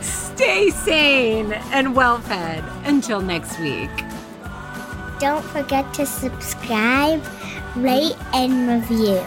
Stay 0.00 0.70
sane 0.70 1.52
and 1.52 1.94
well 1.94 2.18
fed. 2.18 2.64
Until 2.84 3.20
next 3.20 3.58
week. 3.60 3.90
Don't 5.20 5.44
forget 5.44 5.94
to 5.94 6.04
subscribe, 6.04 7.24
rate, 7.76 8.16
and 8.32 8.68
review. 8.68 9.24